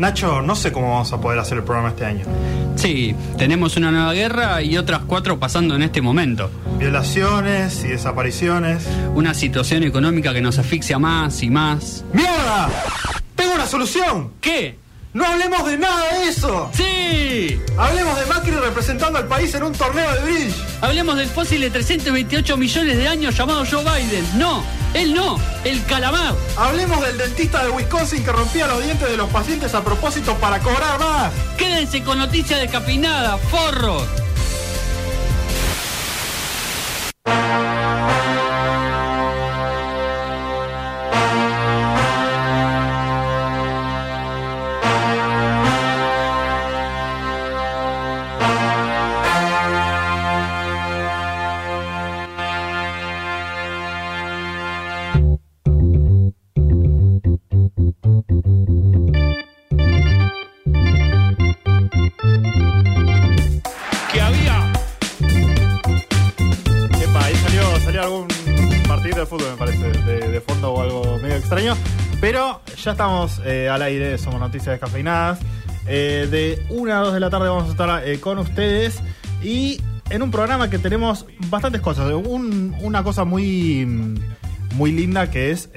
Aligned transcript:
Nacho, 0.00 0.40
no 0.40 0.56
sé 0.56 0.72
cómo 0.72 0.92
vamos 0.92 1.12
a 1.12 1.20
poder 1.20 1.38
hacer 1.38 1.58
el 1.58 1.64
programa 1.64 1.90
este 1.90 2.06
año. 2.06 2.24
Sí, 2.74 3.14
tenemos 3.36 3.76
una 3.76 3.90
nueva 3.90 4.14
guerra 4.14 4.62
y 4.62 4.78
otras 4.78 5.02
cuatro 5.06 5.38
pasando 5.38 5.76
en 5.76 5.82
este 5.82 6.00
momento. 6.00 6.50
Violaciones 6.78 7.84
y 7.84 7.88
desapariciones. 7.88 8.88
Una 9.14 9.34
situación 9.34 9.82
económica 9.82 10.32
que 10.32 10.40
nos 10.40 10.58
asfixia 10.58 10.98
más 10.98 11.42
y 11.42 11.50
más. 11.50 12.02
¡Mierda! 12.14 12.70
¡Tengo 13.36 13.52
una 13.52 13.66
solución! 13.66 14.30
¿Qué? 14.40 14.78
¡No 15.12 15.26
hablemos 15.26 15.66
de 15.66 15.76
nada 15.76 16.14
de 16.14 16.28
eso! 16.30 16.70
¡Sí! 16.72 17.60
Hablemos 17.76 18.18
de 18.18 18.24
Macri 18.24 18.52
representando 18.52 19.18
al 19.18 19.26
país 19.26 19.54
en 19.54 19.64
un 19.64 19.72
torneo 19.74 20.10
de 20.14 20.20
bridge. 20.20 20.54
Hablemos 20.80 21.18
del 21.18 21.28
fósil 21.28 21.60
de 21.60 21.68
328 21.68 22.56
millones 22.56 22.96
de 22.96 23.06
años 23.06 23.36
llamado 23.36 23.64
Joe 23.70 23.84
Biden. 23.84 24.24
No, 24.38 24.62
él 24.94 25.14
no, 25.14 25.38
el 25.64 25.84
calamar. 25.84 26.34
Hablemos 26.56 27.00
del 27.00 27.18
dentista 27.18 27.64
de 27.64 27.70
Wisconsin 27.70 28.24
que 28.24 28.32
rompía 28.32 28.66
los 28.66 28.82
dientes 28.82 29.08
de 29.08 29.16
los 29.16 29.28
pacientes 29.30 29.74
a 29.74 29.82
propósito 29.84 30.34
para 30.36 30.58
cobrar 30.60 30.98
más. 30.98 31.32
Quédense 31.56 32.02
con 32.02 32.18
noticias 32.18 32.60
descapinada, 32.60 33.38
forros. 33.38 34.04
Ya 72.82 72.92
estamos 72.92 73.40
eh, 73.44 73.68
al 73.68 73.82
aire, 73.82 74.16
somos 74.18 74.40
Noticias 74.40 74.66
Descafeinadas. 74.80 75.38
Eh, 75.86 76.28
de 76.30 76.62
1 76.70 76.92
a 76.94 76.98
2 77.00 77.14
de 77.14 77.20
la 77.20 77.30
tarde 77.30 77.48
vamos 77.48 77.68
a 77.68 77.70
estar 77.72 78.06
eh, 78.08 78.20
con 78.20 78.38
ustedes. 78.38 79.00
Y 79.42 79.80
en 80.10 80.22
un 80.22 80.30
programa 80.30 80.70
que 80.70 80.78
tenemos 80.78 81.26
bastantes 81.48 81.80
cosas. 81.80 82.12
Un- 82.12 82.76
una 82.80 83.02
cosa 83.02 83.24
muy, 83.24 83.86
muy 84.74 84.92
linda 84.92 85.30
que 85.30 85.50
es 85.50 85.70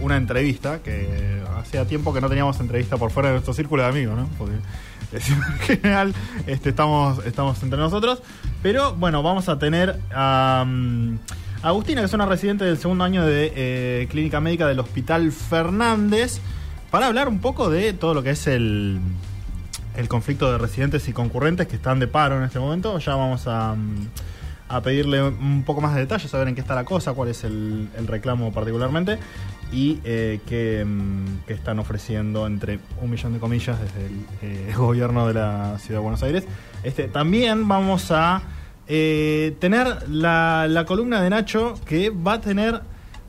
una 0.00 0.16
entrevista, 0.16 0.82
que 0.82 1.42
hacía 1.58 1.86
tiempo 1.86 2.12
que 2.14 2.20
no 2.20 2.28
teníamos 2.28 2.58
entrevista 2.60 2.96
por 2.96 3.10
fuera 3.10 3.28
de 3.28 3.34
nuestro 3.34 3.54
círculo 3.54 3.82
de 3.82 3.88
amigos, 3.88 4.16
¿no? 4.16 4.28
Porque 4.38 4.54
en 5.12 5.20
general 5.60 6.14
este, 6.46 6.70
estamos, 6.70 7.24
estamos 7.24 7.62
entre 7.62 7.78
nosotros. 7.78 8.22
Pero 8.62 8.94
bueno, 8.94 9.22
vamos 9.22 9.48
a 9.48 9.58
tener 9.58 9.96
mm, 10.14 11.14
Agustina, 11.64 12.02
que 12.02 12.06
es 12.06 12.12
una 12.12 12.26
residente 12.26 12.66
del 12.66 12.76
segundo 12.76 13.04
año 13.04 13.24
de 13.24 13.50
eh, 13.56 14.06
clínica 14.10 14.38
médica 14.38 14.68
del 14.68 14.78
Hospital 14.80 15.32
Fernández, 15.32 16.38
para 16.90 17.06
hablar 17.06 17.26
un 17.26 17.38
poco 17.40 17.70
de 17.70 17.94
todo 17.94 18.12
lo 18.12 18.22
que 18.22 18.30
es 18.30 18.46
el, 18.46 19.00
el 19.96 20.08
conflicto 20.08 20.52
de 20.52 20.58
residentes 20.58 21.08
y 21.08 21.14
concurrentes 21.14 21.66
que 21.66 21.76
están 21.76 22.00
de 22.00 22.06
paro 22.06 22.36
en 22.36 22.42
este 22.42 22.58
momento. 22.58 22.98
Ya 22.98 23.14
vamos 23.14 23.46
a, 23.46 23.74
a 24.68 24.80
pedirle 24.82 25.22
un 25.22 25.62
poco 25.64 25.80
más 25.80 25.94
de 25.94 26.00
detalles, 26.00 26.30
saber 26.30 26.48
en 26.48 26.54
qué 26.54 26.60
está 26.60 26.74
la 26.74 26.84
cosa, 26.84 27.14
cuál 27.14 27.30
es 27.30 27.44
el, 27.44 27.88
el 27.96 28.06
reclamo 28.08 28.52
particularmente 28.52 29.18
y 29.72 30.00
eh, 30.04 30.40
qué, 30.46 30.84
mm, 30.84 31.50
están 31.50 31.78
ofreciendo 31.78 32.46
entre 32.46 32.78
un 33.00 33.10
millón 33.10 33.32
de 33.32 33.38
comillas 33.38 33.78
desde 33.80 34.06
el 34.06 34.26
eh, 34.42 34.74
gobierno 34.76 35.26
de 35.26 35.32
la 35.32 35.78
ciudad 35.78 36.00
de 36.00 36.02
Buenos 36.02 36.22
Aires. 36.22 36.44
Este, 36.82 37.08
también 37.08 37.66
vamos 37.68 38.10
a 38.10 38.42
eh, 38.88 39.56
tener 39.60 40.08
la, 40.08 40.66
la 40.68 40.84
columna 40.84 41.22
de 41.22 41.30
Nacho 41.30 41.74
que 41.86 42.10
va 42.10 42.34
a 42.34 42.40
tener 42.40 42.80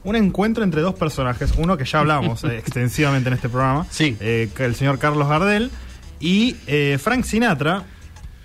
un 0.03 0.15
encuentro 0.15 0.63
entre 0.63 0.81
dos 0.81 0.95
personajes. 0.95 1.53
Uno 1.57 1.77
que 1.77 1.85
ya 1.85 1.99
hablamos 1.99 2.43
eh, 2.43 2.57
extensivamente 2.59 3.29
en 3.29 3.33
este 3.35 3.49
programa. 3.49 3.85
Sí. 3.89 4.15
eh, 4.19 4.49
el 4.59 4.75
señor 4.75 4.99
Carlos 4.99 5.27
Gardel. 5.27 5.71
Y 6.19 6.55
eh, 6.67 6.97
Frank 7.01 7.23
Sinatra. 7.25 7.83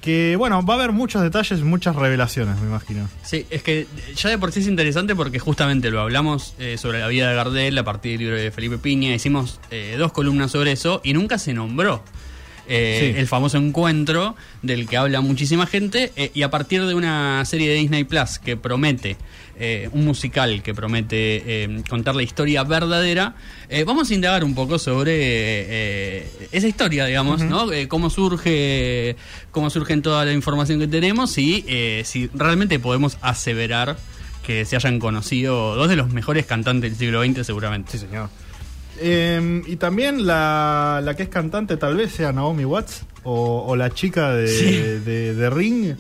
Que 0.00 0.34
bueno, 0.36 0.64
va 0.64 0.72
a 0.72 0.76
haber 0.78 0.92
muchos 0.92 1.20
detalles, 1.20 1.60
muchas 1.60 1.94
revelaciones, 1.94 2.58
me 2.58 2.68
imagino. 2.68 3.06
Sí, 3.22 3.44
es 3.50 3.62
que 3.62 3.86
ya 4.16 4.30
de 4.30 4.38
por 4.38 4.50
sí 4.50 4.60
es 4.60 4.66
interesante 4.66 5.14
porque 5.14 5.38
justamente 5.38 5.90
lo 5.90 6.00
hablamos 6.00 6.54
eh, 6.58 6.78
sobre 6.78 7.00
la 7.00 7.08
vida 7.08 7.28
de 7.28 7.34
Gardel 7.36 7.76
a 7.76 7.84
partir 7.84 8.12
del 8.12 8.20
libro 8.20 8.36
de 8.40 8.50
Felipe 8.50 8.78
Piña, 8.78 9.14
hicimos 9.14 9.60
eh, 9.70 9.96
dos 9.98 10.10
columnas 10.12 10.52
sobre 10.52 10.72
eso 10.72 11.02
y 11.04 11.12
nunca 11.12 11.36
se 11.36 11.52
nombró. 11.52 12.02
Eh, 12.72 13.12
Sí. 13.14 13.20
el 13.20 13.26
famoso 13.26 13.58
encuentro 13.58 14.36
del 14.62 14.86
que 14.88 14.96
habla 14.96 15.20
muchísima 15.20 15.66
gente 15.66 16.12
eh, 16.16 16.30
y 16.32 16.42
a 16.42 16.50
partir 16.50 16.86
de 16.86 16.94
una 16.94 17.44
serie 17.44 17.68
de 17.68 17.74
Disney 17.74 18.04
Plus 18.04 18.38
que 18.38 18.56
promete 18.56 19.16
eh, 19.62 19.90
un 19.92 20.06
musical 20.06 20.62
que 20.62 20.72
promete 20.72 21.42
eh, 21.64 21.82
contar 21.90 22.14
la 22.14 22.22
historia 22.22 22.62
verdadera 22.64 23.34
eh, 23.68 23.84
vamos 23.84 24.10
a 24.10 24.14
indagar 24.14 24.42
un 24.44 24.54
poco 24.54 24.78
sobre 24.78 25.12
eh, 25.14 26.26
esa 26.52 26.66
historia 26.68 27.04
digamos 27.06 27.42
no 27.42 27.66
cómo 27.88 28.08
surge 28.08 29.16
cómo 29.50 29.68
surge 29.68 29.92
en 29.92 30.02
toda 30.02 30.24
la 30.24 30.32
información 30.32 30.78
que 30.78 30.88
tenemos 30.88 31.36
y 31.38 31.64
eh, 31.68 32.02
si 32.06 32.28
realmente 32.32 32.78
podemos 32.78 33.18
aseverar 33.20 33.96
que 34.46 34.64
se 34.64 34.76
hayan 34.76 34.98
conocido 34.98 35.74
dos 35.74 35.88
de 35.88 35.96
los 35.96 36.10
mejores 36.10 36.46
cantantes 36.46 36.90
del 36.90 36.98
siglo 36.98 37.22
XX 37.22 37.46
seguramente 37.46 37.92
Sí, 37.92 37.98
señor. 37.98 38.30
Eh, 39.00 39.62
y 39.66 39.76
también 39.76 40.26
la, 40.26 41.00
la 41.02 41.14
que 41.14 41.22
es 41.24 41.28
cantante 41.28 41.76
tal 41.76 41.96
vez 41.96 42.12
sea 42.12 42.32
Naomi 42.32 42.64
Watts 42.64 43.04
o, 43.24 43.64
o 43.66 43.76
la 43.76 43.90
chica 43.90 44.32
de, 44.32 44.46
Sí. 44.48 44.64
de- 45.04 45.34
de 45.34 45.50
Ring 45.50 45.94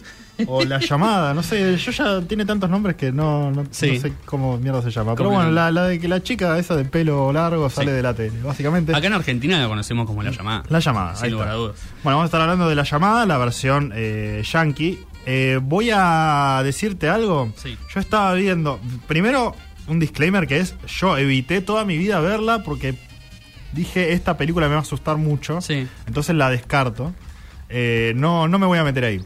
o 0.46 0.64
la 0.64 0.78
llamada, 0.80 1.34
no 1.34 1.42
sé, 1.42 1.76
yo 1.76 1.90
ya 1.92 2.20
tiene 2.22 2.44
tantos 2.46 2.70
nombres 2.70 2.96
que 2.96 3.12
no, 3.12 3.50
no, 3.50 3.64
Sí. 3.70 3.92
no 3.96 4.00
sé 4.00 4.12
cómo 4.24 4.56
mierda 4.58 4.80
se 4.82 4.90
llama. 4.90 5.14
Pero 5.14 5.24
¿Cómo 5.28 5.36
bueno, 5.36 5.50
no? 5.50 5.54
la, 5.54 5.70
la 5.70 5.84
de 5.84 5.98
que 5.98 6.08
la 6.08 6.22
chica 6.22 6.58
esa 6.58 6.76
de 6.76 6.84
pelo 6.86 7.30
largo 7.32 7.68
sale 7.70 7.90
Sí. 7.90 7.96
de 7.96 8.02
la 8.02 8.14
tele, 8.14 8.40
básicamente. 8.42 8.94
acá 8.94 9.06
en 9.06 9.12
Argentina 9.14 9.58
la 9.60 9.68
conocemos 9.68 10.06
como 10.06 10.22
la 10.22 10.30
llamada 10.30 10.62
La 10.68 10.78
llamada, 10.78 11.14
sin 11.14 11.26
ahí 11.26 11.30
lugar 11.32 11.48
está. 11.48 11.54
a 11.54 11.58
dudas 11.58 11.76
Bueno, 12.02 12.16
vamos 12.18 12.22
a 12.22 12.26
estar 12.26 12.40
hablando 12.40 12.68
de 12.68 12.74
la 12.74 12.84
llamada, 12.84 13.26
la 13.26 13.38
versión 13.38 13.92
eh, 13.94 14.42
yankee. 14.50 14.98
Eh, 15.26 15.58
voy 15.62 15.90
a 15.92 16.62
decirte 16.64 17.10
algo. 17.10 17.52
Sí. 17.56 17.76
Yo 17.94 18.00
estaba 18.00 18.32
viendo. 18.32 18.80
Primero, 19.06 19.54
un 19.90 19.98
disclaimer 20.00 20.46
que 20.46 20.58
es: 20.60 20.74
yo 20.86 21.18
evité 21.18 21.60
toda 21.60 21.84
mi 21.84 21.98
vida 21.98 22.20
verla 22.20 22.62
porque 22.62 22.94
dije, 23.72 24.12
esta 24.14 24.36
película 24.36 24.66
me 24.68 24.72
va 24.74 24.80
a 24.80 24.82
asustar 24.82 25.16
mucho. 25.16 25.60
Sí. 25.60 25.86
Entonces 26.06 26.34
la 26.36 26.48
descarto. 26.50 27.14
Eh, 27.68 28.12
no, 28.16 28.48
no 28.48 28.58
me 28.58 28.66
voy 28.66 28.78
a 28.78 28.84
meter 28.84 29.04
ahí. 29.04 29.20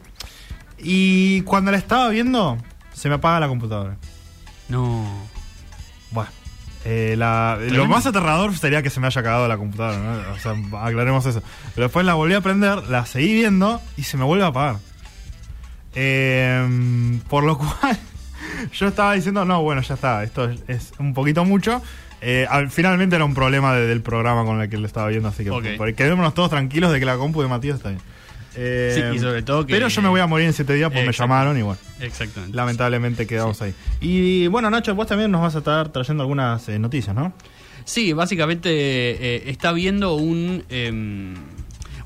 Y 0.77 1.41
cuando 1.41 1.71
la 1.71 1.77
estaba 1.77 2.09
viendo, 2.09 2.57
se 2.93 3.09
me 3.09 3.15
apaga 3.15 3.39
la 3.39 3.47
computadora. 3.47 3.97
no 4.69 5.03
Bueno. 6.11 6.29
eh, 6.83 7.15
la- 7.17 7.57
lo 7.71 7.87
más 7.87 8.05
aterrador 8.05 8.55
sería 8.55 8.83
que 8.83 8.89
se 8.91 8.99
me 8.99 9.07
haya 9.07 9.23
cagado 9.23 9.47
la 9.47 9.57
computadora, 9.57 9.97
¿no? 9.97 10.33
O 10.33 10.37
sea, 10.39 10.51
aclaremos 10.85 11.25
eso. 11.25 11.41
Pero 11.73 11.85
después 11.87 12.05
la 12.05 12.13
volví 12.13 12.35
a 12.35 12.41
prender, 12.41 12.83
la 12.89 13.05
seguí 13.07 13.33
viendo 13.33 13.81
y 13.97 14.03
se 14.03 14.17
me 14.17 14.23
vuelve 14.25 14.43
a 14.43 14.47
apagar. 14.47 14.75
Eh, 15.95 17.19
por 17.29 17.43
lo 17.43 17.57
cual, 17.57 17.97
yo 18.73 18.87
estaba 18.87 19.13
diciendo, 19.13 19.45
no, 19.45 19.61
bueno, 19.61 19.81
ya 19.81 19.93
está, 19.95 20.23
esto 20.23 20.49
es, 20.67 20.93
un 20.99 21.13
poquito 21.13 21.45
mucho. 21.45 21.81
Eh, 22.21 22.47
al- 22.49 22.69
finalmente 22.71 23.15
era 23.15 23.25
un 23.25 23.33
problema 23.35 23.75
de- 23.75 23.87
del 23.87 24.01
programa 24.01 24.45
con 24.45 24.59
el 24.61 24.69
que 24.69 24.77
lo 24.77 24.87
estaba 24.87 25.07
viendo, 25.09 25.29
así 25.29 25.43
que 25.43 25.51
por- 25.77 25.93
quedémonos 25.93 26.33
todos 26.33 26.49
tranquilos 26.49 26.91
de 26.91 26.99
que 26.99 27.05
la 27.05 27.17
compu 27.17 27.41
de 27.41 27.47
Matías 27.47 27.75
está 27.77 27.89
bien. 27.89 28.01
Eh, 28.57 28.91
Sí, 29.11 29.17
y 29.17 29.19
sobre 29.19 29.41
todo 29.41 29.65
que- 29.65 29.73
Pero 29.73 29.89
yo 29.89 30.01
me 30.01 30.07
voy 30.07 30.21
a 30.21 30.27
morir 30.27 30.47
en 30.47 30.53
siete 30.53 30.73
días 30.73 30.89
porque 30.89 31.05
me 31.05 31.11
llamaron 31.11 31.57
y 31.57 31.61
bueno. 31.61 31.77
exactamente 31.99 32.55
Lamentablemente 32.55 33.27
quedamos 33.27 33.61
ahí. 33.61 33.73
Y 33.99 34.47
bueno, 34.47 34.69
Nacho, 34.69 34.95
vos 34.95 35.07
también 35.07 35.29
nos 35.29 35.41
vas 35.41 35.55
a 35.55 35.57
estar 35.57 35.89
trayendo 35.89 36.23
algunas 36.23 36.67
eh, 36.69 36.79
noticias, 36.79 37.13
¿no? 37.13 37.33
Sí, 37.83 38.13
básicamente 38.13 38.69
eh, 38.71 39.43
está 39.49 39.71
viendo 39.73 40.15
un, 40.15 40.63
em, 40.69 41.35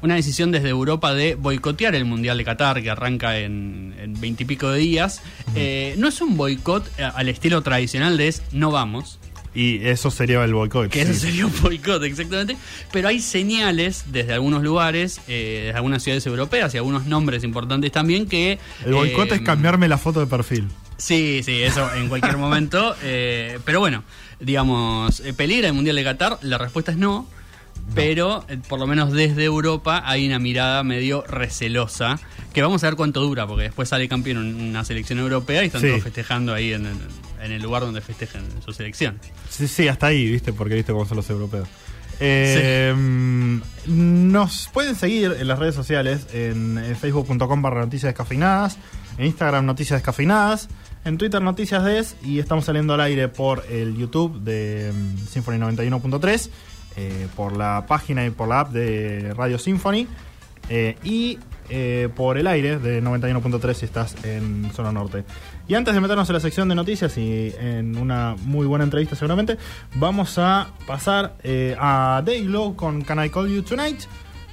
una 0.01 0.15
decisión 0.15 0.51
desde 0.51 0.69
Europa 0.69 1.13
de 1.13 1.35
boicotear 1.35 1.95
el 1.95 2.05
Mundial 2.05 2.37
de 2.37 2.45
Qatar, 2.45 2.81
que 2.81 2.89
arranca 2.89 3.37
en 3.37 4.15
veintipico 4.19 4.69
de 4.69 4.79
días. 4.79 5.21
Eh, 5.55 5.95
no 5.97 6.07
es 6.07 6.21
un 6.21 6.37
boicot 6.37 6.89
eh, 6.97 7.03
al 7.03 7.29
estilo 7.29 7.61
tradicional 7.61 8.17
de 8.17 8.29
es 8.29 8.43
no 8.51 8.71
vamos, 8.71 9.19
Y 9.53 9.85
eso 9.87 10.11
sería 10.11 10.43
el 10.43 10.53
boicot. 10.53 10.89
que 10.89 11.05
sí. 11.05 11.11
eso 11.11 11.19
sería 11.19 11.45
un 11.45 11.53
boicot 11.61 12.03
exactamente, 12.03 12.55
pero 12.91 13.07
hay 13.07 13.19
señales 13.19 14.05
desde 14.07 14.33
algunos 14.33 14.63
lugares, 14.63 15.21
eh, 15.27 15.63
desde 15.65 15.77
algunas 15.77 16.03
ciudades 16.03 16.25
europeas 16.25 16.73
y 16.73 16.77
algunos 16.77 17.05
nombres 17.07 17.43
importantes 17.43 17.91
también 17.91 18.27
que... 18.27 18.59
El 18.85 18.93
boicot 18.93 19.31
eh, 19.31 19.35
es 19.35 19.41
cambiarme 19.41 19.87
la 19.87 19.97
foto 19.97 20.19
de 20.19 20.27
perfil. 20.27 20.67
Sí, 20.97 21.41
sí, 21.43 21.61
eso 21.61 21.93
en 21.95 22.09
cualquier 22.09 22.37
momento. 22.37 22.95
eh, 23.03 23.59
pero 23.65 23.79
bueno, 23.79 24.03
digamos, 24.39 25.21
eh, 25.21 25.33
¿peligra 25.33 25.67
el 25.67 25.73
Mundial 25.73 25.95
de 25.95 26.03
Qatar? 26.03 26.37
La 26.41 26.57
respuesta 26.57 26.91
es 26.91 26.97
no. 26.97 27.27
Pero 27.95 28.45
eh, 28.49 28.57
por 28.67 28.79
lo 28.79 28.87
menos 28.87 29.11
desde 29.11 29.43
Europa 29.43 30.03
hay 30.05 30.27
una 30.27 30.39
mirada 30.39 30.83
medio 30.83 31.23
recelosa. 31.27 32.19
Que 32.53 32.61
vamos 32.61 32.83
a 32.83 32.87
ver 32.87 32.95
cuánto 32.95 33.21
dura, 33.21 33.45
porque 33.47 33.63
después 33.63 33.89
sale 33.89 34.07
campeón 34.07 34.37
en 34.37 34.61
una 34.69 34.83
selección 34.83 35.19
europea 35.19 35.63
y 35.63 35.67
están 35.67 35.81
Sí. 35.81 35.87
todos 35.89 36.03
festejando 36.03 36.53
ahí 36.53 36.73
en, 36.73 36.87
el 37.41 37.61
lugar 37.61 37.83
donde 37.83 38.01
festejan 38.01 38.43
su 38.65 38.73
selección. 38.73 39.19
Sí, 39.49 39.67
sí, 39.67 39.87
hasta 39.87 40.07
ahí, 40.07 40.29
¿viste? 40.31 40.51
Porque 40.51 40.75
viste 40.75 40.91
cómo 40.91 41.05
son 41.05 41.17
los 41.17 41.29
europeos. 41.29 41.67
Eh, 42.19 42.93
Nos 43.85 44.69
pueden 44.73 44.95
seguir 44.95 45.35
en 45.39 45.47
las 45.47 45.57
redes 45.59 45.75
sociales, 45.75 46.27
en, 46.33 46.77
en 46.77 46.95
facebook.com 46.95 47.61
barra 47.61 47.81
noticias 47.81 48.09
descafeinadas, 48.09 48.77
en 49.17 49.25
Instagram 49.27 49.65
noticias 49.65 49.99
descafeinadas, 49.99 50.67
en 51.05 51.17
Twitter 51.17 51.41
noticias 51.41 51.83
des 51.83 52.15
y 52.23 52.39
estamos 52.39 52.65
saliendo 52.65 52.93
al 52.93 53.01
aire 53.01 53.29
por 53.29 53.63
el 53.69 53.95
YouTube 53.95 54.41
de 54.41 54.91
mm, 54.93 55.27
Symphony 55.27 55.57
91.3, 55.59 56.49
eh, 56.99 57.27
por 57.35 57.55
la 57.55 57.85
página 57.87 58.25
y 58.25 58.29
por 58.29 58.49
la 58.49 58.59
app 58.59 58.71
de 58.71 59.33
Radio 59.33 59.57
Symphony 59.57 60.05
eh, 60.69 60.97
y 61.03 61.39
eh, 61.69 62.09
por 62.15 62.37
el 62.37 62.47
aire 62.47 62.79
de 62.79 63.01
91.3 63.01 63.73
si 63.73 63.85
estás 63.85 64.15
en 64.23 64.71
zona 64.73 64.91
norte. 64.91 65.23
Y 65.67 65.75
antes 65.75 65.93
de 65.93 66.01
meternos 66.01 66.29
en 66.29 66.33
la 66.33 66.39
sección 66.39 66.67
de 66.67 66.75
noticias 66.75 67.17
y 67.17 67.53
en 67.59 67.95
una 67.97 68.35
muy 68.43 68.65
buena 68.65 68.83
entrevista 68.83 69.15
seguramente, 69.15 69.57
vamos 69.95 70.37
a 70.39 70.69
pasar 70.87 71.35
eh, 71.43 71.75
a 71.79 72.21
Dayglow 72.25 72.75
con 72.75 73.03
Can 73.03 73.23
I 73.23 73.29
Call 73.29 73.49
You 73.49 73.61
Tonight 73.61 74.01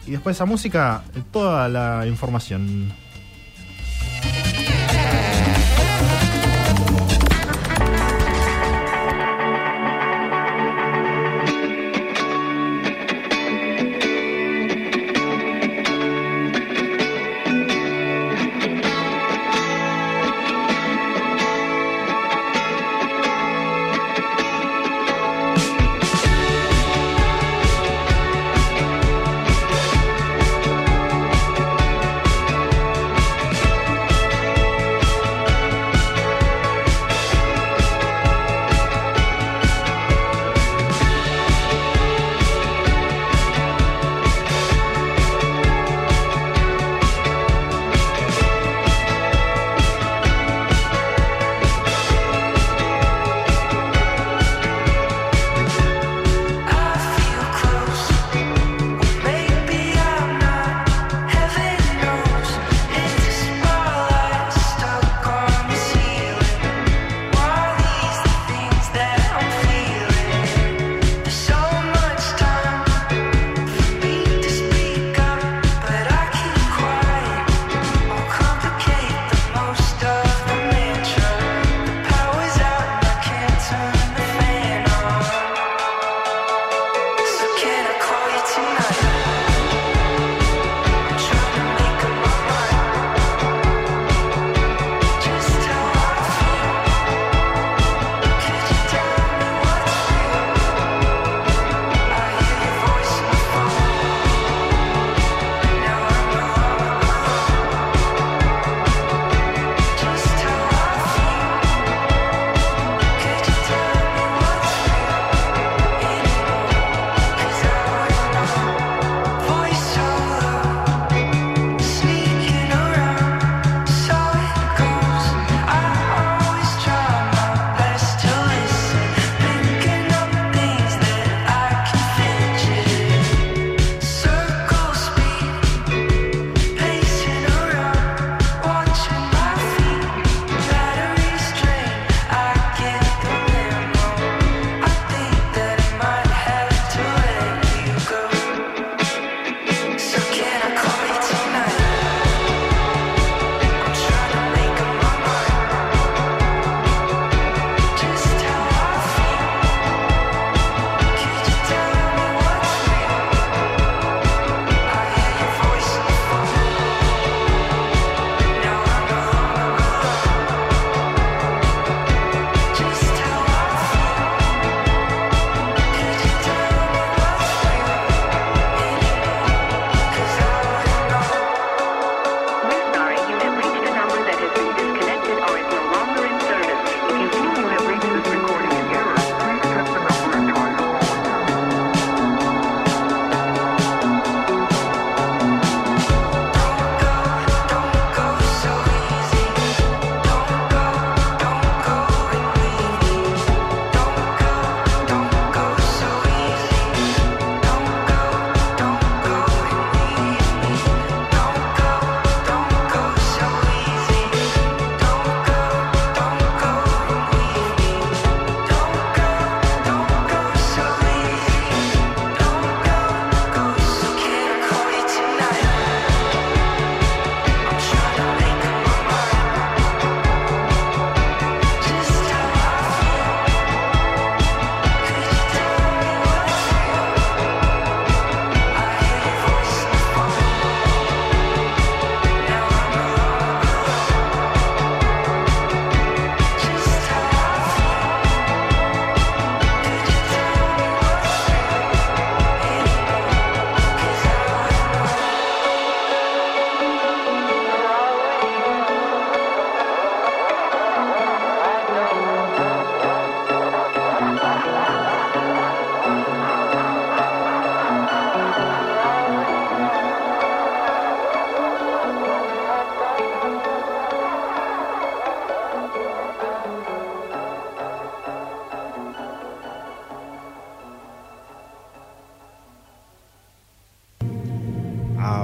y 0.07 0.13
después 0.13 0.41
a 0.41 0.45
música 0.45 1.03
toda 1.33 1.69
la 1.69 2.07
información. 2.07 2.93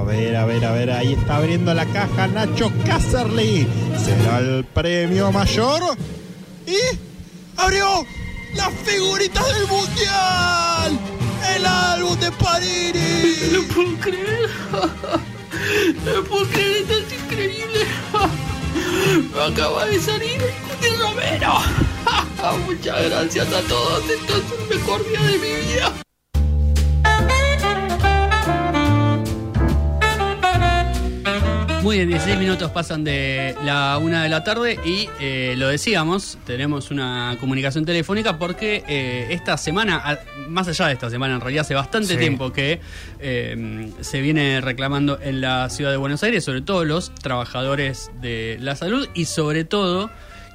A 0.03 0.05
ver, 0.05 0.35
a 0.35 0.43
ver, 0.45 0.65
a 0.65 0.71
ver, 0.73 0.91
ahí 0.91 1.13
está 1.13 1.37
abriendo 1.37 1.73
la 1.73 1.85
caja 1.85 2.27
Nacho 2.27 2.69
Casterly. 2.85 3.65
¿Será 4.03 4.39
el 4.39 4.65
premio 4.65 5.31
mayor? 5.31 5.81
¡Y 6.67 6.75
abrió 7.55 8.05
las 8.53 8.73
figuritas 8.83 9.45
del 9.55 9.65
Mundial! 9.65 10.99
¡El 11.55 11.65
álbum 11.65 12.19
de 12.19 12.31
París! 12.33 13.49
No 13.53 13.63
puedo 13.73 13.97
creer. 14.01 14.49
No 16.03 16.23
puedo 16.25 16.45
creer, 16.47 16.81
esto 16.81 16.93
es 16.95 17.23
increíble. 17.23 17.85
Acaba 19.53 19.85
de 19.85 20.01
salir 20.01 20.41
el 20.81 20.99
Romero. 20.99 21.53
Muchas 22.65 23.05
gracias 23.05 23.47
a 23.53 23.61
todos. 23.61 24.03
Esto 24.09 24.33
es 24.35 24.43
el 24.69 24.79
mejor 24.79 25.07
día 25.07 25.21
de 25.21 25.37
mi 25.37 25.71
vida. 25.71 25.93
Muy 31.83 31.97
bien, 31.97 32.07
16 32.07 32.37
minutos 32.39 32.71
pasan 32.71 33.03
de 33.03 33.55
la 33.65 33.97
una 33.97 34.23
de 34.23 34.29
la 34.29 34.41
tarde 34.45 34.79
y 34.85 35.09
eh, 35.19 35.53
lo 35.57 35.67
decíamos, 35.67 36.37
tenemos 36.45 36.91
una 36.91 37.35
comunicación 37.41 37.83
telefónica 37.83 38.39
porque 38.39 38.85
eh, 38.87 39.27
esta 39.31 39.57
semana, 39.57 40.17
más 40.47 40.69
allá 40.69 40.87
de 40.87 40.93
esta 40.93 41.09
semana, 41.09 41.35
en 41.35 41.41
realidad 41.41 41.61
hace 41.65 41.73
bastante 41.73 42.13
Sí. 42.13 42.17
tiempo 42.17 42.53
que 42.53 42.79
eh, 43.19 43.89
se 43.99 44.21
viene 44.21 44.61
reclamando 44.61 45.19
en 45.21 45.41
la 45.41 45.69
ciudad 45.69 45.91
de 45.91 45.97
Buenos 45.97 46.23
Aires, 46.23 46.45
sobre 46.45 46.61
todo 46.61 46.85
los 46.85 47.13
trabajadores 47.15 48.11
de 48.21 48.57
la 48.61 48.77
salud 48.77 49.09
y 49.13 49.25
sobre 49.25 49.65
todo 49.65 50.09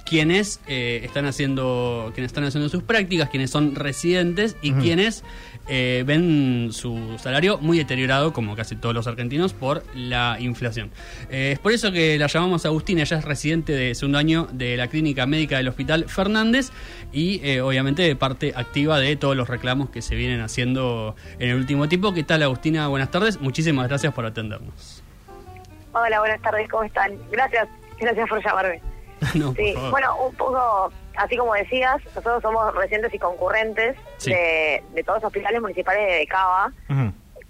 quienes 0.09 0.61
eh, 0.67 1.01
están 1.05 1.27
haciendo 1.27 2.11
quienes 2.15 2.31
están 2.31 2.45
haciendo 2.45 2.69
sus 2.69 2.83
prácticas, 2.83 3.29
quienes 3.29 3.51
son 3.51 3.75
residentes 3.75 4.57
y 4.63 4.73
quienes 4.73 5.23
eh, 5.71 6.03
ven 6.07 6.71
su 6.73 7.19
salario 7.19 7.59
muy 7.59 7.77
deteriorado, 7.77 8.33
como 8.33 8.57
casi 8.57 8.75
todos 8.75 8.95
los 8.95 9.07
argentinos, 9.07 9.53
por 9.53 9.85
la 9.95 10.39
inflación. 10.41 10.91
Eh, 11.31 11.53
es 11.53 11.59
por 11.59 11.73
eso 11.73 11.93
que 11.93 12.19
la 12.19 12.27
llamamos 12.27 12.65
a 12.65 12.69
Agustina, 12.69 13.03
ella 13.03 13.19
es 13.19 13.25
residente 13.25 13.73
de 13.73 13.95
segundo 13.95 14.19
año 14.19 14.49
de 14.51 14.79
la 14.79 14.89
clínica 14.89 15.27
médica 15.27 15.59
del 15.59 15.69
Hospital 15.69 16.07
Fernández 16.09 16.71
y 17.13 17.47
eh, 17.47 17.61
obviamente 17.61 18.01
de 18.03 18.17
parte 18.17 18.55
activa 18.57 18.99
de 18.99 19.15
todos 19.17 19.37
los 19.37 19.49
reclamos 19.49 19.91
que 19.91 20.01
se 20.01 20.15
vienen 20.15 20.41
haciendo 20.41 21.17
en 21.39 21.51
el 21.51 21.57
último 21.57 21.87
tiempo. 21.87 22.15
¿Qué 22.15 22.25
tal 22.25 22.43
Agustina? 22.43 22.89
Buenas 22.89 23.11
tardes, 23.11 23.39
muchísimas 23.39 23.89
gracias 23.89 24.15
por 24.15 24.25
atendernos. 24.25 25.05
Hola, 25.93 26.21
buenas 26.21 26.41
tardes, 26.41 26.67
¿cómo 26.71 26.85
están? 26.85 27.13
Gracias, 27.31 27.69
gracias 28.01 28.27
por 28.27 28.43
llamarme. 28.43 28.81
No, 29.35 29.53
Sí, 29.55 29.75
bueno, 29.91 30.17
un 30.27 30.35
poco, 30.35 30.93
así 31.17 31.37
como 31.37 31.55
decías, 31.55 32.03
nosotros 32.07 32.43
somos 32.43 32.75
residentes 32.75 33.13
y 33.15 33.19
concurrentes 33.19 33.97
Sí. 34.19 34.31
de, 34.33 34.83
de 34.95 35.05
todos 35.05 35.19
los 35.23 35.27
hospitales 35.29 35.61
municipales 35.61 36.07
de 36.19 36.27
Cava. 36.27 36.73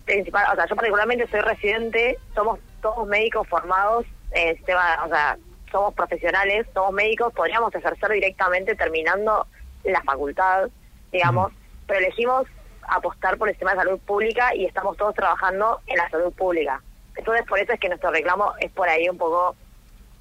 Principal, 0.05 0.47
o 0.53 0.57
sea, 0.57 0.67
yo 0.67 0.75
particularmente 0.75 1.27
soy 1.29 1.41
residente, 1.41 2.19
somos 2.35 2.59
todos 2.81 3.07
médicos 3.07 3.47
formados 3.47 4.07
en 4.33 4.49
el 4.49 4.57
sistema, 4.57 4.99
o 5.05 5.09
sea, 5.09 5.37
somos 5.71 5.93
profesionales, 5.93 6.67
somos 6.73 6.93
médicos, 6.93 7.33
podríamos 7.35 7.75
ejercer 7.75 8.09
directamente 8.13 8.75
terminando 8.75 9.47
la 9.85 10.01
facultad, 10.03 10.69
digamos, 11.13 11.53
pero 11.87 12.01
elegimos 12.01 12.47
apostar 12.89 13.37
por 13.37 13.49
el 13.49 13.55
sistema 13.55 13.73
de 13.73 13.79
salud 13.81 13.99
pública 14.01 14.55
y 14.55 14.65
estamos 14.65 14.97
todos 14.97 15.15
trabajando 15.15 15.81
en 15.87 15.99
la 15.99 16.09
salud 16.09 16.33
pública. 16.33 16.81
Entonces, 17.15 17.45
por 17.47 17.59
eso 17.59 17.73
es 17.75 17.81
que 17.81 17.89
nuestro 17.89 18.11
reclamo 18.11 18.55
es 18.61 18.71
por 18.73 18.89
ahí 18.89 19.09
un 19.11 19.19
poco 19.19 19.57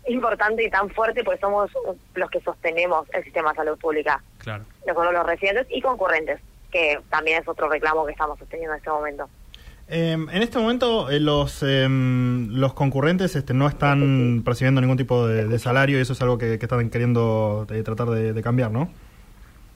importante 0.08 0.64
y 0.64 0.70
tan 0.70 0.90
fuerte, 0.90 1.24
porque 1.24 1.40
somos 1.40 1.70
los 2.16 2.30
que 2.30 2.40
sostenemos 2.42 3.08
el 3.14 3.24
sistema 3.24 3.52
de 3.52 3.56
salud 3.58 3.78
pública, 3.78 4.22
Claro. 4.40 4.64
nosotros 4.88 5.14
los 5.14 5.26
residentes 5.26 5.68
y 5.70 5.82
concurrentes, 5.82 6.40
que 6.72 7.00
también 7.10 7.42
es 7.42 7.48
otro 7.48 7.70
reclamo 7.70 8.06
que 8.06 8.12
estamos 8.14 8.38
sosteniendo 8.40 8.74
en 8.74 8.78
este 8.80 8.90
momento. 8.90 9.30
Eh, 9.90 10.12
en 10.14 10.42
este 10.44 10.60
momento 10.60 11.10
eh, 11.10 11.20
los 11.22 11.64
eh, 11.64 11.88
los 11.90 12.74
concurrentes 12.74 13.34
este, 13.38 13.54
no 13.54 13.70
están 13.70 14.42
percibiendo 14.44 14.82
ningún 14.82 14.98
tipo 14.98 15.26
de, 15.26 15.48
de 15.48 15.60
salario 15.60 15.98
y 15.98 16.02
eso 16.02 16.12
es 16.12 16.22
algo 16.22 16.38
que, 16.38 16.60
que 16.60 16.66
están 16.66 16.90
queriendo 16.90 17.66
eh, 17.70 17.84
tratar 17.84 18.08
de, 18.10 18.34
de 18.34 18.42
cambiar, 18.44 18.70
¿no? 18.72 18.90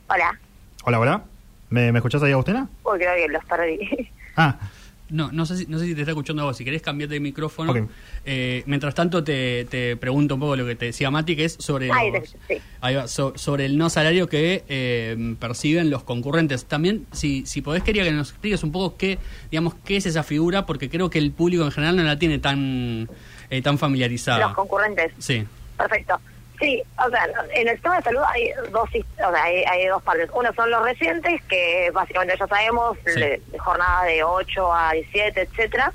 Hola, 0.09 0.37
Hola, 0.83 0.99
hola. 0.99 1.23
¿Me, 1.69 1.93
me 1.93 1.99
escuchás 1.99 2.21
ahí, 2.23 2.33
Agustina? 2.33 2.67
uy, 2.83 2.97
creo 2.99 3.15
que 3.15 3.27
los 3.29 3.45
perdí. 3.45 4.09
Ah, 4.35 4.57
No, 5.11 5.29
no 5.31 5.45
sé, 5.45 5.57
si, 5.57 5.65
no 5.67 5.77
sé 5.77 5.85
si 5.85 5.93
te 5.93 6.01
está 6.01 6.11
escuchando 6.11 6.43
vos. 6.45 6.55
Si 6.57 6.63
querés 6.65 6.81
cambiarte 6.81 7.13
de 7.15 7.19
micrófono. 7.19 7.89
Eh, 8.25 8.63
mientras 8.65 8.95
tanto, 8.95 9.23
te, 9.23 9.65
te 9.65 9.97
pregunto 9.97 10.35
un 10.35 10.39
poco 10.39 10.55
lo 10.55 10.65
que 10.65 10.75
te 10.75 10.85
decía 10.85 11.11
Mati, 11.11 11.35
que 11.35 11.45
es 11.45 11.57
sobre, 11.59 11.89
Ay, 11.91 12.11
los- 12.11 12.29
sí. 12.47 12.57
ahí 12.79 12.95
va, 12.95 13.07
so- 13.07 13.33
sobre 13.35 13.65
el 13.65 13.77
no 13.77 13.89
salario 13.89 14.27
que 14.29 14.63
eh, 14.69 15.35
perciben 15.39 15.89
los 15.89 16.03
concurrentes. 16.03 16.65
También, 16.65 17.05
si, 17.11 17.45
si 17.45 17.61
podés, 17.61 17.83
quería 17.83 18.03
que 18.03 18.11
nos 18.11 18.29
expliques 18.29 18.63
un 18.63 18.71
poco 18.71 18.95
qué, 18.97 19.19
digamos, 19.51 19.75
qué 19.83 19.97
es 19.97 20.05
esa 20.05 20.23
figura, 20.23 20.65
porque 20.65 20.89
creo 20.89 21.09
que 21.09 21.19
el 21.19 21.31
público 21.31 21.65
en 21.65 21.71
general 21.71 21.95
no 21.97 22.03
la 22.03 22.17
tiene 22.17 22.39
tan, 22.39 23.09
eh, 23.49 23.61
tan 23.61 23.77
familiarizada. 23.77 24.39
Los 24.47 24.55
concurrentes. 24.55 25.11
Sí, 25.19 25.43
Perfecto. 25.77 26.19
Sí, 26.61 26.81
o 27.03 27.09
sea, 27.09 27.27
en 27.55 27.67
el 27.67 27.73
sistema 27.73 27.97
de 27.97 28.03
salud 28.03 28.21
hay 28.27 28.51
dos, 28.69 28.87
o 28.89 29.31
sea, 29.31 29.43
hay, 29.43 29.63
hay 29.63 29.87
dos 29.87 30.01
partes. 30.03 30.29
Uno 30.33 30.53
son 30.53 30.69
los 30.69 30.83
residentes, 30.83 31.41
que 31.49 31.89
básicamente 31.91 32.37
ya 32.39 32.45
sabemos, 32.47 32.97
Sí. 33.03 33.19
de, 33.19 33.41
de 33.47 33.57
jornada 33.59 34.03
de 34.03 34.23
8 34.23 34.71
a 34.73 34.91
17, 34.93 35.41
etcétera. 35.41 35.91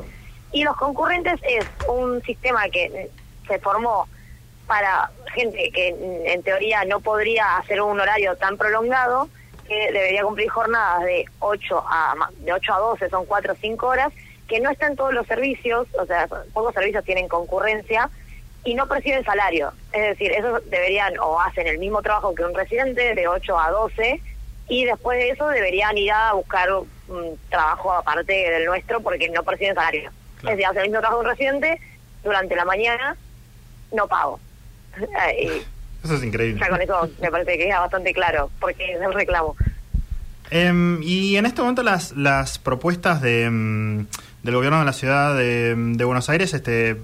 Y 0.53 0.65
los 0.65 0.77
concurrentes 0.77 1.39
es 1.49 1.69
un 1.89 2.21
sistema 2.23 2.69
que 2.69 3.11
se 3.47 3.59
formó 3.61 4.09
para 4.67 5.11
gente 5.35 5.71
que 5.73 5.89
en- 6.27 6.43
teoría 6.43 6.85
no 6.85 6.99
podría 7.01 7.59
hacer 7.59 7.81
un 7.81 8.01
horario 8.01 8.35
tan 8.37 8.57
prolongado, 8.57 9.29
que 9.69 9.93
debería 9.93 10.25
cumplir 10.25 10.49
jornadas 10.51 11.05
de 11.05 11.25
8 11.39 11.85
a 11.89 12.15
de 12.39 12.53
8 12.53 12.75
a 12.75 12.79
12, 12.79 13.09
son 13.09 13.25
4 13.27 13.53
o 13.53 13.57
5 13.57 13.87
horas, 13.87 14.13
que 14.49 14.59
no 14.61 14.71
están 14.71 14.97
todos 14.97 15.13
los 15.15 15.27
servicios, 15.29 15.87
o 15.99 16.07
sea, 16.07 16.27
pocos 16.53 16.75
servicios 16.75 17.05
tienen 17.05 17.29
concurrencia 17.29 18.11
y 18.67 18.75
no 18.75 18.87
perciben 18.87 19.25
salario. 19.25 19.73
Es 19.93 20.03
decir, 20.03 20.33
esos 20.33 20.69
deberían 20.69 21.17
o 21.21 21.41
hacen 21.41 21.69
el 21.69 21.79
mismo 21.79 22.03
trabajo 22.03 22.35
que 22.35 22.45
un 22.45 22.53
residente 22.53 23.15
de 23.15 23.29
8 23.29 23.59
a 23.59 23.71
12 23.71 24.21
y 24.69 24.85
después 24.85 25.19
de 25.19 25.31
eso 25.31 25.49
deberían 25.49 25.97
ir 25.97 26.11
a 26.11 26.33
buscar 26.33 26.69
un 26.73 27.39
trabajo 27.49 27.93
aparte 27.93 28.33
del 28.33 28.67
nuestro 28.67 29.01
porque 29.01 29.29
no 29.29 29.45
perciben 29.45 29.77
salario. 29.77 30.11
Claro. 30.41 30.53
Es 30.53 30.57
decir, 30.57 30.67
hacen 30.67 30.83
el 30.83 30.89
mismo 30.89 31.01
trabajo 31.01 31.23
que 31.23 31.29
un 31.29 31.33
residente 31.33 31.81
durante 32.25 32.57
la 32.57 32.65
mañana, 32.65 33.17
no 33.93 34.09
pago. 34.09 34.41
Eso 36.05 36.15
es 36.15 36.23
increíble. 36.25 36.61
ya 36.61 36.69
con 36.69 36.81
eso 36.81 37.09
me 37.21 37.31
parece 37.31 37.53
que 37.59 37.65
queda 37.65 37.81
bastante 37.81 38.13
claro 38.13 38.51
porque 38.61 38.93
es 38.93 39.01
el 39.01 39.13
reclamo. 39.13 39.57
Em, 40.51 41.03
y 41.03 41.37
en 41.37 41.47
este 41.47 41.63
momento 41.63 41.83
las, 41.83 42.13
las 42.13 42.59
propuestas 42.59 43.21
de, 43.21 43.45
em, 43.45 44.07
del 44.45 44.55
gobierno 44.55 44.79
de 44.79 44.85
la 44.85 44.93
ciudad 44.93 45.37
de, 45.37 45.75
de 45.75 46.05
Buenos 46.05 46.31
Aires, 46.31 46.55
este, 46.55 46.97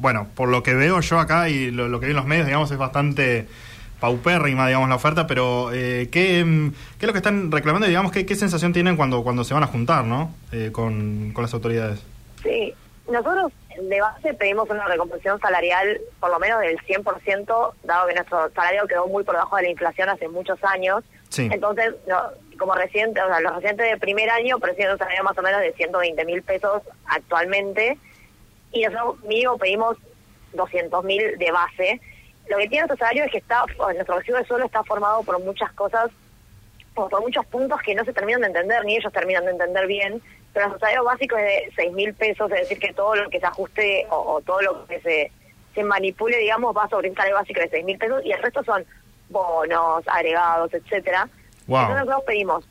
bueno, 0.00 0.26
por 0.34 0.48
lo 0.48 0.62
que 0.62 0.74
veo 0.74 1.00
yo 1.00 1.18
acá 1.18 1.48
y 1.48 1.70
lo, 1.70 1.88
lo 1.88 2.00
que 2.00 2.06
vi 2.06 2.10
en 2.10 2.16
los 2.16 2.26
medios, 2.26 2.46
digamos, 2.46 2.70
es 2.70 2.78
bastante 2.78 3.46
paupérrima, 4.00 4.66
digamos, 4.66 4.88
la 4.88 4.94
oferta, 4.94 5.26
pero 5.26 5.70
eh, 5.72 6.08
¿qué, 6.10 6.40
em, 6.40 6.72
¿qué 6.98 7.04
es 7.04 7.06
lo 7.06 7.12
que 7.12 7.18
están 7.18 7.52
reclamando 7.52 7.86
y, 7.86 7.90
digamos, 7.90 8.10
qué, 8.10 8.24
qué 8.24 8.34
sensación 8.34 8.72
tienen 8.72 8.96
cuando, 8.96 9.22
cuando 9.22 9.44
se 9.44 9.52
van 9.52 9.62
a 9.62 9.66
juntar, 9.66 10.04
¿no? 10.04 10.34
Eh, 10.52 10.70
con, 10.72 11.32
con 11.32 11.42
las 11.42 11.52
autoridades. 11.52 12.02
Sí, 12.42 12.74
nosotros 13.10 13.52
de 13.78 14.00
base 14.00 14.34
pedimos 14.34 14.68
una 14.70 14.86
recomposición 14.86 15.38
salarial 15.40 16.00
por 16.18 16.30
lo 16.30 16.38
menos 16.38 16.60
del 16.60 16.78
100%, 16.78 17.72
dado 17.84 18.08
que 18.08 18.14
nuestro 18.14 18.50
salario 18.50 18.86
quedó 18.86 19.06
muy 19.06 19.22
por 19.22 19.34
debajo 19.34 19.56
de 19.56 19.62
la 19.64 19.70
inflación 19.70 20.08
hace 20.08 20.28
muchos 20.28 20.58
años. 20.64 21.04
Sí. 21.28 21.48
Entonces, 21.52 21.94
no, 22.06 22.16
como 22.58 22.74
residentes, 22.74 23.22
o 23.22 23.28
sea, 23.28 23.40
los 23.40 23.54
residentes 23.54 23.90
de 23.90 23.98
primer 23.98 24.30
año 24.30 24.58
perciben 24.58 24.92
un 24.92 24.98
salario 24.98 25.24
más 25.24 25.36
o 25.36 25.42
menos 25.42 25.60
de 25.60 25.72
120 25.72 26.24
mil 26.24 26.42
pesos 26.42 26.82
actualmente, 27.06 27.98
y 28.72 28.84
nosotros 28.84 29.22
mínimo 29.24 29.58
pedimos 29.58 29.96
200 30.52 31.04
mil 31.04 31.38
de 31.38 31.52
base. 31.52 32.00
Lo 32.48 32.58
que 32.58 32.68
tiene 32.68 32.86
nuestro 32.86 32.96
salario 32.96 33.24
es 33.24 33.32
que 33.32 33.38
está, 33.38 33.64
nuestro 33.94 34.18
recibo 34.18 34.38
de 34.38 34.44
suelo 34.44 34.66
está 34.66 34.82
formado 34.84 35.22
por 35.22 35.38
muchas 35.40 35.72
cosas 35.72 36.10
por 36.94 37.20
muchos 37.22 37.46
puntos 37.46 37.80
que 37.82 37.94
no 37.94 38.04
se 38.04 38.12
terminan 38.12 38.42
de 38.42 38.48
entender, 38.48 38.84
ni 38.84 38.96
ellos 38.96 39.12
terminan 39.12 39.44
de 39.44 39.52
entender 39.52 39.86
bien, 39.86 40.20
pero 40.52 40.66
nuestro 40.66 40.80
salario 40.80 41.04
básico 41.04 41.36
es 41.36 41.44
de 41.44 41.72
seis 41.76 41.92
mil 41.92 42.12
pesos, 42.14 42.50
es 42.50 42.60
decir, 42.60 42.78
que 42.78 42.92
todo 42.92 43.14
lo 43.14 43.30
que 43.30 43.40
se 43.40 43.46
ajuste 43.46 44.06
o, 44.10 44.34
o 44.34 44.40
todo 44.40 44.60
lo 44.60 44.86
que 44.86 45.00
se, 45.00 45.32
se 45.74 45.84
manipule, 45.84 46.36
digamos, 46.38 46.76
va 46.76 46.88
sobre 46.88 47.08
un 47.08 47.14
salario 47.14 47.36
básico 47.36 47.60
de 47.60 47.68
seis 47.68 47.84
mil 47.84 47.96
pesos 47.96 48.22
y 48.24 48.32
el 48.32 48.42
resto 48.42 48.62
son 48.64 48.84
bonos, 49.28 50.06
agregados, 50.08 50.74
etcétera. 50.74 51.28
Wow. 51.66 51.80
Entonces 51.80 52.06
nosotros 52.06 52.24
pedimos, 52.26 52.68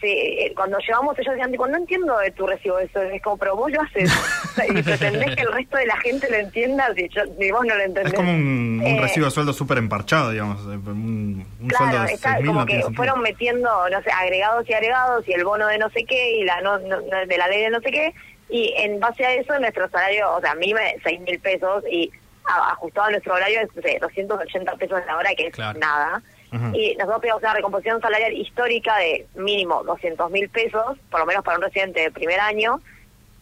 sí, 0.00 0.08
eh, 0.08 0.52
cuando 0.56 0.78
llevamos 0.78 1.18
ellos 1.18 1.32
decían, 1.34 1.50
tipo, 1.50 1.66
no 1.68 1.76
entiendo 1.76 2.16
de 2.18 2.30
tu 2.30 2.46
recibo 2.46 2.78
eso, 2.78 3.02
es 3.02 3.20
como, 3.22 3.36
pero 3.36 3.56
vos 3.56 3.70
lo 3.70 3.80
haces, 3.82 4.10
y 4.68 4.82
pretendés 4.82 5.34
que 5.36 5.42
el 5.42 5.52
resto 5.52 5.76
de 5.76 5.86
la 5.86 5.96
gente 5.98 6.28
lo 6.30 6.36
entienda, 6.36 6.92
si, 6.94 7.08
yo, 7.08 7.22
si 7.38 7.50
vos 7.50 7.64
no 7.66 7.74
lo 7.74 7.82
entendés. 7.82 8.12
Es 8.12 8.18
como 8.18 8.30
un, 8.32 8.80
un 8.84 8.86
Eh, 8.86 9.00
recibo 9.00 9.26
de 9.26 9.30
sueldo 9.32 9.52
súper 9.52 9.78
emparchado, 9.78 10.30
digamos. 10.30 10.60
eh, 10.62 10.78
Un, 10.90 11.46
un 11.60 11.68
Claro, 11.68 11.86
sueldo 11.90 12.06
de 12.06 12.12
está 12.14 12.30
6.000 12.38 12.46
como 12.46 12.60
no 12.60 12.66
que 12.66 12.82
fueron 12.94 13.20
metiendo, 13.22 13.88
no 13.90 14.02
sé, 14.02 14.10
agregados 14.10 14.68
y 14.68 14.72
agregados 14.74 15.28
y 15.28 15.32
el 15.32 15.44
bono 15.44 15.66
de 15.68 15.78
no 15.78 15.90
sé 15.90 16.04
qué 16.04 16.38
y 16.38 16.44
la 16.44 16.60
no, 16.62 16.78
no- 16.78 17.00
de 17.00 17.36
la 17.38 17.48
ley 17.48 17.62
de 17.62 17.70
no 17.70 17.80
sé 17.80 17.90
qué 17.90 18.14
y 18.48 18.74
en 18.78 18.98
base 18.98 19.24
a 19.24 19.34
eso 19.34 19.58
nuestro 19.60 19.88
salario, 19.90 20.32
o 20.34 20.40
sea, 20.40 20.52
a 20.52 20.54
mí 20.56 20.74
me 20.74 20.96
seis 21.04 21.20
mil 21.20 21.38
pesos 21.38 21.84
y 21.90 22.10
ajustado 22.44 23.06
a 23.06 23.10
nuestro 23.10 23.34
horario 23.34 23.60
es 23.60 23.68
no 23.76 23.82
sé, 23.82 23.98
280 24.00 24.72
pesos 24.74 25.00
la 25.06 25.16
hora 25.16 25.34
que 25.36 25.46
es 25.46 25.54
Claro. 25.54 25.78
nada. 25.78 26.20
Ujú. 26.52 26.74
Y 26.76 26.94
nosotros 26.96 27.20
pedimos 27.20 27.42
una 27.42 27.54
recomposición 27.54 28.00
salarial 28.00 28.32
histórica 28.32 28.96
de 28.98 29.26
mínimo 29.34 29.82
200 29.84 30.30
mil 30.30 30.48
pesos, 30.48 30.98
por 31.10 31.20
lo 31.20 31.26
menos 31.26 31.44
para 31.44 31.58
un 31.58 31.62
residente 31.64 32.00
de 32.00 32.10
primer 32.10 32.40
año, 32.40 32.80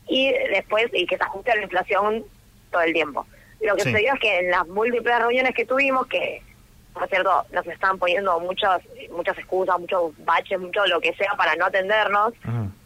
y 0.06 0.30
después 0.52 0.86
y 0.92 1.06
que 1.06 1.16
se 1.16 1.22
ajuste 1.24 1.52
a 1.52 1.56
la 1.56 1.62
inflación 1.62 2.24
todo 2.70 2.82
el 2.82 2.92
tiempo. 2.92 3.26
Lo 3.60 3.74
que 3.76 3.82
Sí. 3.82 3.90
sucedió 3.90 4.14
es 4.14 4.20
que 4.20 4.38
en 4.38 4.50
las 4.50 4.66
múltiples 4.68 5.18
reuniones 5.18 5.54
que 5.54 5.64
tuvimos, 5.64 6.06
que 6.06 6.42
por 6.94 7.08
cierto 7.08 7.44
nos 7.52 7.66
están 7.66 7.98
poniendo 7.98 8.38
muchas 8.40 8.80
muchas 9.10 9.36
excusas, 9.38 9.78
muchos 9.78 10.12
baches, 10.24 10.58
mucho 10.58 10.84
lo 10.86 11.00
que 11.00 11.12
sea 11.14 11.32
para 11.36 11.54
no 11.56 11.66
atendernos, 11.66 12.34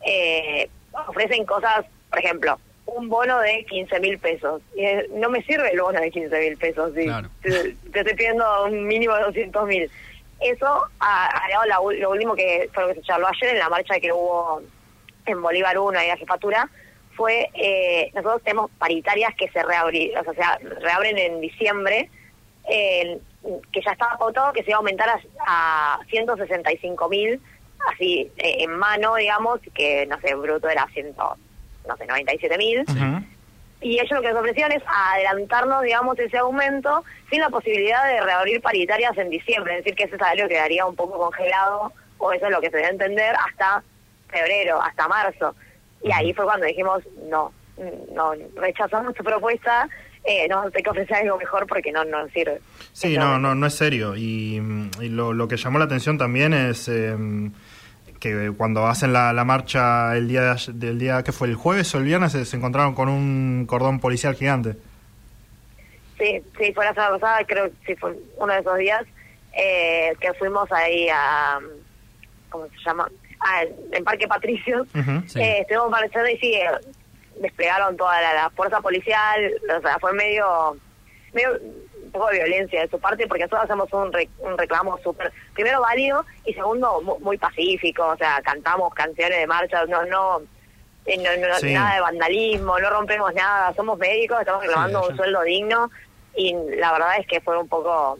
eh, 0.04 0.68
ofrecen 1.08 1.44
cosas, 1.46 1.84
por 2.10 2.18
ejemplo, 2.18 2.58
un 2.86 3.08
bono 3.08 3.38
de 3.40 3.64
15 3.66 4.00
mil 4.00 4.18
pesos. 4.18 4.60
Y 4.76 4.84
eh, 4.84 5.06
no 5.14 5.30
me 5.30 5.42
sirve 5.44 5.70
el 5.72 5.80
bono 5.80 6.00
de 6.00 6.10
15 6.10 6.38
mil 6.40 6.56
pesos, 6.58 6.92
sí. 6.94 7.04
Claro. 7.04 7.28
te, 7.42 7.74
te 7.92 8.00
estoy 8.00 8.14
pidiendo 8.16 8.64
un 8.66 8.86
mínimo 8.86 9.14
de 9.14 9.22
200 9.24 9.66
mil. 9.66 9.90
Eso, 10.44 10.84
agregado 10.98 11.82
ul- 11.82 11.98
lo 11.98 12.10
último 12.10 12.34
que 12.34 12.68
fue 12.74 12.82
lo 12.84 12.88
que 12.90 12.94
se 13.00 13.02
charló 13.02 13.28
ayer 13.28 13.50
en 13.50 13.58
la 13.58 13.68
marcha 13.68 14.00
que 14.00 14.12
hubo 14.12 14.62
en 15.26 15.40
Bolívar 15.42 15.78
1 15.78 16.02
y 16.02 16.08
la 16.08 16.16
jefatura, 16.16 16.68
fue, 17.16 17.50
eh, 17.54 18.10
nosotros 18.14 18.42
tenemos 18.42 18.70
paritarias 18.78 19.34
que 19.36 19.48
se 19.50 19.62
reabri- 19.62 20.12
o 20.18 20.34
sea, 20.34 20.58
se 20.58 20.68
reabren 20.80 21.18
en 21.18 21.40
diciembre, 21.40 22.10
eh, 22.68 23.18
que 23.72 23.80
ya 23.84 23.92
estaba 23.92 24.16
pautado 24.18 24.52
que 24.52 24.62
se 24.62 24.70
iba 24.70 24.76
a 24.76 24.78
aumentar 24.78 25.08
a, 25.10 25.20
a 25.46 26.00
165 26.08 27.08
mil, 27.08 27.40
así 27.92 28.30
eh, 28.38 28.56
en 28.60 28.72
mano, 28.78 29.16
digamos, 29.16 29.60
que 29.74 30.06
no 30.06 30.18
sé, 30.20 30.34
bruto 30.34 30.68
era 30.68 30.86
100, 30.94 31.14
no 31.16 31.96
sé, 31.98 32.06
97 32.06 32.56
mil. 32.58 32.80
Ujú. 32.82 33.26
Y 33.82 33.98
ellos 33.98 34.12
lo 34.12 34.22
que 34.22 34.28
nos 34.30 34.38
ofrecían 34.38 34.72
es 34.72 34.82
adelantarnos, 34.86 35.82
digamos, 35.82 36.18
ese 36.18 36.38
aumento 36.38 37.04
sin 37.30 37.40
la 37.40 37.50
posibilidad 37.50 38.06
de 38.06 38.20
reabrir 38.20 38.60
paritarias 38.60 39.16
en 39.18 39.30
diciembre. 39.30 39.78
Es 39.78 39.84
decir, 39.84 39.96
que 39.96 40.04
ese 40.04 40.18
salario 40.18 40.48
quedaría 40.48 40.86
un 40.86 40.94
poco 40.94 41.18
congelado, 41.18 41.92
o 42.18 42.32
eso 42.32 42.46
es 42.46 42.52
lo 42.52 42.60
que 42.60 42.70
se 42.70 42.76
debe 42.76 42.90
entender, 42.90 43.34
hasta 43.34 43.82
febrero, 44.28 44.80
hasta 44.80 45.08
marzo. 45.08 45.54
Y 46.02 46.12
ahí 46.12 46.32
fue 46.32 46.44
cuando 46.44 46.66
dijimos, 46.66 47.02
no, 47.28 47.52
no, 48.12 48.32
rechazamos 48.56 49.14
tu 49.14 49.24
propuesta, 49.24 49.88
eh, 50.24 50.46
no 50.48 50.62
hay 50.62 50.82
que 50.82 50.90
ofrecer 50.90 51.16
algo 51.16 51.36
mejor 51.36 51.66
porque 51.66 51.90
no 51.90 52.04
no 52.04 52.28
sirve. 52.28 52.60
Sí, 52.92 53.16
no, 53.16 53.38
no, 53.38 53.54
no 53.54 53.66
es 53.66 53.74
serio. 53.74 54.14
Y, 54.16 54.62
y 55.00 55.08
lo, 55.08 55.32
lo 55.32 55.48
que 55.48 55.56
llamó 55.56 55.78
la 55.78 55.86
atención 55.86 56.18
también 56.18 56.54
es 56.54 56.88
eh, 56.88 57.16
que 58.22 58.52
cuando 58.56 58.86
hacen 58.86 59.12
la, 59.12 59.32
la 59.32 59.44
marcha 59.44 60.16
el 60.16 60.28
día 60.28 60.54
de 60.54 60.72
del 60.74 60.98
día 61.00 61.24
que 61.24 61.32
fue 61.32 61.48
el 61.48 61.56
jueves 61.56 61.92
o 61.94 61.98
el 61.98 62.04
viernes 62.04 62.30
se, 62.30 62.44
se 62.44 62.56
encontraron 62.56 62.94
con 62.94 63.08
un 63.08 63.66
cordón 63.66 63.98
policial 63.98 64.36
gigante. 64.36 64.76
Sí, 66.18 66.40
sí, 66.56 66.72
fue 66.72 66.84
la 66.84 66.94
semana 66.94 67.18
pasada, 67.18 67.44
creo 67.44 67.64
que 67.66 67.72
sí 67.84 67.96
fue 67.96 68.16
uno 68.36 68.52
de 68.52 68.60
esos 68.60 68.78
días 68.78 69.02
eh, 69.54 70.12
que 70.20 70.32
fuimos 70.34 70.70
ahí 70.70 71.08
a, 71.12 71.58
¿cómo 72.48 72.68
se 72.68 72.84
llama? 72.84 73.10
Ah, 73.40 73.64
en 73.90 74.04
Parque 74.04 74.28
Patricios. 74.28 74.86
Sí. 75.26 75.40
Eh, 75.40 75.62
estuvimos 75.62 75.90
marchando 75.90 76.28
y 76.30 76.38
sí, 76.38 76.54
eh, 76.54 76.70
desplegaron 77.40 77.96
toda 77.96 78.20
la, 78.20 78.34
la 78.34 78.50
fuerza 78.50 78.80
policial, 78.80 79.52
o 79.76 79.80
sea, 79.80 79.98
fue 79.98 80.12
medio, 80.12 80.76
medio 81.32 81.58
un 82.14 82.20
poco 82.20 82.28
de 82.30 82.38
violencia 82.44 82.82
de 82.82 82.88
su 82.88 83.00
parte 83.00 83.26
porque 83.26 83.44
nosotros 83.44 83.64
hacemos 83.64 83.92
un, 83.92 84.12
re- 84.12 84.28
un 84.40 84.56
reclamo 84.58 84.98
súper, 85.02 85.32
primero 85.54 85.80
válido 85.80 86.24
y 86.44 86.52
segundo 86.52 87.00
mu- 87.00 87.18
muy 87.20 87.38
pacífico, 87.38 88.06
o 88.06 88.16
sea, 88.18 88.40
cantamos 88.44 88.92
canciones 88.92 89.38
de 89.38 89.46
marcha, 89.46 89.84
no, 89.86 90.04
no, 90.04 90.42
eh, 91.06 91.16
no, 91.16 91.48
no- 91.48 91.54
Sí. 91.56 91.72
nada 91.72 91.94
de 91.94 92.00
vandalismo, 92.02 92.78
no 92.78 92.90
rompemos 92.90 93.32
nada, 93.34 93.72
somos 93.74 93.98
médicos, 93.98 94.40
estamos 94.40 94.60
reclamando 94.62 95.08
un 95.08 95.16
sueldo 95.16 95.40
digno 95.42 95.90
y 96.36 96.54
la 96.76 96.92
verdad 96.92 97.16
es 97.18 97.26
que 97.26 97.40
fue 97.40 97.56
un 97.58 97.68
poco 97.68 98.18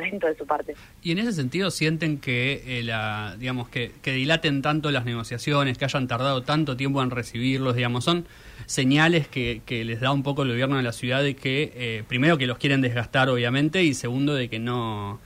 violento 0.00 0.26
de 0.26 0.36
su 0.36 0.46
parte. 0.46 0.74
Y 1.02 1.12
en 1.12 1.18
ese 1.18 1.32
sentido 1.32 1.70
sienten 1.70 2.18
que 2.18 2.62
eh, 2.66 2.82
la, 2.82 3.36
digamos 3.38 3.68
que, 3.68 3.92
que 4.02 4.12
dilaten 4.12 4.62
tanto 4.62 4.90
las 4.90 5.04
negociaciones, 5.04 5.78
que 5.78 5.84
hayan 5.84 6.08
tardado 6.08 6.42
tanto 6.42 6.76
tiempo 6.76 7.02
en 7.02 7.10
recibirlos, 7.10 7.76
digamos, 7.76 8.04
son 8.04 8.26
señales 8.66 9.28
que, 9.28 9.60
que 9.66 9.84
les 9.84 10.00
da 10.00 10.12
un 10.12 10.22
poco 10.22 10.42
el 10.42 10.48
gobierno 10.50 10.76
de 10.76 10.82
la 10.82 10.92
ciudad 10.92 11.22
de 11.22 11.34
que 11.36 11.72
eh, 11.74 12.04
primero 12.08 12.38
que 12.38 12.46
los 12.46 12.58
quieren 12.58 12.80
desgastar 12.80 13.28
obviamente 13.28 13.82
y 13.82 13.94
segundo 13.94 14.34
de 14.34 14.48
que 14.48 14.58
no 14.58 15.20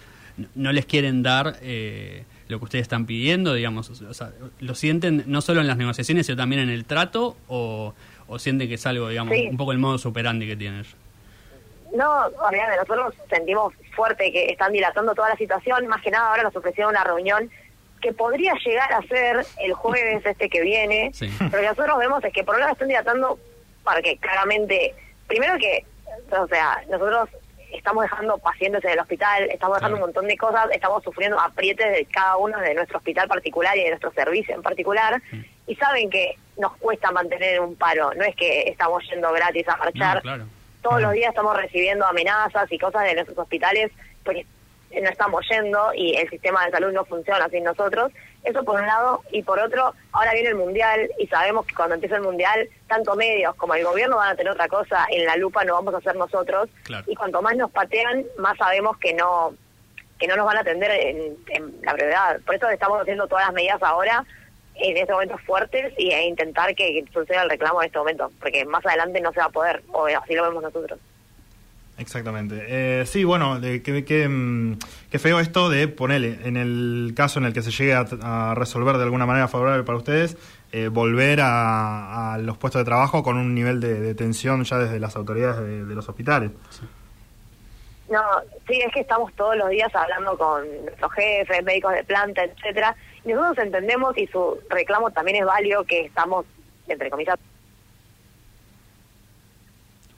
no 0.54 0.70
les 0.72 0.84
quieren 0.84 1.22
dar 1.22 1.56
eh, 1.62 2.24
lo 2.48 2.58
que 2.58 2.64
ustedes 2.64 2.82
están 2.82 3.06
pidiendo, 3.06 3.54
digamos, 3.54 3.88
o 3.88 4.14
sea, 4.14 4.32
lo 4.60 4.74
sienten 4.74 5.24
no 5.26 5.40
solo 5.40 5.60
en 5.62 5.66
las 5.66 5.76
negociaciones 5.78 6.26
sino 6.26 6.36
también 6.36 6.60
en 6.62 6.68
el 6.68 6.84
trato 6.84 7.36
o, 7.48 7.94
o 8.26 8.38
sienten 8.38 8.68
que 8.68 8.74
es 8.74 8.86
algo, 8.86 9.08
digamos, 9.08 9.34
Sí. 9.34 9.46
un 9.50 9.56
poco 9.56 9.72
el 9.72 9.78
modo 9.78 9.96
superandi 9.98 10.46
que 10.46 10.56
tienen 10.56 10.80
ellos. 10.80 10.94
No, 11.96 12.26
obviamente, 12.26 12.76
nosotros 12.76 13.14
sentimos 13.30 13.74
fuerte 13.94 14.30
que 14.30 14.46
están 14.50 14.72
dilatando 14.72 15.14
toda 15.14 15.30
la 15.30 15.36
situación. 15.36 15.86
Más 15.86 16.02
que 16.02 16.10
nada, 16.10 16.28
ahora 16.30 16.42
nos 16.42 16.54
ofrecieron 16.56 16.90
una 16.92 17.04
reunión 17.04 17.50
que 18.00 18.12
podría 18.12 18.52
llegar 18.64 18.92
a 18.92 19.02
ser 19.02 19.44
el 19.58 19.72
jueves 19.72 20.24
este 20.24 20.48
que 20.48 20.60
viene. 20.60 21.10
Sí. 21.14 21.30
Pero 21.38 21.50
lo 21.50 21.58
que 21.60 21.66
nosotros 21.68 21.98
vemos 21.98 22.24
es 22.24 22.32
que 22.32 22.44
por 22.44 22.54
un 22.54 22.60
lado 22.60 22.72
están 22.74 22.88
dilatando 22.88 23.38
porque 23.82 24.18
claramente, 24.18 24.94
primero 25.26 25.56
que, 25.58 25.84
o 26.30 26.46
sea, 26.48 26.82
nosotros 26.90 27.28
estamos 27.72 28.02
dejando 28.04 28.38
pacientes 28.38 28.84
en 28.84 28.90
el 28.90 28.98
hospital, 29.00 29.44
estamos 29.50 29.76
dejando 29.78 29.96
Claro. 29.96 30.04
un 30.06 30.12
montón 30.12 30.28
de 30.28 30.36
cosas, 30.36 30.66
estamos 30.72 31.02
sufriendo 31.02 31.38
aprietes 31.38 31.90
de 31.92 32.04
cada 32.06 32.36
uno 32.36 32.58
de 32.60 32.74
nuestro 32.74 32.98
hospital 32.98 33.28
particular 33.28 33.76
y 33.76 33.82
de 33.84 33.90
nuestro 33.90 34.12
servicio 34.12 34.54
en 34.54 34.62
particular. 34.62 35.20
Y 35.66 35.74
saben 35.76 36.10
que 36.10 36.36
nos 36.58 36.76
cuesta 36.76 37.10
mantener 37.10 37.60
un 37.60 37.76
paro, 37.76 38.12
no 38.14 38.24
es 38.24 38.34
que 38.36 38.62
estamos 38.68 39.02
yendo 39.10 39.32
gratis 39.32 39.68
a 39.68 39.76
marchar 39.76 40.16
No, 40.16 40.22
claro. 40.22 40.44
Todos 40.88 41.02
los 41.02 41.12
días 41.12 41.30
estamos 41.30 41.56
recibiendo 41.56 42.06
amenazas 42.06 42.70
y 42.70 42.78
cosas 42.78 43.02
de 43.02 43.14
nuestros 43.14 43.36
hospitales 43.36 43.90
porque 44.22 44.46
no 45.02 45.10
estamos 45.10 45.44
yendo 45.50 45.92
y 45.94 46.14
el 46.14 46.30
sistema 46.30 46.64
de 46.64 46.70
salud 46.70 46.92
no 46.92 47.04
funciona 47.04 47.48
sin 47.48 47.64
nosotros. 47.64 48.12
Eso 48.44 48.62
por 48.62 48.80
un 48.80 48.86
lado. 48.86 49.22
Y 49.32 49.42
por 49.42 49.58
otro, 49.58 49.94
ahora 50.12 50.32
viene 50.32 50.50
el 50.50 50.54
Mundial 50.54 51.10
y 51.18 51.26
sabemos 51.26 51.66
que 51.66 51.74
cuando 51.74 51.96
empieza 51.96 52.16
el 52.16 52.22
Mundial, 52.22 52.68
tanto 52.86 53.16
medios 53.16 53.56
como 53.56 53.74
el 53.74 53.84
gobierno 53.84 54.16
van 54.16 54.30
a 54.30 54.36
tener 54.36 54.52
otra 54.52 54.68
cosa 54.68 55.06
en 55.10 55.26
la 55.26 55.36
lupa, 55.36 55.64
no 55.64 55.74
vamos 55.74 55.92
a 55.92 55.98
hacer 55.98 56.14
nosotros. 56.14 56.68
Claro. 56.84 57.04
Y 57.08 57.16
cuanto 57.16 57.42
más 57.42 57.56
nos 57.56 57.72
patean, 57.72 58.24
más 58.38 58.56
sabemos 58.56 58.96
que 58.98 59.12
no 59.12 59.54
que 60.20 60.28
no 60.28 60.36
nos 60.36 60.46
van 60.46 60.56
a 60.56 60.60
atender 60.60 60.90
en, 60.92 61.36
en 61.48 61.80
la 61.82 61.92
brevedad. 61.94 62.40
Por 62.46 62.54
eso 62.54 62.70
estamos 62.70 63.02
haciendo 63.02 63.26
todas 63.26 63.46
las 63.46 63.54
medidas 63.54 63.82
ahora 63.82 64.24
en 64.80 64.96
este 64.96 65.12
momento 65.12 65.38
fuertes 65.38 65.92
y 65.98 66.10
e 66.10 66.26
intentar 66.26 66.74
que, 66.74 67.04
que 67.04 67.12
suceda 67.12 67.42
el 67.42 67.50
reclamo 67.50 67.82
en 67.82 67.86
este 67.86 67.98
momento, 67.98 68.30
porque 68.40 68.64
más 68.64 68.84
adelante 68.84 69.20
no 69.20 69.32
se 69.32 69.40
va 69.40 69.46
a 69.46 69.50
poder, 69.50 69.82
o 69.92 70.06
así 70.06 70.34
lo 70.34 70.44
vemos 70.44 70.62
nosotros. 70.62 70.98
Exactamente. 71.98 72.62
Eh, 72.68 73.06
sí, 73.06 73.24
bueno, 73.24 73.58
de, 73.58 73.82
que, 73.82 74.04
que, 74.04 74.28
mm, 74.28 74.78
qué 75.10 75.18
feo 75.18 75.40
esto 75.40 75.70
de 75.70 75.88
ponerle, 75.88 76.38
en 76.44 76.56
el 76.58 77.14
caso 77.16 77.38
en 77.38 77.46
el 77.46 77.54
que 77.54 77.62
se 77.62 77.70
llegue 77.70 77.94
a, 77.94 78.06
a 78.22 78.54
resolver 78.54 78.98
de 78.98 79.04
alguna 79.04 79.24
manera 79.24 79.48
favorable 79.48 79.82
para 79.82 79.96
ustedes, 79.96 80.36
eh, 80.72 80.88
volver 80.88 81.40
a, 81.40 82.34
a 82.34 82.38
los 82.38 82.58
puestos 82.58 82.80
de 82.80 82.84
trabajo 82.84 83.22
con 83.22 83.38
un 83.38 83.54
nivel 83.54 83.80
de, 83.80 83.98
de 83.98 84.14
tensión 84.14 84.64
ya 84.64 84.78
desde 84.78 85.00
las 85.00 85.16
autoridades 85.16 85.58
de, 85.58 85.84
de 85.84 85.94
los 85.94 86.06
hospitales. 86.08 86.50
No, 88.10 88.22
sí, 88.68 88.80
es 88.80 88.92
que 88.92 89.00
estamos 89.00 89.32
todos 89.34 89.56
los 89.56 89.68
días 89.70 89.92
hablando 89.94 90.36
con 90.36 90.62
nuestros 90.84 91.12
jefes, 91.12 91.64
médicos 91.64 91.92
de 91.92 92.04
planta, 92.04 92.44
etcétera, 92.44 92.94
nosotros 93.34 93.64
entendemos 93.66 94.16
y 94.18 94.26
su 94.28 94.58
reclamo 94.70 95.10
también 95.10 95.38
es 95.38 95.44
válido 95.46 95.84
que 95.84 96.06
estamos, 96.06 96.44
entre 96.88 97.10
comillas, 97.10 97.36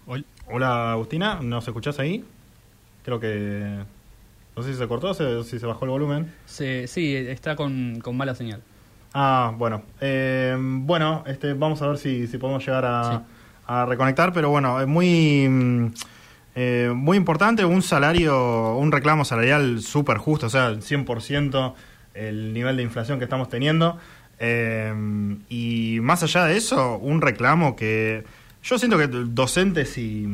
Ol- 0.06 0.24
Hola 0.50 0.92
Agustina, 0.92 1.40
¿nos 1.42 1.66
escuchás 1.66 1.98
ahí? 1.98 2.24
Creo 3.04 3.20
que... 3.20 3.78
No 4.56 4.62
sé 4.62 4.72
si 4.72 4.78
se 4.78 4.88
cortó 4.88 5.10
o 5.10 5.14
se- 5.14 5.44
si 5.44 5.58
se 5.58 5.66
bajó 5.66 5.84
el 5.84 5.90
volumen. 5.92 6.34
Se- 6.46 6.86
sí, 6.88 7.14
está 7.14 7.54
con, 7.56 8.00
con 8.00 8.16
mala 8.16 8.34
señal. 8.34 8.62
Ah, 9.14 9.52
bueno. 9.56 9.82
Eh, 10.00 10.56
bueno, 10.58 11.22
este, 11.26 11.52
vamos 11.52 11.80
a 11.82 11.88
ver 11.88 11.98
si, 11.98 12.26
si 12.26 12.38
podemos 12.38 12.64
llegar 12.66 12.84
a, 12.84 13.18
Sí. 13.18 13.24
a 13.66 13.86
reconectar, 13.86 14.32
pero 14.32 14.50
bueno, 14.50 14.80
es 14.80 14.86
muy, 14.86 15.46
mm, 15.48 15.86
eh, 16.56 16.90
muy 16.94 17.16
importante 17.16 17.64
un 17.64 17.82
salario, 17.82 18.74
un 18.76 18.90
reclamo 18.90 19.24
salarial 19.24 19.80
súper 19.80 20.18
justo, 20.18 20.46
o 20.46 20.50
sea, 20.50 20.66
el 20.68 20.82
100% 20.82 21.74
el 22.18 22.52
nivel 22.52 22.76
de 22.76 22.82
inflación 22.82 23.18
que 23.18 23.24
estamos 23.24 23.48
teniendo. 23.48 23.98
Eh, 24.40 24.92
y 25.48 25.98
más 26.00 26.22
allá 26.22 26.44
de 26.44 26.56
eso, 26.56 26.98
un 26.98 27.20
reclamo 27.20 27.76
que 27.76 28.24
yo 28.62 28.78
siento 28.78 28.98
que 28.98 29.06
docentes 29.06 29.98
y 29.98 30.26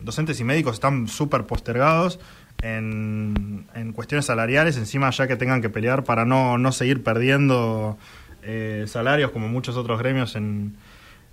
docentes 0.00 0.38
y 0.40 0.44
médicos 0.44 0.74
están 0.74 1.08
súper 1.08 1.44
postergados 1.44 2.18
en, 2.62 3.66
en 3.74 3.92
cuestiones 3.92 4.26
salariales, 4.26 4.76
encima 4.76 5.10
ya 5.10 5.26
que 5.26 5.36
tengan 5.36 5.62
que 5.62 5.68
pelear 5.68 6.04
para 6.04 6.24
no, 6.24 6.58
no 6.58 6.72
seguir 6.72 7.02
perdiendo 7.02 7.98
eh, 8.42 8.84
salarios 8.86 9.30
como 9.30 9.48
muchos 9.48 9.76
otros 9.76 9.98
gremios 9.98 10.36
en 10.36 10.76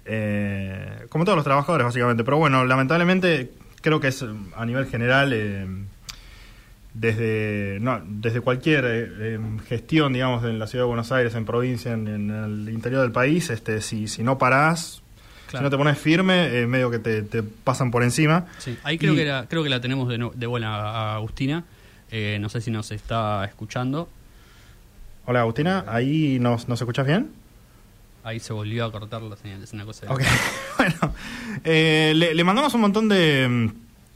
eh, 0.06 1.06
como 1.10 1.24
todos 1.24 1.36
los 1.36 1.46
trabajadores 1.46 1.86
básicamente. 1.86 2.24
Pero 2.24 2.38
bueno, 2.38 2.66
lamentablemente 2.66 3.52
creo 3.82 4.00
que 4.00 4.08
es 4.08 4.26
a 4.56 4.66
nivel 4.66 4.88
general 4.88 5.32
eh, 5.34 5.68
desde 6.94 7.80
no, 7.82 8.02
desde 8.06 8.42
cualquier 8.42 8.86
eh, 8.86 9.08
eh, 9.36 9.40
gestión, 9.68 10.14
digamos, 10.14 10.44
en 10.44 10.60
la 10.60 10.68
ciudad 10.68 10.84
de 10.86 10.88
Buenos 10.88 11.12
Aires, 11.12 11.34
en 11.36 11.46
provincia, 11.46 11.92
en, 11.94 12.08
en 12.08 12.30
el 12.32 12.70
interior 12.70 13.02
del 13.02 13.12
país, 13.12 13.50
este, 13.50 13.82
si, 13.82 14.08
si 14.08 14.24
no 14.24 14.38
parás, 14.38 15.02
si 15.50 15.58
no 15.58 15.70
te 15.70 15.78
pones 15.78 15.98
firme, 15.98 16.60
eh, 16.62 16.68
medio 16.68 16.90
que 16.92 17.00
te, 17.00 17.22
te 17.24 17.44
pasan 17.44 17.92
por 17.92 18.04
encima. 18.04 18.46
Sí, 18.60 18.78
ahí 18.84 18.98
creo, 18.98 19.14
Y- 19.14 19.18
que 19.18 19.26
la, 19.26 19.46
creo 19.48 19.64
que 19.64 19.70
la 19.70 19.82
tenemos 19.82 20.08
de, 20.10 20.18
nu- 20.18 20.32
de 20.36 20.48
buena 20.48 20.76
a 20.76 21.16
Agustina. 21.16 21.64
Eh, 22.12 22.38
no 22.40 22.50
sé 22.50 22.62
si 22.62 22.70
nos 22.72 22.92
está 22.92 23.44
escuchando. 23.46 24.08
Hola 25.26 25.42
Agustina, 25.42 25.86
¿ahí 25.88 26.38
nos, 26.40 26.68
nos 26.68 26.80
escuchás 26.82 27.08
bien? 27.08 27.32
Ahí 28.24 28.40
se 28.40 28.54
volvió 28.54 28.86
a 28.86 28.92
cortar 28.92 29.22
la 29.22 29.36
señal, 29.36 29.62
es 29.64 29.74
una 29.74 29.84
cosa 29.86 30.06
de... 30.06 30.14
Ok, 30.14 30.22
bueno. 30.78 31.14
eh, 31.64 32.14
le, 32.16 32.34
le 32.34 32.44
mandamos 32.44 32.74
un 32.74 32.82
montón 32.82 33.10
de, 33.10 33.70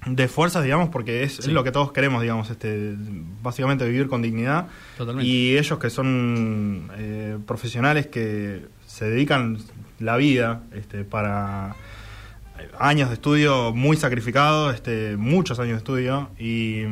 de 0.10 0.28
fuerzas, 0.28 0.64
digamos, 0.64 0.90
porque 0.90 1.24
es, 1.24 1.48
lo 1.48 1.64
que 1.64 1.72
todos 1.72 1.92
queremos, 1.92 2.22
digamos, 2.22 2.50
este, 2.50 2.96
básicamente 3.42 3.86
vivir 3.86 4.08
con 4.08 4.22
dignidad. 4.22 4.68
Totalmente. 4.98 5.28
Y 5.28 5.58
ellos 5.58 5.80
que 5.80 5.90
son 5.90 6.90
eh, 6.98 7.38
profesionales 7.46 8.08
que 8.08 8.66
se 8.86 9.10
dedican 9.10 9.58
la 10.00 10.18
vida 10.18 10.64
este, 10.74 11.04
para 11.04 11.76
años 12.80 13.10
de 13.10 13.16
estudio 13.16 13.74
muy 13.74 13.98
sacrificados, 13.98 14.76
este, 14.76 15.18
muchos 15.18 15.60
años 15.60 15.74
de 15.74 15.78
estudio, 15.78 16.30
y, 16.40 16.84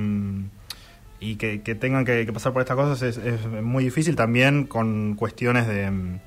y 1.20 1.36
que, 1.38 1.62
que 1.62 1.76
tengan 1.76 2.06
que, 2.06 2.26
que 2.26 2.34
pasar 2.34 2.54
por 2.54 2.62
estas 2.62 2.76
cosas 2.76 3.02
es, 3.02 3.18
es 3.18 3.46
muy 3.48 3.84
difícil 3.84 4.16
también 4.16 4.66
con 4.66 5.16
cuestiones 5.16 5.68
de, 5.68 6.20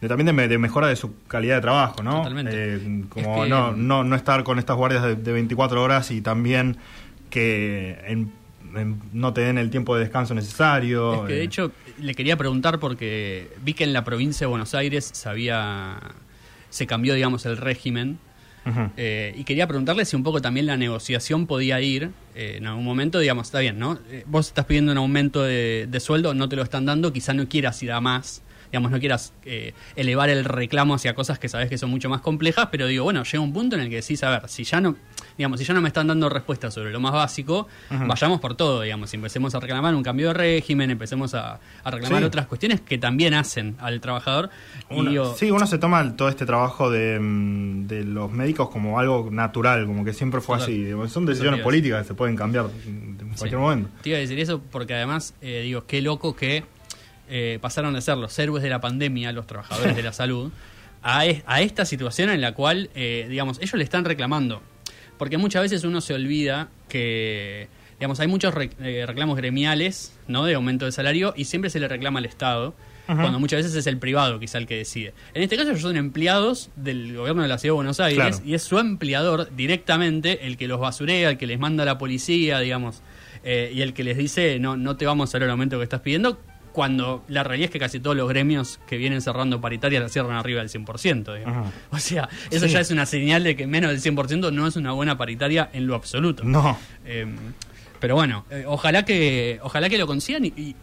de 0.00 0.08
también 0.08 0.26
de, 0.26 0.32
me- 0.32 0.48
de 0.48 0.58
mejora 0.58 0.86
de 0.88 0.96
su 0.96 1.14
calidad 1.26 1.56
de 1.56 1.60
trabajo, 1.62 2.02
¿no? 2.02 2.18
Totalmente. 2.18 2.52
Eh, 2.54 3.04
como 3.08 3.36
Es 3.38 3.42
que- 3.44 3.48
no, 3.50 3.72
no, 3.72 4.04
no 4.04 4.14
estar 4.16 4.44
con 4.44 4.58
estas 4.58 4.76
guardias 4.76 5.02
de, 5.02 5.16
de 5.16 5.32
24 5.32 5.82
horas 5.82 6.10
y 6.10 6.20
también 6.20 6.76
que 7.30 7.98
en- 8.06 8.32
en- 8.76 9.00
no 9.12 9.32
te 9.32 9.40
den 9.42 9.58
el 9.58 9.70
tiempo 9.70 9.94
de 9.96 10.02
descanso 10.02 10.34
necesario. 10.34 11.22
Es 11.24 11.28
que 11.28 11.32
de 11.34 11.40
eh. 11.40 11.44
hecho 11.44 11.72
le 11.98 12.14
quería 12.14 12.36
preguntar 12.36 12.78
porque 12.78 13.48
vi 13.62 13.74
que 13.74 13.84
en 13.84 13.92
la 13.92 14.04
provincia 14.04 14.46
de 14.46 14.50
Buenos 14.50 14.74
Aires 14.74 15.10
se 15.12 15.28
había 15.28 15.98
se 16.70 16.86
cambió 16.86 17.14
digamos 17.14 17.44
el 17.46 17.56
régimen 17.56 18.18
eh, 18.98 19.34
y 19.36 19.44
quería 19.44 19.66
preguntarle 19.66 20.04
si 20.04 20.14
un 20.14 20.22
poco 20.22 20.42
también 20.42 20.66
la 20.66 20.76
negociación 20.76 21.46
podía 21.46 21.80
ir 21.80 22.10
eh, 22.34 22.56
en 22.58 22.66
algún 22.66 22.84
momento 22.84 23.18
digamos 23.18 23.46
está 23.46 23.60
bien 23.60 23.78
no 23.78 23.98
vos 24.26 24.48
estás 24.48 24.66
pidiendo 24.66 24.92
un 24.92 24.98
aumento 24.98 25.42
de, 25.42 25.86
de 25.88 26.00
sueldo 26.00 26.34
no 26.34 26.50
te 26.50 26.56
lo 26.56 26.62
están 26.62 26.84
dando 26.84 27.10
quizá 27.10 27.32
no 27.32 27.48
quieras 27.48 27.82
ir 27.82 27.92
a 27.92 28.02
más 28.02 28.42
digamos 28.70 28.90
no 28.90 28.98
quieras 29.00 29.32
eh, 29.44 29.72
elevar 29.96 30.28
el 30.30 30.44
reclamo 30.44 30.94
hacia 30.94 31.14
cosas 31.14 31.38
que 31.38 31.48
sabes 31.48 31.68
que 31.68 31.78
son 31.78 31.90
mucho 31.90 32.08
más 32.08 32.20
complejas 32.20 32.68
pero 32.70 32.86
digo 32.86 33.04
bueno 33.04 33.22
llega 33.24 33.40
un 33.40 33.52
punto 33.52 33.76
en 33.76 33.82
el 33.82 33.88
que 33.90 33.96
decís 33.96 34.22
a 34.24 34.30
ver 34.30 34.48
si 34.48 34.64
ya 34.64 34.80
no 34.80 34.96
digamos 35.36 35.58
si 35.60 35.64
ya 35.66 35.74
no 35.74 35.80
me 35.80 35.88
están 35.88 36.06
dando 36.06 36.28
respuestas 36.28 36.74
sobre 36.74 36.90
lo 36.90 37.00
más 37.00 37.12
básico 37.12 37.68
vayamos 37.90 38.40
por 38.40 38.54
todo 38.56 38.82
digamos 38.82 39.12
empecemos 39.14 39.54
a 39.54 39.60
reclamar 39.60 39.94
un 39.94 40.02
cambio 40.02 40.28
de 40.28 40.34
régimen 40.34 40.90
empecemos 40.90 41.34
a, 41.34 41.60
a 41.84 41.90
reclamar 41.90 42.18
Sí. 42.20 42.24
otras 42.24 42.46
cuestiones 42.46 42.80
que 42.80 42.98
también 42.98 43.34
hacen 43.34 43.76
al 43.78 44.00
trabajador 44.00 44.50
y 44.90 44.94
Uno- 44.98 45.10
digo, 45.10 45.34
sí, 45.36 45.50
uno 45.50 45.66
se 45.66 45.78
toma 45.78 46.16
todo 46.16 46.28
este 46.28 46.44
trabajo 46.46 46.90
de, 46.90 47.18
mm, 47.20 47.86
de 47.86 48.04
los 48.04 48.30
médicos 48.32 48.68
como 48.70 48.98
algo 48.98 49.28
natural, 49.30 49.86
como 49.86 50.04
que 50.04 50.12
siempre 50.12 50.40
fue 50.40 50.56
Total. 50.56 50.72
así. 50.72 50.84
Digamos, 50.84 51.12
Son 51.12 51.24
decisiones 51.26 51.60
políticas 51.60 52.02
que 52.02 52.08
se 52.08 52.14
pueden 52.14 52.34
cambiar 52.36 52.66
en 52.86 53.16
cualquier 53.36 53.50
Sí. 53.50 53.56
momento. 53.56 53.88
Te 54.02 54.08
iba 54.10 54.18
a 54.18 54.20
decir 54.20 54.38
eso 54.40 54.60
porque 54.70 54.94
además, 54.94 55.34
eh, 55.40 55.60
digo, 55.62 55.84
qué 55.86 56.02
loco 56.02 56.34
que 56.34 56.64
eh, 57.28 57.58
pasaron 57.60 57.94
de 57.94 58.00
ser 58.00 58.16
los 58.18 58.38
héroes 58.38 58.62
de 58.62 58.70
la 58.70 58.80
pandemia, 58.80 59.32
los 59.32 59.46
trabajadores 59.46 59.94
de 59.96 60.02
la 60.02 60.12
salud, 60.12 60.50
a, 61.02 61.26
e- 61.26 61.42
a 61.46 61.60
esta 61.62 61.84
situación 61.84 62.30
en 62.30 62.40
la 62.40 62.52
cual, 62.54 62.90
eh, 62.94 63.26
digamos, 63.28 63.58
ellos 63.60 63.74
le 63.74 63.84
están 63.84 64.04
reclamando. 64.04 64.62
Porque 65.18 65.36
muchas 65.38 65.62
veces 65.62 65.84
uno 65.84 66.00
se 66.00 66.14
olvida 66.14 66.68
que, 66.88 67.68
digamos, 67.98 68.20
hay 68.20 68.28
muchos 68.28 68.54
re- 68.54 68.70
eh, 68.80 69.04
reclamos 69.06 69.36
gremiales, 69.36 70.16
¿no? 70.28 70.44
De 70.44 70.54
aumento 70.54 70.84
de 70.84 70.92
salario 70.92 71.34
y 71.36 71.44
siempre 71.46 71.70
se 71.70 71.80
le 71.80 71.88
reclama 71.88 72.18
al 72.20 72.24
Estado. 72.26 72.74
Cuando 73.06 73.38
muchas 73.40 73.60
veces 73.62 73.74
es 73.74 73.86
el 73.86 73.96
privado 73.96 74.38
quizá 74.38 74.58
el 74.58 74.66
que 74.66 74.76
decide. 74.76 75.14
En 75.32 75.42
este 75.42 75.56
caso 75.56 75.70
ellos 75.70 75.80
son 75.80 75.96
empleados 75.96 76.68
del 76.76 77.16
gobierno 77.16 77.40
de 77.40 77.48
la 77.48 77.56
Ciudad 77.56 77.72
de 77.72 77.76
Buenos 77.76 78.00
Aires 78.00 78.36
Claro. 78.36 78.42
y 78.44 78.52
es 78.52 78.62
su 78.62 78.78
empleador 78.78 79.48
directamente 79.56 80.46
el 80.46 80.58
que 80.58 80.68
los 80.68 80.78
basurea, 80.78 81.30
el 81.30 81.38
que 81.38 81.46
les 81.46 81.58
manda 81.58 81.84
a 81.84 81.86
la 81.86 81.96
policía, 81.96 82.58
digamos, 82.60 83.00
eh, 83.44 83.72
y 83.74 83.80
el 83.80 83.94
que 83.94 84.04
les 84.04 84.18
dice 84.18 84.58
no, 84.58 84.76
no 84.76 84.98
te 84.98 85.06
vamos 85.06 85.30
a 85.34 85.38
dar 85.38 85.44
el 85.44 85.50
aumento 85.50 85.78
que 85.78 85.84
estás 85.84 86.00
pidiendo, 86.02 86.38
cuando 86.78 87.24
la 87.26 87.42
realidad 87.42 87.64
es 87.64 87.70
que 87.72 87.80
casi 87.80 87.98
todos 87.98 88.16
los 88.16 88.28
gremios 88.28 88.78
que 88.86 88.96
vienen 88.98 89.20
cerrando 89.20 89.60
paritarias 89.60 90.00
la 90.00 90.08
cierran 90.08 90.36
arriba 90.36 90.60
del 90.60 90.70
100%. 90.70 91.34
digamos. 91.36 91.72
O 91.90 91.98
sea, 91.98 92.28
eso 92.52 92.66
Sí. 92.68 92.72
ya 92.72 92.78
es 92.78 92.92
una 92.92 93.04
señal 93.04 93.42
de 93.42 93.56
que 93.56 93.66
menos 93.66 93.90
del 93.90 94.00
100% 94.00 94.52
no 94.52 94.64
es 94.64 94.76
una 94.76 94.92
buena 94.92 95.18
paritaria 95.18 95.70
en 95.72 95.88
lo 95.88 95.96
absoluto. 95.96 96.44
No. 96.44 96.78
Eh, 97.04 97.26
pero 97.98 98.14
bueno, 98.14 98.46
eh, 98.48 98.62
ojalá 98.64 99.04
que 99.04 99.58
ojalá 99.64 99.88
que 99.88 99.98
lo 99.98 100.06
consigan 100.06 100.44
y, 100.44 100.52
y, 100.56 100.76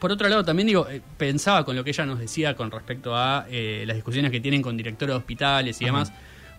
por 0.00 0.10
otro 0.12 0.26
lado 0.30 0.46
también 0.46 0.66
digo 0.66 0.88
eh, 0.88 1.02
pensaba 1.18 1.62
con 1.66 1.76
lo 1.76 1.84
que 1.84 1.90
ella 1.90 2.06
nos 2.06 2.18
decía 2.18 2.56
con 2.56 2.70
respecto 2.70 3.14
a 3.14 3.44
eh, 3.50 3.84
las 3.86 3.96
discusiones 3.96 4.30
que 4.30 4.40
tienen 4.40 4.62
con 4.62 4.78
directores 4.78 5.12
de 5.12 5.18
hospitales 5.18 5.78
y 5.82 5.84
demás. 5.84 6.10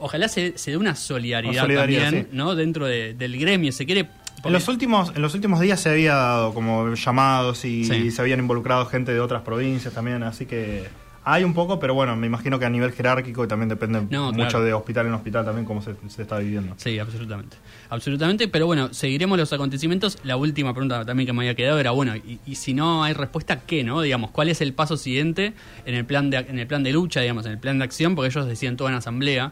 Ojalá 0.01 0.29
se, 0.29 0.57
se 0.57 0.71
dé 0.71 0.77
una 0.77 0.95
solidaridad, 0.95 1.67
también, 1.67 2.09
sí. 2.11 2.27
¿no? 2.31 2.55
Dentro 2.55 2.85
de- 2.85 3.15
del 3.15 3.37
gremio. 3.37 3.71
Se 3.73 3.85
quiere. 3.85 4.07
En 4.43 4.53
los, 4.53 4.67
últimos, 4.67 5.11
en 5.15 5.21
los 5.21 5.33
últimos 5.35 5.59
días 5.59 5.79
se 5.79 5.89
había 5.89 6.13
dado 6.15 6.53
como 6.53 6.93
llamados 6.93 7.65
y 7.65 7.83
Sí. 7.83 8.11
se 8.11 8.21
habían 8.21 8.39
involucrado 8.39 8.85
gente 8.85 9.13
de 9.13 9.19
otras 9.19 9.41
provincias 9.41 9.93
también, 9.93 10.23
así 10.23 10.45
que 10.45 10.87
hay 11.25 11.43
un 11.43 11.53
poco, 11.53 11.79
pero 11.79 11.93
bueno, 11.93 12.15
me 12.15 12.25
imagino 12.25 12.57
que 12.57 12.65
a 12.65 12.69
nivel 12.69 12.91
jerárquico 12.91 13.47
también 13.47 13.69
depende 13.69 14.01
No, 14.09 14.31
mucho 14.31 14.47
claro. 14.47 14.63
de 14.65 14.73
hospital 14.73 15.07
en 15.07 15.13
hospital 15.13 15.45
también 15.45 15.65
cómo 15.65 15.81
se, 15.81 15.93
se 16.07 16.21
está 16.23 16.39
viviendo. 16.39 16.73
Sí, 16.77 16.97
absolutamente. 16.97 17.57
Absolutamente, 17.89 18.47
pero 18.47 18.65
bueno, 18.65 18.93
seguiremos 18.93 19.37
los 19.37 19.51
acontecimientos. 19.53 20.17
La 20.23 20.37
última 20.37 20.73
pregunta 20.73 21.05
también 21.05 21.27
que 21.27 21.33
me 21.33 21.41
había 21.43 21.55
quedado 21.55 21.77
era, 21.79 21.91
bueno, 21.91 22.15
y, 22.15 22.39
y 22.45 22.55
si 22.55 22.73
no 22.73 23.03
hay 23.03 23.13
respuesta, 23.13 23.59
¿qué, 23.67 23.83
no? 23.83 24.01
Digamos, 24.01 24.31
¿cuál 24.31 24.49
es 24.49 24.61
el 24.61 24.73
paso 24.73 24.95
siguiente 24.97 25.53
en 25.85 25.93
el 25.95 26.05
plan 26.05 26.29
de, 26.31 26.37
en 26.37 26.57
el 26.57 26.65
plan 26.65 26.81
de 26.83 26.93
lucha, 26.93 27.19
digamos, 27.21 27.45
en 27.45 27.51
el 27.51 27.59
plan 27.59 27.77
de 27.77 27.83
acción? 27.83 28.15
Porque 28.15 28.29
ellos 28.29 28.47
decían 28.47 28.77
todo 28.77 28.87
en 28.87 28.95
asamblea. 28.95 29.51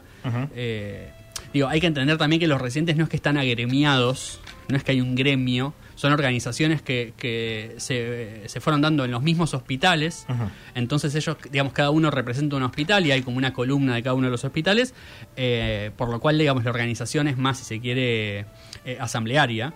Eh, 0.55 1.11
digo, 1.53 1.67
hay 1.67 1.79
que 1.79 1.87
entender 1.87 2.17
también 2.17 2.39
que 2.39 2.47
los 2.47 2.59
residentes 2.61 2.95
no 2.95 3.03
es 3.03 3.09
que 3.09 3.17
están 3.17 3.37
agremiados, 3.37 4.39
no 4.67 4.77
es 4.77 4.83
que 4.83 4.91
hay 4.91 5.01
un 5.01 5.15
gremio, 5.15 5.73
son 5.95 6.13
organizaciones 6.13 6.81
que, 6.81 7.13
que 7.17 7.75
se, 7.77 8.43
se 8.47 8.61
fueron 8.61 8.81
dando 8.81 9.03
en 9.05 9.11
los 9.11 9.23
mismos 9.23 9.53
hospitales. 9.53 10.27
Entonces 10.75 11.15
ellos, 11.15 11.37
digamos, 11.51 11.73
cada 11.73 11.89
uno 11.89 12.11
representa 12.11 12.55
un 12.55 12.63
hospital 12.63 13.05
y 13.05 13.11
hay 13.11 13.23
como 13.23 13.37
una 13.37 13.51
columna 13.53 13.95
de 13.95 14.03
cada 14.03 14.13
uno 14.13 14.27
de 14.27 14.31
los 14.31 14.43
hospitales, 14.43 14.93
eh, 15.35 15.91
por 15.97 16.09
lo 16.09 16.19
cual, 16.19 16.37
digamos, 16.37 16.63
la 16.63 16.69
organización 16.69 17.27
es 17.27 17.37
más, 17.37 17.57
si 17.57 17.65
se 17.65 17.79
quiere, 17.79 18.45
eh, 18.85 18.97
asamblearia. 18.99 19.73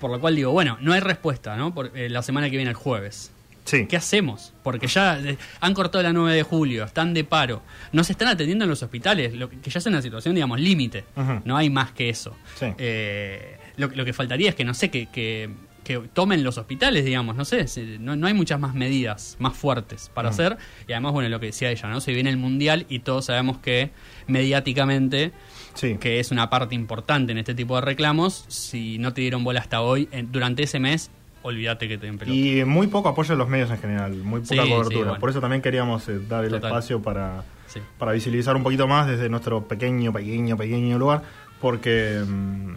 Por 0.00 0.10
lo 0.10 0.20
cual 0.20 0.34
digo, 0.34 0.50
bueno, 0.50 0.78
no 0.80 0.92
hay 0.92 1.00
respuesta, 1.00 1.56
¿no? 1.56 1.74
Por, 1.74 1.96
eh, 1.96 2.08
la 2.08 2.22
semana 2.22 2.48
que 2.50 2.56
viene, 2.56 2.70
el 2.70 2.76
jueves. 2.76 3.30
Sí. 3.64 3.86
¿Qué 3.86 3.96
hacemos? 3.96 4.54
Porque 4.64 4.88
ya 4.88 5.20
han 5.60 5.74
cortado 5.74 6.02
la 6.02 6.12
9 6.12 6.34
de 6.34 6.42
julio, 6.42 6.84
están 6.84 7.14
de 7.14 7.22
paro, 7.22 7.62
no 7.92 8.02
se 8.02 8.12
están 8.12 8.26
atendiendo 8.26 8.64
en 8.64 8.70
los 8.70 8.82
hospitales, 8.82 9.34
lo 9.34 9.50
que 9.50 9.70
ya 9.70 9.78
es 9.78 9.86
una 9.86 10.02
situación, 10.02 10.34
digamos, 10.34 10.58
límite. 10.58 11.04
No 11.44 11.56
hay 11.56 11.70
más 11.70 11.92
que 11.92 12.08
eso. 12.08 12.34
Sí. 12.58 12.66
Eh, 12.78 13.59
lo, 13.80 13.88
lo 13.88 14.04
que 14.04 14.12
faltaría 14.12 14.50
es 14.50 14.54
que, 14.54 14.64
no 14.64 14.74
sé, 14.74 14.90
que, 14.90 15.06
que, 15.06 15.50
que 15.84 15.98
tomen 16.12 16.44
los 16.44 16.58
hospitales, 16.58 17.04
digamos, 17.04 17.34
no 17.36 17.44
sé, 17.44 17.66
se- 17.66 17.98
no, 17.98 18.14
no 18.14 18.26
hay 18.26 18.34
muchas 18.34 18.60
más 18.60 18.74
medidas 18.74 19.36
más 19.40 19.56
fuertes 19.56 20.10
para 20.14 20.28
hacer. 20.28 20.56
Y 20.86 20.92
además, 20.92 21.12
bueno, 21.12 21.28
lo 21.28 21.40
que 21.40 21.46
decía 21.46 21.70
ella, 21.70 21.88
¿no? 21.88 22.00
Se 22.00 22.12
viene 22.12 22.30
el 22.30 22.36
Mundial 22.36 22.86
y 22.88 23.00
todos 23.00 23.24
sabemos 23.26 23.58
que 23.58 23.90
mediáticamente 24.26 25.32
Sí. 25.74 25.96
que 26.00 26.18
es 26.20 26.30
una 26.32 26.50
parte 26.50 26.74
importante 26.74 27.32
en 27.32 27.38
este 27.38 27.54
tipo 27.54 27.76
de 27.76 27.82
reclamos, 27.82 28.44
si 28.48 28.98
no 28.98 29.12
te 29.12 29.20
dieron 29.20 29.44
bola 29.44 29.60
hasta 29.60 29.80
hoy, 29.80 30.08
en- 30.12 30.30
durante 30.32 30.64
ese 30.64 30.80
mes, 30.80 31.10
olvídate 31.42 31.88
que 31.88 31.96
te 31.96 32.06
den 32.06 32.18
pelota. 32.18 32.36
Y 32.36 32.64
muy 32.64 32.88
poco 32.88 33.08
apoyo 33.08 33.30
de 33.30 33.38
los 33.38 33.48
medios 33.48 33.70
en 33.70 33.78
general, 33.78 34.12
muy 34.16 34.40
poca 34.40 34.62
Sí, 34.64 34.68
cobertura. 34.68 34.88
sí, 34.90 34.96
bueno. 35.04 35.18
Por 35.20 35.30
eso 35.30 35.40
también 35.40 35.62
queríamos 35.62 36.06
eh, 36.08 36.18
dar 36.28 36.44
el 36.44 36.50
Total. 36.50 36.70
espacio 36.72 37.00
para, 37.00 37.44
Sí. 37.68 37.80
para 37.98 38.12
visibilizar 38.12 38.56
un 38.56 38.62
poquito 38.64 38.86
más 38.88 39.06
desde 39.06 39.28
nuestro 39.28 39.66
pequeño, 39.66 40.12
pequeño, 40.12 40.56
pequeño 40.56 40.98
lugar, 40.98 41.22
porque 41.60 42.20
mm, 42.26 42.74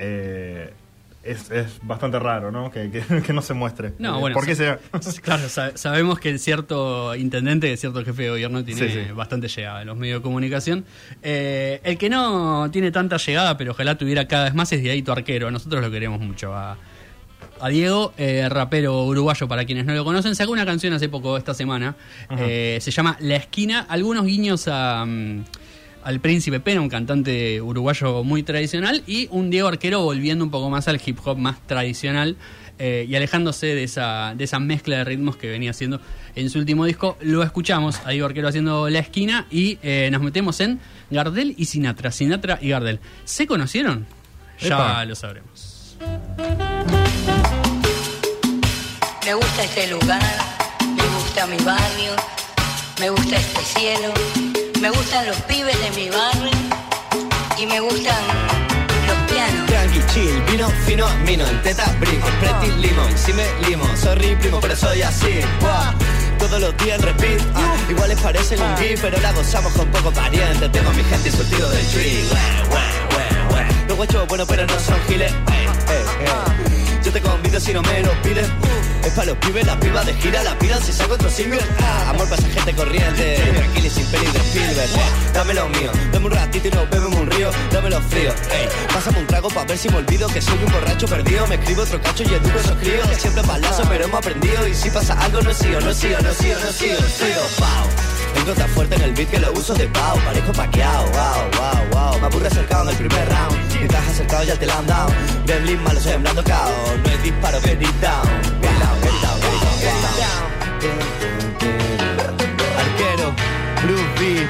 eh, 0.00 0.72
es, 1.22 1.50
es 1.50 1.78
bastante 1.82 2.18
raro, 2.18 2.50
¿no? 2.50 2.70
Que, 2.70 2.90
que- 2.90 3.22
que 3.26 3.32
no 3.34 3.42
se 3.42 3.52
muestre. 3.52 3.92
No, 3.98 4.16
Eh, 4.16 4.20
bueno, 4.20 4.34
¿Por 4.34 4.46
qué 4.46 4.54
será? 4.54 4.78
Claro, 5.22 5.48
sa- 5.50 5.76
sabemos 5.76 6.18
que 6.18 6.38
cierto 6.38 7.14
intendente, 7.14 7.76
cierto 7.76 8.02
jefe 8.04 8.22
de 8.22 8.30
gobierno 8.30 8.64
tiene 8.64 8.88
Sí, 8.88 8.88
sí. 9.06 9.12
bastante 9.12 9.46
llegada 9.48 9.82
en 9.82 9.88
los 9.88 9.96
medios 9.98 10.20
de 10.20 10.22
comunicación. 10.22 10.84
Eh, 11.22 11.80
el 11.84 11.98
que 11.98 12.08
no 12.08 12.70
tiene 12.72 12.90
tanta 12.90 13.18
llegada, 13.18 13.56
pero 13.58 13.72
ojalá 13.72 13.98
tuviera 13.98 14.26
cada 14.26 14.44
vez 14.44 14.54
más, 14.54 14.72
es 14.72 14.80
Dieguito 14.82 15.12
Arquero. 15.12 15.50
Nosotros 15.50 15.82
lo 15.82 15.90
queremos 15.90 16.20
mucho 16.20 16.54
a, 16.54 16.78
a 17.60 17.68
Diego, 17.68 18.14
eh, 18.16 18.48
rapero 18.48 19.02
uruguayo 19.04 19.46
para 19.46 19.66
quienes 19.66 19.84
no 19.84 19.92
lo 19.92 20.06
conocen. 20.06 20.34
Sacó 20.34 20.52
una 20.52 20.64
canción 20.64 20.94
hace 20.94 21.10
poco, 21.10 21.36
esta 21.36 21.52
semana. 21.52 21.94
Se 22.38 22.80
llama 22.90 23.18
La 23.20 23.36
Esquina. 23.36 23.84
Algunos 23.90 24.24
guiños 24.24 24.66
a... 24.68 25.04
mm, 25.06 25.44
al 26.04 26.20
Príncipe 26.20 26.60
Pena, 26.60 26.80
un 26.80 26.88
cantante 26.88 27.60
uruguayo 27.60 28.24
muy 28.24 28.42
tradicional, 28.42 29.02
y 29.06 29.28
un 29.30 29.50
Diego 29.50 29.68
Arquero 29.68 30.02
volviendo 30.02 30.44
un 30.44 30.50
poco 30.50 30.70
más 30.70 30.88
al 30.88 31.00
hip 31.04 31.18
hop 31.24 31.38
más 31.38 31.66
tradicional 31.66 32.36
eh, 32.78 33.04
y 33.06 33.14
alejándose 33.14 33.66
de 33.66 33.84
esa, 33.84 34.34
de 34.34 34.44
esa 34.44 34.58
mezcla 34.58 34.96
de 34.96 35.04
ritmos 35.04 35.36
que 35.36 35.48
venía 35.50 35.70
haciendo 35.70 36.00
en 36.34 36.48
su 36.48 36.58
último 36.58 36.86
disco. 36.86 37.18
Lo 37.20 37.42
escuchamos 37.42 38.00
a 38.06 38.10
Diego 38.10 38.26
Arquero 38.26 38.48
haciendo 38.48 38.88
La 38.88 39.00
Esquina 39.00 39.46
y 39.50 39.78
eh, 39.82 40.08
nos 40.10 40.22
metemos 40.22 40.60
en 40.60 40.80
Gardel 41.10 41.54
y 41.58 41.66
Sinatra. 41.66 42.10
Sinatra 42.10 42.58
y 42.62 42.70
Gardel. 42.70 43.00
¿Se 43.24 43.46
conocieron? 43.46 44.06
Ya 44.58 44.68
Epa. 44.68 45.04
lo 45.04 45.14
sabremos. 45.14 45.96
Me 49.26 49.34
gusta 49.34 49.64
este 49.64 49.90
lugar, 49.90 50.22
me 50.96 51.06
gusta 51.16 51.46
mi 51.46 51.58
barrio, 51.58 52.12
me 52.98 53.10
gusta 53.10 53.36
este 53.36 53.60
cielo, 53.60 54.14
me 54.80 54.90
gustan 54.90 55.26
los 55.26 55.36
pibes 55.42 55.78
de 55.82 55.90
mi 55.90 56.08
barrio 56.08 56.50
y 57.58 57.66
me 57.66 57.80
gustan 57.80 58.16
los 59.06 59.30
pianos. 59.30 59.66
Tranqui, 59.66 60.00
chill, 60.12 60.42
vino, 60.50 60.68
fino, 60.86 61.06
mino, 61.26 61.46
en 61.46 61.62
teta, 61.62 61.84
brico, 62.00 62.26
pretty, 62.40 62.72
limón, 62.80 63.16
si 63.16 63.32
me 63.34 63.44
limo, 63.68 63.84
sorry, 63.96 64.34
primo, 64.36 64.58
pero 64.60 64.74
soy 64.74 65.02
así, 65.02 65.40
Buah. 65.60 65.92
todos 66.38 66.60
los 66.60 66.76
días 66.78 66.98
en 66.98 67.02
repeat. 67.02 67.40
Ah, 67.54 67.76
iguales 67.90 68.18
parecen 68.20 68.62
un 68.62 68.76
gif, 68.78 69.00
pero 69.02 69.20
la 69.20 69.32
gozamos 69.32 69.72
con 69.74 69.86
poco 69.88 70.10
pariente. 70.12 70.68
Tengo 70.70 70.88
a 70.88 70.92
mi 70.94 71.04
gente 71.04 71.30
surtido 71.30 71.68
del 71.68 71.86
tree. 71.88 72.24
Los 73.88 73.96
guachos 73.96 74.26
buenos, 74.28 74.48
pero 74.48 74.66
no 74.66 74.80
son 74.80 74.98
giles. 75.08 75.32
Ey, 75.32 75.66
ey, 75.88 76.74
ey. 76.74 76.79
Yo 77.02 77.10
te 77.12 77.20
convido 77.22 77.58
si 77.58 77.72
no 77.72 77.82
me 77.82 78.02
lo 78.02 78.12
pides. 78.22 78.48
Es 79.04 79.12
para 79.14 79.28
los 79.28 79.38
pibes, 79.38 79.66
la 79.66 79.78
piba 79.80 80.04
de 80.04 80.12
gira, 80.14 80.42
la 80.42 80.58
pidan 80.58 80.82
si 80.82 80.92
saco 80.92 81.14
otro 81.14 81.30
single. 81.30 81.60
Ah, 81.80 82.10
amor 82.10 82.28
para 82.28 82.42
esa 82.42 82.50
gente 82.50 82.74
corriente. 82.74 83.36
Tranquilo 83.56 83.86
y 83.86 83.90
sin 83.90 84.06
peli 84.06 84.26
de 84.26 84.38
Spielberg. 84.38 84.90
Dame 85.32 85.54
lo 85.54 85.68
mío, 85.70 85.90
dame 86.12 86.26
un 86.26 86.32
ratito 86.32 86.68
y 86.68 86.70
nos 86.70 86.90
bebemos 86.90 87.18
un 87.18 87.30
río. 87.30 87.50
Dame 87.72 87.88
los 87.88 88.04
fríos. 88.04 88.34
Ey, 88.52 88.68
pásame 88.92 89.18
un 89.20 89.26
trago 89.26 89.48
para 89.48 89.64
ver 89.64 89.78
si 89.78 89.88
me 89.88 89.96
olvido 89.96 90.28
que 90.28 90.42
soy 90.42 90.58
un 90.62 90.72
borracho 90.72 91.06
perdido. 91.06 91.46
Me 91.46 91.54
escribo 91.54 91.82
otro 91.82 92.00
cacho 92.02 92.22
y 92.24 92.34
educo 92.34 92.58
esos 92.58 92.76
críos. 92.76 93.08
Siempre 93.18 93.42
palazo, 93.44 93.82
pero 93.88 94.04
hemos 94.04 94.18
aprendido. 94.18 94.68
Y 94.68 94.74
si 94.74 94.90
pasa 94.90 95.14
algo, 95.14 95.40
no 95.40 95.54
sigo, 95.54 95.80
no 95.80 95.94
sigo, 95.94 96.18
no 96.20 96.34
sigo, 96.34 96.58
no 96.60 96.72
sigo. 96.72 96.96
Sigo, 96.96 97.42
pao. 97.58 97.86
Vengo 98.34 98.52
tan 98.52 98.68
fuerte 98.70 98.94
en 98.96 99.02
el 99.02 99.12
beat 99.12 99.30
que 99.30 99.38
lo 99.38 99.52
uso 99.52 99.72
de 99.74 99.88
pao. 99.88 100.16
Parezco 100.16 100.52
paqueado, 100.52 101.04
wow, 101.06 101.50
wow, 101.56 101.88
wow. 101.92 102.20
Me 102.20 102.26
aburre 102.26 102.48
acercado 102.48 102.82
en 102.84 102.88
el 102.90 102.96
primer 102.96 103.28
round. 103.28 103.74
Mientras 103.78 104.08
acercado 104.08 104.44
ya 104.44 104.56
te 104.56 104.66
la 104.66 104.78
han 104.78 104.86
dado. 104.86 105.10
Gremlin 105.50 105.82
malo 105.82 105.98
sembrando 105.98 106.44
caos. 106.44 106.70
No 107.02 107.10
hay 107.10 107.18
disparo, 107.24 107.60
get 107.62 107.82
it 107.82 108.00
down. 108.00 108.22
Get 108.62 108.70
down, 108.78 109.00
get 109.02 109.10
down, 109.20 109.40
get 109.40 109.50
down, 109.58 110.14
wow. 110.20 110.46
Arquero, 112.78 113.34
Blue 113.82 114.04
B. 114.20 114.46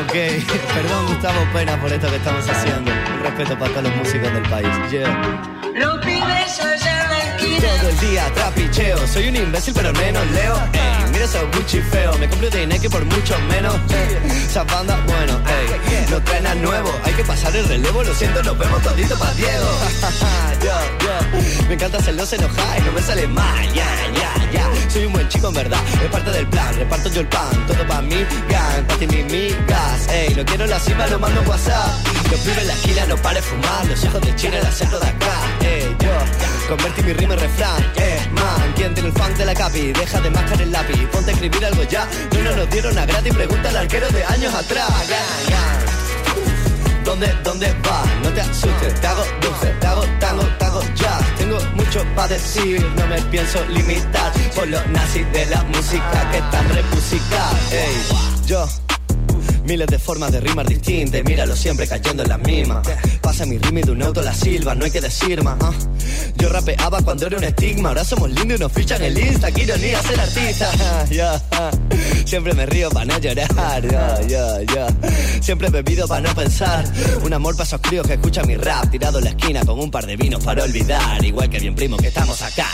Ok, 0.00 0.14
perdón 0.74 1.06
Gustavo 1.08 1.40
Pena 1.52 1.78
por 1.78 1.92
esto 1.92 2.08
que 2.08 2.16
estamos 2.16 2.48
haciendo. 2.48 2.90
Un 2.90 3.20
respeto 3.22 3.58
para 3.58 3.70
todos 3.72 3.84
los 3.84 3.96
músicos 3.96 4.32
del 4.32 4.48
país. 4.48 4.68
Yeah. 4.90 5.12
Los 5.74 5.98
pibes 5.98 6.56
Todo 7.64 7.88
el 7.88 7.98
día 8.00 8.30
trapicheo, 8.34 9.06
soy 9.06 9.28
un 9.28 9.36
imbécil 9.36 9.72
pero 9.74 9.92
menos 9.94 10.30
leo. 10.32 10.54
Ey, 10.72 11.10
mira 11.12 11.24
esos 11.24 11.44
Gucci 11.56 11.80
feo, 11.80 12.12
me 12.18 12.28
compro 12.28 12.50
de 12.50 12.66
Nike 12.66 12.90
por 12.90 13.04
mucho 13.06 13.38
menos. 13.48 13.74
Esas 14.46 14.66
bandas, 14.66 14.98
bueno, 15.06 15.40
ey, 15.48 16.06
no 16.10 16.22
traen 16.22 16.44
nada 16.44 16.54
nuevo, 16.56 16.92
hay 17.04 17.12
que 17.14 17.24
pasar 17.24 17.56
el 17.56 17.66
relevo, 17.66 18.04
lo 18.04 18.14
siento, 18.14 18.42
nos 18.42 18.58
vemos 18.58 18.82
todito 18.82 19.18
pa' 19.18 19.32
Diego. 19.32 19.66
yo, 20.62 20.72
yo, 21.06 21.66
me 21.68 21.74
encanta 21.74 21.98
hacerlos 21.98 22.32
enojar 22.34 22.78
y 22.78 22.82
no 22.82 22.92
me 22.92 23.00
sale 23.00 23.26
mal, 23.28 23.72
ya, 23.72 23.88
ya, 24.14 24.50
ya. 24.52 24.90
Soy 24.90 25.06
un 25.06 25.12
buen 25.14 25.28
chico 25.28 25.48
en 25.48 25.54
verdad, 25.54 25.80
es 26.04 26.10
parte 26.10 26.30
del 26.30 26.46
plan, 26.46 26.74
reparto 26.76 27.08
yo 27.08 27.20
el 27.22 27.28
pan, 27.28 27.66
todo 27.66 27.86
pa' 27.86 28.02
mí, 28.02 28.26
gang, 28.48 28.84
pa' 28.86 28.96
ti 28.96 29.06
mi 29.06 29.22
migas. 29.22 30.08
Ey, 30.08 30.34
no 30.34 30.44
quiero 30.44 30.66
la 30.66 30.78
cima, 30.78 31.06
lo 31.06 31.18
mando 31.18 31.40
WhatsApp. 31.42 32.14
Los 32.30 32.40
pibes 32.40 32.58
en 32.58 32.66
la 32.66 32.74
esquina 32.74 33.06
no 33.06 33.16
pare 33.16 33.40
fumar, 33.42 33.86
los 33.86 34.04
hijos 34.04 34.20
de 34.20 34.36
China 34.36 34.58
el 34.58 34.66
acento 34.66 34.98
de 35.00 35.06
acá. 35.08 35.34
Ey, 35.62 35.96
convertí 36.68 37.02
mi 37.02 37.12
rima 37.12 37.34
en 37.34 37.40
refrán. 37.40 37.92
Eh, 37.96 38.28
man, 38.32 38.72
¿quién 38.76 38.94
tiene 38.94 39.08
el 39.10 39.14
funk 39.14 39.36
de 39.36 39.44
la 39.44 39.54
capi? 39.54 39.92
Deja 39.92 40.20
de 40.20 40.30
mascar 40.30 40.60
el 40.60 40.72
lápiz, 40.72 41.06
ponte 41.12 41.30
a 41.30 41.34
escribir 41.34 41.64
algo 41.64 41.82
ya. 41.84 42.08
No 42.32 42.42
nos 42.42 42.56
lo 42.56 42.66
dieron 42.66 42.98
a 42.98 43.06
gratis, 43.06 43.34
pregunta 43.34 43.68
al 43.68 43.76
arquero 43.76 44.08
de 44.08 44.24
años 44.24 44.54
atrás. 44.54 44.88
Gang. 45.08 45.94
¿Dónde, 47.04 47.32
dónde 47.44 47.72
vas? 47.82 48.06
No 48.22 48.30
te 48.30 48.40
asustes, 48.40 49.00
te 49.00 49.06
hago 49.06 49.24
dulce, 49.42 49.66
te 49.78 49.86
hago 49.86 50.02
tango, 50.18 50.42
te 50.58 50.64
hago 50.64 50.80
jazz. 50.94 51.36
Tengo 51.36 51.58
mucho 51.74 52.04
para 52.14 52.28
decir, 52.28 52.84
no 52.96 53.06
me 53.06 53.20
pienso 53.22 53.62
limitar 53.66 54.32
por 54.54 54.66
los 54.66 54.86
nazis 54.88 55.30
de 55.32 55.46
la 55.46 55.62
música 55.64 56.30
que 56.30 56.38
están 56.38 56.68
repusicados. 56.70 57.72
Ey, 57.72 58.46
yo. 58.46 58.83
Miles 59.64 59.86
de 59.86 59.98
formas 59.98 60.30
de 60.30 60.40
rimar 60.40 60.68
distintas, 60.68 61.24
míralo 61.24 61.56
siempre 61.56 61.86
cayendo 61.86 62.22
en 62.22 62.28
las 62.28 62.38
mismas. 62.40 62.86
Pasa 63.20 63.46
mi 63.46 63.58
rima 63.58 63.80
y 63.80 63.82
de 63.82 63.92
un 63.92 64.02
auto 64.02 64.20
la 64.22 64.34
silba, 64.34 64.74
no 64.74 64.84
hay 64.84 64.90
que 64.90 65.00
decir 65.00 65.42
más. 65.42 65.56
ah. 65.60 65.72
Yo 66.36 66.48
rapeaba 66.50 67.00
cuando 67.02 67.26
era 67.26 67.38
un 67.38 67.44
estigma, 67.44 67.88
ahora 67.88 68.04
somos 68.04 68.30
lindos 68.30 68.58
y 68.58 68.60
nos 68.60 68.72
fichan 68.72 69.02
el 69.02 69.18
Insta. 69.18 69.50
Qué 69.50 69.62
ironía 69.62 70.02
ser 70.02 70.20
artista. 70.20 70.70
Ya, 71.10 71.40
Siempre 72.24 72.54
me 72.54 72.66
río 72.66 72.90
para 72.90 73.04
no 73.04 73.18
llorar. 73.18 73.82
Siempre 75.40 75.68
bebido 75.70 76.08
para 76.08 76.28
no 76.28 76.34
pensar. 76.34 76.84
Un 77.22 77.32
amor 77.32 77.54
para 77.54 77.66
esos 77.66 77.80
críos 77.80 78.06
que 78.06 78.14
escuchan 78.14 78.46
mi 78.46 78.56
rap, 78.56 78.90
tirado 78.90 79.18
en 79.18 79.24
la 79.24 79.30
esquina 79.30 79.64
con 79.64 79.78
un 79.78 79.90
par 79.90 80.06
de 80.06 80.16
vinos 80.16 80.42
para 80.44 80.64
olvidar. 80.64 81.24
Igual 81.24 81.48
que 81.48 81.58
bien 81.58 81.74
primo 81.74 81.96
que 81.96 82.08
estamos 82.08 82.42
acá. 82.42 82.68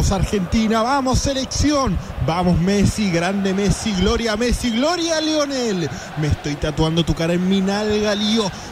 Vamos 0.00 0.12
Argentina, 0.12 0.82
vamos 0.82 1.18
selección, 1.18 1.94
vamos 2.26 2.58
Messi, 2.58 3.10
grande 3.10 3.52
Messi, 3.52 3.92
gloria 3.92 4.34
Messi, 4.34 4.70
gloria 4.70 5.20
Lionel. 5.20 5.90
Me 6.16 6.28
estoy 6.28 6.54
tatuando 6.54 7.04
tu 7.04 7.14
cara 7.14 7.34
en 7.34 7.46
mi 7.46 7.60
nalga, 7.60 8.14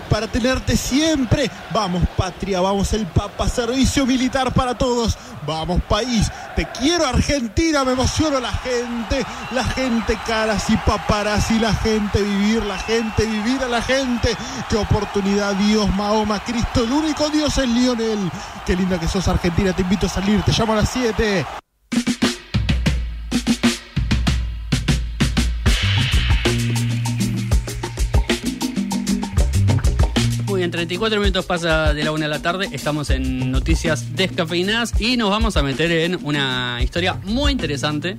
para 0.08 0.26
tenerte 0.26 0.74
siempre. 0.74 1.50
Vamos 1.70 2.02
patria, 2.16 2.62
vamos 2.62 2.94
el 2.94 3.06
Papa, 3.06 3.46
servicio 3.46 4.06
militar 4.06 4.54
para 4.54 4.78
todos. 4.78 5.18
Vamos 5.48 5.80
país, 5.84 6.30
te 6.54 6.66
quiero 6.78 7.06
Argentina, 7.06 7.82
me 7.82 7.92
emociono 7.92 8.38
la 8.38 8.52
gente, 8.52 9.24
la 9.50 9.64
gente 9.64 10.18
caras 10.26 10.68
y 10.68 10.76
paparazzi, 10.76 11.58
la 11.58 11.72
gente 11.72 12.20
vivir, 12.22 12.62
la 12.64 12.76
gente 12.76 13.24
vivir 13.24 13.62
a 13.62 13.66
la 13.68 13.80
gente. 13.80 14.36
Qué 14.68 14.76
oportunidad, 14.76 15.54
Dios, 15.54 15.88
Mahoma, 15.96 16.38
Cristo, 16.44 16.84
el 16.84 16.92
único 16.92 17.30
Dios 17.30 17.56
es 17.56 17.66
Lionel. 17.66 18.30
Qué 18.66 18.76
linda 18.76 19.00
que 19.00 19.08
sos 19.08 19.26
Argentina, 19.26 19.72
te 19.72 19.80
invito 19.80 20.04
a 20.04 20.10
salir, 20.10 20.42
te 20.42 20.52
llamo 20.52 20.74
a 20.74 20.76
las 20.76 20.90
7. 20.90 21.46
34 30.78 31.18
minutos 31.18 31.44
pasa 31.44 31.92
de 31.92 32.04
la 32.04 32.12
una 32.12 32.26
de 32.26 32.28
la 32.28 32.40
tarde. 32.40 32.68
Estamos 32.70 33.10
en 33.10 33.50
noticias 33.50 34.14
descafeinadas 34.14 34.92
y 35.00 35.16
nos 35.16 35.28
vamos 35.28 35.56
a 35.56 35.64
meter 35.64 35.90
en 35.90 36.24
una 36.24 36.78
historia 36.80 37.14
muy 37.24 37.50
interesante 37.50 38.16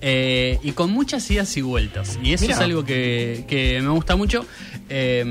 eh, 0.00 0.58
y 0.64 0.72
con 0.72 0.90
muchas 0.90 1.30
idas 1.30 1.56
y 1.56 1.62
vueltas. 1.62 2.18
Y 2.20 2.32
eso 2.32 2.46
es 2.46 2.58
algo 2.58 2.84
que, 2.84 3.44
que 3.46 3.80
me 3.80 3.90
gusta 3.90 4.16
mucho. 4.16 4.44
Eh, 4.94 5.24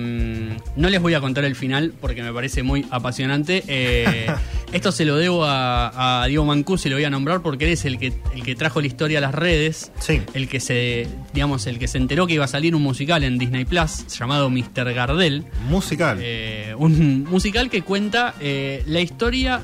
no 0.75 0.89
les 0.89 0.99
voy 0.99 1.13
a 1.13 1.21
contar 1.21 1.43
el 1.43 1.55
final 1.55 1.93
porque 2.01 2.23
me 2.23 2.33
parece 2.33 2.63
muy 2.63 2.83
apasionante. 2.89 3.63
Eh, 3.67 4.25
esto 4.73 4.91
se 4.91 5.05
lo 5.05 5.17
debo 5.17 5.45
a, 5.45 6.23
a 6.23 6.25
Diego 6.25 6.43
Mancusi, 6.45 6.89
lo 6.89 6.95
voy 6.95 7.03
a 7.03 7.11
nombrar 7.11 7.43
porque 7.43 7.65
él 7.65 7.71
es 7.73 7.85
el 7.85 7.99
que, 7.99 8.11
el 8.33 8.41
que 8.41 8.55
trajo 8.55 8.81
la 8.81 8.87
historia 8.87 9.19
a 9.19 9.21
las 9.21 9.35
redes. 9.35 9.91
Sí. 9.99 10.19
El 10.33 10.49
que 10.49 10.59
se, 10.59 11.07
digamos, 11.33 11.67
el 11.67 11.77
que 11.77 11.87
se 11.87 11.99
enteró 11.99 12.25
que 12.25 12.33
iba 12.33 12.45
a 12.45 12.47
salir 12.47 12.73
un 12.73 12.81
musical 12.81 13.23
en 13.23 13.37
Disney 13.37 13.65
Plus 13.65 14.07
llamado 14.07 14.49
Mr. 14.49 14.93
Gardel. 14.95 15.45
Musical. 15.69 16.17
Eh, 16.19 16.73
un 16.75 17.25
musical 17.25 17.69
que 17.69 17.83
cuenta 17.83 18.33
eh, 18.39 18.81
la 18.87 18.99
historia, 18.99 19.61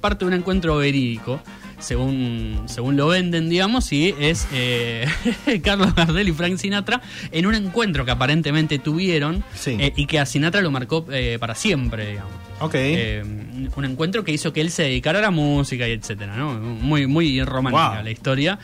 parte 0.00 0.24
de 0.24 0.26
un 0.26 0.34
encuentro 0.34 0.76
verídico, 0.76 1.40
según, 1.82 2.62
según 2.66 2.96
lo 2.96 3.08
venden, 3.08 3.48
digamos, 3.50 3.92
y 3.92 4.14
es 4.18 4.46
eh, 4.52 5.06
Carlos 5.62 5.94
Gardel 5.94 6.28
y 6.28 6.32
Frank 6.32 6.56
Sinatra 6.56 7.00
en 7.30 7.46
un 7.46 7.54
encuentro 7.54 8.04
que 8.04 8.10
aparentemente 8.12 8.78
tuvieron 8.78 9.44
Sí. 9.54 9.76
eh, 9.78 9.92
y 9.96 10.06
que 10.06 10.18
a 10.18 10.26
Sinatra 10.26 10.60
lo 10.62 10.70
marcó 10.70 11.04
eh, 11.12 11.36
para 11.40 11.54
siempre, 11.54 12.06
digamos. 12.10 12.32
ok. 12.60 12.74
Un 13.76 13.84
encuentro 13.84 14.22
que 14.24 14.32
hizo 14.32 14.52
que 14.52 14.60
él 14.60 14.70
se 14.70 14.84
dedicara 14.84 15.18
a 15.18 15.22
la 15.22 15.30
música 15.30 15.88
y 15.88 15.92
etcétera, 15.92 16.36
¿no? 16.36 16.54
Muy, 16.54 17.06
muy 17.06 17.42
romántica 17.42 17.94
Wow. 17.96 18.04
la 18.04 18.10
historia. 18.10 18.58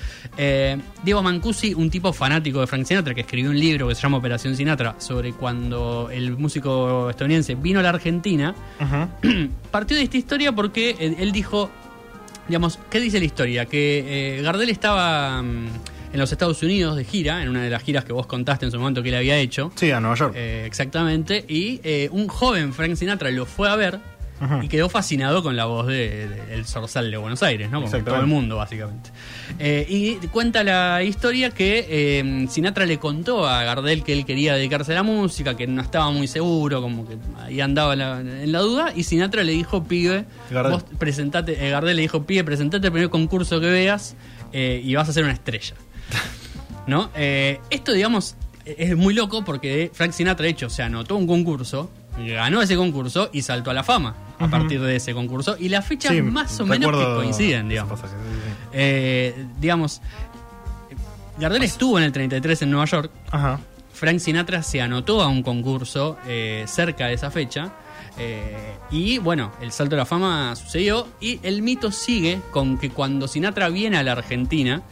Diego 1.04 1.22
Mancusi, 1.22 1.74
un 1.74 1.90
tipo 1.90 2.12
fanático 2.12 2.60
de 2.60 2.66
Frank 2.66 2.84
Sinatra, 2.84 3.14
que 3.14 3.22
escribió 3.22 3.50
un 3.50 3.58
libro 3.58 3.88
que 3.88 3.94
se 3.94 4.02
llama 4.02 4.18
Operación 4.18 4.54
Sinatra, 4.56 4.94
sobre 4.98 5.32
cuando 5.32 6.08
el 6.12 6.36
músico 6.36 7.10
estadounidense 7.10 7.54
vino 7.54 7.80
a 7.80 7.82
la 7.82 7.90
Argentina, 7.90 8.54
partió 9.70 9.96
de 9.96 10.02
esta 10.04 10.16
historia 10.16 10.52
porque 10.52 10.96
él 11.18 11.32
dijo, 11.32 11.70
digamos, 12.48 12.78
¿qué 12.90 13.00
dice 13.00 13.18
la 13.18 13.26
historia? 13.26 13.66
Que 13.66 14.38
eh, 14.38 14.42
Gardel 14.42 14.70
estaba 14.70 15.42
mm, 15.42 15.66
en 16.12 16.18
los 16.18 16.32
Estados 16.32 16.62
Unidos 16.62 16.96
de 16.96 17.04
gira, 17.04 17.42
en 17.42 17.48
una 17.50 17.62
de 17.62 17.70
las 17.70 17.82
giras 17.82 18.04
que 18.04 18.12
vos 18.12 18.26
contaste 18.26 18.64
en 18.64 18.72
su 18.72 18.78
momento 18.78 19.02
que 19.02 19.10
él 19.10 19.16
había 19.16 19.36
hecho. 19.36 19.70
Sí, 19.74 19.90
a 19.90 20.00
Nueva 20.00 20.16
York. 20.16 20.34
Eh, 20.36 20.64
exactamente. 20.66 21.44
Y 21.46 21.80
eh, 21.84 22.08
un 22.10 22.28
joven 22.28 22.72
Frank 22.72 22.94
Sinatra 22.96 23.30
lo 23.30 23.46
fue 23.46 23.68
a 23.68 23.76
ver 23.76 24.00
Y 24.62 24.68
quedó 24.68 24.88
fascinado 24.88 25.42
con 25.42 25.56
la 25.56 25.64
voz 25.64 25.86
de, 25.88 26.28
de- 26.28 26.54
el 26.54 26.64
zorzal 26.64 27.10
de 27.10 27.16
Buenos 27.16 27.42
Aires, 27.42 27.68
¿no? 27.70 27.78
Como 27.78 27.86
Exactamente. 27.86 28.10
todo 28.10 28.20
el 28.20 28.26
mundo, 28.26 28.56
básicamente. 28.56 29.10
Eh, 29.58 29.84
y 29.88 30.14
cuenta 30.28 30.62
la 30.62 31.02
historia 31.02 31.50
que 31.50 31.86
eh, 31.88 32.46
Sinatra 32.48 32.86
le 32.86 32.98
contó 32.98 33.46
a 33.48 33.64
Gardel 33.64 34.04
que 34.04 34.12
él 34.12 34.24
quería 34.24 34.54
dedicarse 34.54 34.92
a 34.92 34.96
la 34.96 35.02
música, 35.02 35.56
que 35.56 35.66
no 35.66 35.82
estaba 35.82 36.10
muy 36.10 36.28
seguro, 36.28 36.80
como 36.80 37.06
que 37.08 37.16
ahí 37.42 37.60
andaba 37.60 37.94
en 37.94 37.98
la, 37.98 38.20
en 38.20 38.52
la 38.52 38.60
duda. 38.60 38.92
Y 38.94 39.02
Sinatra 39.04 39.42
le 39.42 39.52
dijo, 39.52 39.82
pibe, 39.84 40.24
Gardel. 40.50 40.72
vos 40.72 40.84
presentate, 40.98 41.66
eh, 41.66 41.70
Gardel 41.70 41.96
le 41.96 42.02
dijo, 42.02 42.22
pibe, 42.24 42.44
presentate 42.44 42.86
al 42.86 42.92
primer 42.92 43.10
concurso 43.10 43.60
que 43.60 43.66
veas 43.66 44.14
eh, 44.52 44.80
y 44.84 44.94
vas 44.94 45.08
a 45.08 45.12
ser 45.12 45.24
una 45.24 45.32
estrella. 45.32 45.74
¿no? 46.86 47.10
Eh, 47.14 47.60
esto, 47.70 47.92
digamos, 47.92 48.36
es 48.64 48.96
muy 48.96 49.14
loco 49.14 49.44
porque 49.44 49.90
Frank 49.92 50.12
Sinatra, 50.12 50.44
de 50.44 50.50
hecho, 50.50 50.70
se 50.70 50.82
anotó 50.82 51.16
un 51.16 51.26
concurso, 51.26 51.90
ganó 52.26 52.62
ese 52.62 52.76
concurso 52.76 53.30
y 53.32 53.42
saltó 53.42 53.70
a 53.70 53.74
la 53.74 53.82
fama 53.84 54.14
a 54.38 54.48
partir 54.48 54.80
de 54.80 54.96
ese 54.96 55.14
concurso. 55.14 55.56
Y 55.58 55.68
las 55.68 55.86
fechas 55.86 56.12
Sí, 56.12 56.22
más 56.22 56.58
o 56.60 56.66
menos 56.66 56.90
que 56.96 57.04
coinciden, 57.04 57.68
digamos. 57.68 57.98
pasaje, 58.00 58.14
sí, 58.22 58.34
sí, 58.34 58.40
sí. 58.46 58.68
Eh, 58.72 59.46
digamos, 59.60 60.00
Gardel 61.38 61.62
estuvo 61.62 61.98
en 61.98 62.04
el 62.04 62.12
33 62.12 62.62
en 62.62 62.70
Nueva 62.70 62.86
York. 62.86 63.10
Ajá. 63.30 63.60
Frank 63.92 64.18
Sinatra 64.18 64.62
se 64.62 64.80
anotó 64.80 65.22
a 65.22 65.28
un 65.28 65.42
concurso 65.42 66.16
eh, 66.26 66.64
cerca 66.66 67.06
de 67.06 67.14
esa 67.14 67.30
fecha. 67.30 67.72
eh, 68.18 68.74
y 68.90 69.18
bueno, 69.18 69.52
el 69.60 69.70
salto 69.72 69.94
de 69.96 69.98
la 70.02 70.06
fama 70.06 70.54
sucedió. 70.56 71.08
Y 71.20 71.40
el 71.42 71.62
mito 71.62 71.90
sigue 71.92 72.40
con 72.50 72.78
que 72.78 72.90
cuando 72.90 73.26
Sinatra 73.28 73.68
viene 73.68 73.96
a 73.96 74.02
la 74.02 74.12
Argentina, 74.12 74.82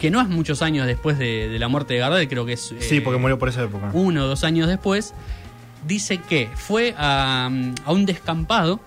que 0.00 0.10
no 0.10 0.20
es 0.20 0.28
muchos 0.28 0.62
años 0.62 0.86
después 0.86 1.18
de, 1.18 1.48
de 1.48 1.58
la 1.58 1.68
muerte 1.68 1.94
de 1.94 2.00
Gardel, 2.00 2.28
creo 2.28 2.44
que 2.46 2.54
es. 2.54 2.74
Sí, 2.80 2.96
eh, 2.96 3.00
porque 3.00 3.18
murió 3.18 3.38
por 3.38 3.48
esa 3.48 3.62
época. 3.62 3.90
uno 3.92 4.24
o 4.24 4.26
dos 4.26 4.42
años 4.44 4.68
después, 4.68 5.14
dice 5.86 6.18
que 6.18 6.48
fue 6.54 6.94
a, 6.96 7.46
a 7.84 7.92
un 7.92 8.06
descampado 8.06 8.80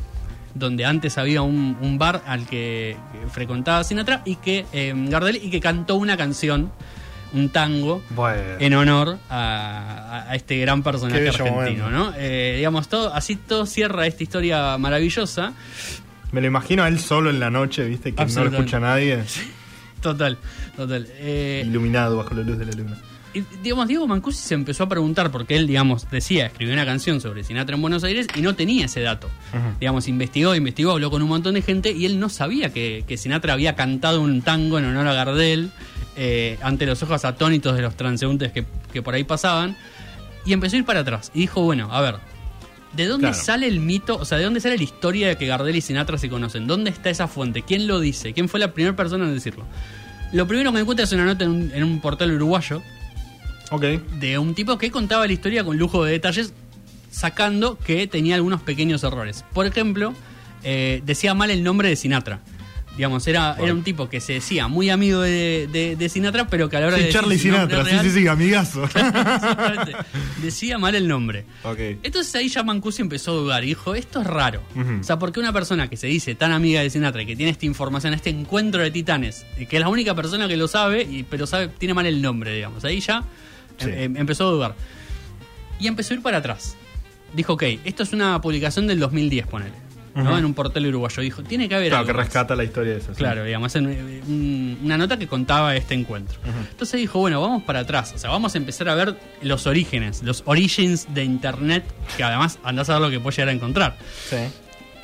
donde 0.53 0.85
antes 0.85 1.17
había 1.17 1.41
un, 1.41 1.77
un 1.81 1.97
bar 1.97 2.23
al 2.25 2.45
que, 2.45 2.95
frecuentaba 3.31 3.83
Sinatra 3.83 4.21
y 4.25 4.35
que 4.37 4.65
eh, 4.71 4.93
Gardel 4.95 5.35
y 5.43 5.49
que 5.49 5.59
cantó 5.59 5.95
una 5.95 6.15
canción, 6.15 6.71
un 7.33 7.49
tango, 7.49 8.01
Bueno. 8.11 8.41
en 8.59 8.73
honor 8.73 9.17
a, 9.29 10.23
a- 10.29 10.35
este 10.35 10.57
gran 10.57 10.81
personaje 10.81 11.27
argentino. 11.27 11.89
¿no? 11.89 12.13
Eh, 12.17 12.53
digamos, 12.57 12.87
todo, 12.87 13.13
así 13.13 13.35
todo 13.35 13.65
cierra 13.65 14.07
esta 14.07 14.23
historia 14.23 14.77
maravillosa. 14.77 15.51
Me 16.31 16.39
lo 16.39 16.47
imagino 16.47 16.83
a 16.83 16.87
él 16.87 16.99
solo 16.99 17.29
en 17.29 17.39
la 17.41 17.49
noche, 17.49 17.83
viste, 17.85 18.13
que 18.15 18.25
no 18.25 18.43
lo 18.45 18.51
escucha 18.51 18.79
nadie. 18.79 19.23
Total, 20.01 20.37
total. 20.77 21.07
Eh, 21.13 21.63
Iluminado 21.65 22.17
bajo 22.17 22.35
la 22.35 22.43
luz 22.43 22.59
de 22.59 22.65
la 22.65 22.71
luna. 22.73 22.95
Digamos, 23.63 23.87
Diego 23.87 24.07
Mancusi 24.07 24.39
se 24.39 24.53
empezó 24.53 24.83
a 24.83 24.89
preguntar 24.89 25.31
porque 25.31 25.55
él, 25.55 25.67
digamos, 25.67 26.09
decía, 26.09 26.45
escribió 26.47 26.73
una 26.73 26.85
canción 26.85 27.19
sobre 27.21 27.43
Sinatra 27.43 27.75
en 27.75 27.81
Buenos 27.81 28.03
Aires 28.03 28.27
y 28.35 28.41
no 28.41 28.55
tenía 28.55 28.85
ese 28.85 29.01
dato. 29.01 29.29
Digamos, 29.79 30.07
investigó, 30.07 30.55
investigó, 30.55 30.91
habló 30.91 31.09
con 31.11 31.21
un 31.21 31.29
montón 31.29 31.53
de 31.55 31.61
gente 31.61 31.91
y 31.91 32.05
él 32.05 32.19
no 32.19 32.29
sabía 32.29 32.71
que, 32.71 33.03
que 33.07 33.17
Sinatra 33.17 33.53
había 33.53 33.75
cantado 33.75 34.21
un 34.21 34.41
tango 34.41 34.79
en 34.79 34.85
honor 34.85 35.07
a 35.07 35.13
Gardel 35.13 35.71
eh, 36.17 36.57
ante 36.61 36.85
los 36.85 37.01
ojos 37.03 37.25
atónitos 37.25 37.75
de 37.75 37.81
los 37.81 37.95
transeúntes 37.97 38.51
que, 38.51 38.65
que 38.93 39.01
por 39.01 39.13
ahí 39.15 39.23
pasaban. 39.23 39.75
Y 40.45 40.53
empezó 40.53 40.75
a 40.75 40.79
ir 40.79 40.85
para 40.85 40.99
atrás. 41.01 41.31
Y 41.33 41.39
dijo, 41.41 41.61
bueno, 41.61 41.89
a 41.91 42.01
ver, 42.01 42.15
¿de 42.93 43.05
dónde 43.07 43.27
Claro. 43.29 43.43
sale 43.43 43.67
el 43.67 43.79
mito? 43.79 44.15
O 44.17 44.25
sea, 44.25 44.37
¿de 44.37 44.43
dónde 44.45 44.59
sale 44.61 44.77
la 44.77 44.83
historia 44.83 45.27
de 45.27 45.37
que 45.37 45.47
Gardel 45.47 45.75
y 45.75 45.81
Sinatra 45.81 46.17
se 46.17 46.29
conocen? 46.29 46.67
¿Dónde 46.67 46.91
está 46.91 47.09
esa 47.09 47.27
fuente? 47.27 47.63
¿Quién 47.63 47.87
lo 47.87 47.99
dice? 47.99 48.31
¿Quién 48.33 48.47
fue 48.47 48.59
la 48.59 48.71
primera 48.73 48.95
persona 48.95 49.25
en 49.25 49.33
decirlo? 49.33 49.65
Lo 50.31 50.47
primero 50.47 50.69
que 50.71 50.75
me 50.75 50.81
encuentro 50.81 51.03
es 51.03 51.11
una 51.13 51.25
nota 51.25 51.43
en 51.45 51.49
un, 51.51 51.71
en 51.73 51.83
un 51.83 51.99
portal 51.99 52.31
uruguayo 52.31 52.81
Ok. 53.71 53.83
de 54.19 54.37
un 54.37 54.53
tipo 54.55 54.77
que 54.77 54.91
contaba 54.91 55.25
la 55.27 55.33
historia 55.33 55.63
con 55.63 55.77
lujo 55.77 56.03
de 56.05 56.11
detalles, 56.13 56.53
sacando 57.11 57.77
que 57.79 58.07
tenía 58.07 58.35
algunos 58.35 58.61
pequeños 58.61 59.03
errores. 59.03 59.43
Por 59.53 59.65
ejemplo, 59.65 60.13
eh, 60.63 61.01
decía 61.05 61.33
mal 61.33 61.49
el 61.51 61.63
nombre 61.63 61.89
de 61.89 61.95
Sinatra. 61.95 62.39
Digamos, 62.97 63.27
era, 63.27 63.57
era 63.59 63.73
un 63.73 63.83
tipo 63.83 64.07
que 64.07 64.21
se 64.21 64.33
decía 64.33 64.69
muy 64.69 64.89
amigo 64.89 65.19
de, 65.19 65.67
de- 65.69 65.97
de 65.97 66.09
Sinatra, 66.09 66.47
pero 66.47 66.69
que 66.69 66.77
a 66.77 66.79
la 66.79 66.87
hora 66.87 66.97
Sí, 66.97 67.03
de 67.03 67.09
Charlie 67.09 67.37
Sinatra, 67.37 67.83
sí, 67.83 67.91
real, 67.91 68.05
sí, 68.05 68.11
sí, 68.11 68.27
amigazo. 68.29 68.87
decía 70.41 70.77
mal 70.77 70.95
el 70.95 71.07
nombre. 71.07 71.45
ok. 71.63 71.77
Entonces 72.03 72.33
ahí 72.35 72.47
ya 72.49 72.63
Mancusi 72.63 73.01
empezó 73.01 73.31
a 73.31 73.35
dudar 73.35 73.63
y 73.63 73.67
dijo, 73.67 73.95
esto 73.95 74.21
es 74.21 74.27
raro. 74.27 74.61
O 74.99 75.03
sea, 75.03 75.19
porque 75.19 75.39
una 75.39 75.51
persona 75.53 75.89
que 75.89 75.97
se 75.97 76.07
dice 76.07 76.35
tan 76.35 76.51
amiga 76.51 76.81
de 76.81 76.89
Sinatra 76.89 77.21
y 77.21 77.25
que 77.25 77.35
tiene 77.35 77.51
esta 77.51 77.65
información, 77.65 78.13
este 78.13 78.29
encuentro 78.29 78.81
de 78.81 78.91
titanes, 78.91 79.45
y 79.59 79.65
que 79.65 79.75
es 79.77 79.81
la 79.81 79.89
única 79.89 80.15
persona 80.15 80.47
que 80.47 80.55
lo 80.57 80.67
sabe, 80.69 81.03
y, 81.03 81.23
pero 81.23 81.47
sabe, 81.47 81.67
tiene 81.67 81.93
mal 81.93 82.05
el 82.05 82.21
nombre, 82.21 82.53
digamos. 82.55 82.83
Ahí 82.85 82.99
ya 82.99 83.23
Sí. 83.77 83.89
em- 83.89 83.99
em- 84.03 84.17
empezó 84.17 84.47
a 84.47 84.51
dudar. 84.51 84.75
Y 85.79 85.87
empezó 85.87 86.13
a 86.13 86.17
ir 86.17 86.23
para 86.23 86.37
atrás. 86.37 86.75
Dijo, 87.33 87.53
ok, 87.53 87.63
esto 87.83 88.03
es 88.03 88.13
una 88.13 88.39
publicación 88.41 88.87
del 88.87 88.99
2010, 88.99 89.47
ponele. 89.47 89.71
¿no? 90.15 90.23
Ujú. 90.23 90.35
En 90.37 90.45
un 90.45 90.53
portal 90.53 90.85
uruguayo. 90.87 91.21
Dijo, 91.21 91.43
tiene 91.43 91.67
que 91.67 91.75
haber 91.75 91.89
Claro, 91.89 91.99
algo 92.03 92.07
que 92.07 92.13
más". 92.17 92.25
rescata 92.27 92.55
la 92.55 92.63
historia 92.63 92.93
de 92.93 92.99
eso. 92.99 93.09
sí. 93.13 93.17
Claro, 93.17 93.43
digamos, 93.43 93.75
en, 93.75 93.85
un- 93.87 94.79
una 94.83 94.97
nota 94.97 95.19
que 95.19 95.27
contaba 95.27 95.75
este 95.75 95.93
encuentro. 95.93 96.39
Entonces 96.71 97.01
dijo, 97.01 97.19
bueno, 97.19 97.41
vamos 97.41 97.63
para 97.63 97.79
atrás, 97.81 98.13
o 98.15 98.17
sea, 98.17 98.29
vamos 98.29 98.55
a 98.55 98.57
empezar 98.57 98.87
a 98.87 98.95
ver 98.95 99.17
los 99.41 99.67
orígenes, 99.67 100.23
los 100.23 100.43
origins 100.45 101.13
de 101.13 101.25
Internet, 101.25 101.83
que 102.15 102.23
además 102.23 102.59
andás 102.63 102.89
a 102.89 102.93
ver 102.93 103.01
lo 103.01 103.09
que 103.09 103.19
puede 103.19 103.35
llegar 103.35 103.49
a 103.49 103.51
encontrar. 103.51 103.97
Sí. 104.29 104.37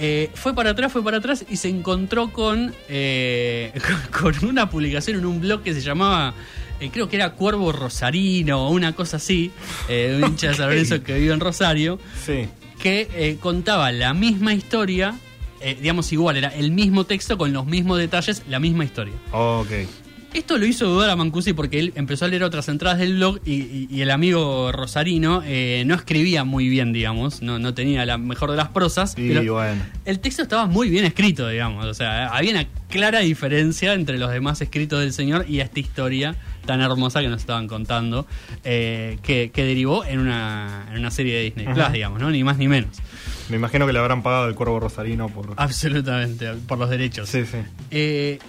Eh, 0.03 0.31
fue 0.33 0.55
para 0.55 0.71
atrás, 0.71 0.91
fue 0.91 1.03
para 1.03 1.17
atrás 1.17 1.45
y 1.47 1.57
se 1.57 1.69
encontró 1.69 2.33
con, 2.33 2.73
eh, 2.89 3.71
con 4.19 4.33
una 4.45 4.67
publicación 4.67 5.17
en 5.19 5.25
un 5.27 5.39
blog 5.39 5.61
que 5.61 5.75
se 5.75 5.81
llamaba, 5.81 6.33
eh, 6.79 6.89
creo 6.91 7.07
que 7.07 7.17
era 7.17 7.33
Cuervo 7.33 7.71
Rosarino 7.71 8.67
o 8.67 8.71
una 8.71 8.95
cosa 8.95 9.17
así, 9.17 9.51
eh, 9.87 10.19
un 10.19 10.27
hincha 10.31 10.47
de 10.47 10.53
San 10.55 10.69
Lorenzo 10.69 11.03
que 11.03 11.19
vive 11.19 11.31
en 11.33 11.39
Rosario 11.39 11.99
Sí. 12.25 12.47
que 12.81 13.07
eh, 13.13 13.37
contaba 13.39 13.91
la 13.91 14.15
misma 14.15 14.55
historia, 14.55 15.13
digamos 15.79 16.11
igual, 16.11 16.37
era 16.37 16.47
el 16.47 16.71
mismo 16.71 17.03
texto 17.03 17.37
con 17.37 17.53
los 17.53 17.67
mismos 17.67 17.99
detalles, 17.99 18.41
la 18.49 18.59
misma 18.59 18.83
historia. 18.83 19.13
Ok. 19.31 19.69
Esto 20.33 20.57
lo 20.57 20.65
hizo 20.65 20.85
dudar 20.87 21.09
a 21.09 21.15
Mancusi 21.17 21.51
porque 21.51 21.77
él 21.79 21.91
empezó 21.95 22.23
a 22.23 22.27
leer 22.29 22.43
otras 22.43 22.69
entradas 22.69 22.99
del 22.99 23.15
blog 23.15 23.39
y, 23.45 23.53
y- 23.53 23.87
y 23.91 24.01
el 24.01 24.11
amigo 24.11 24.71
Rosarino 24.71 25.41
eh, 25.45 25.83
no 25.85 25.93
escribía 25.93 26.45
muy 26.45 26.69
bien, 26.69 26.93
digamos, 26.93 27.41
no, 27.41 27.59
no 27.59 27.73
tenía 27.73 28.05
la 28.05 28.17
mejor 28.17 28.49
de 28.51 28.55
las 28.57 28.69
prosas, 28.69 29.13
pero 29.15 29.53
bueno. 29.53 29.81
el 30.05 30.19
texto 30.19 30.41
estaba 30.43 30.67
muy 30.67 30.89
bien 30.89 31.03
escrito, 31.03 31.49
digamos, 31.49 31.85
o 31.85 31.93
sea, 31.93 32.27
había 32.27 32.51
una 32.51 32.65
clara 32.89 33.19
diferencia 33.19 33.93
entre 33.93 34.17
los 34.17 34.31
demás 34.31 34.61
escritos 34.61 35.01
del 35.01 35.11
señor 35.11 35.45
y 35.49 35.59
esta 35.59 35.81
historia 35.81 36.35
tan 36.65 36.79
hermosa 36.79 37.21
que 37.21 37.27
nos 37.27 37.41
estaban 37.41 37.67
contando, 37.67 38.25
eh, 38.63 39.17
que, 39.23 39.51
que 39.53 39.65
derivó 39.65 40.05
en 40.05 40.19
una, 40.19 40.85
en 40.93 40.99
una 40.99 41.11
serie 41.11 41.35
de 41.35 41.43
Disney 41.43 41.65
Plus, 41.73 41.91
digamos, 41.91 42.21
¿no? 42.21 42.29
Ni 42.29 42.43
más 42.45 42.57
ni 42.57 42.69
menos. 42.69 42.97
Me 43.49 43.57
imagino 43.57 43.85
que 43.85 43.91
le 43.91 43.99
habrán 43.99 44.23
pagado 44.23 44.47
el 44.47 44.55
cuervo 44.55 44.79
rosarino 44.79 45.27
por. 45.27 45.53
Absolutamente, 45.57 46.53
por 46.67 46.77
los 46.77 46.89
derechos. 46.89 47.27
Sí, 47.27 47.45
sí. 47.45 47.57
Eh, 47.89 48.39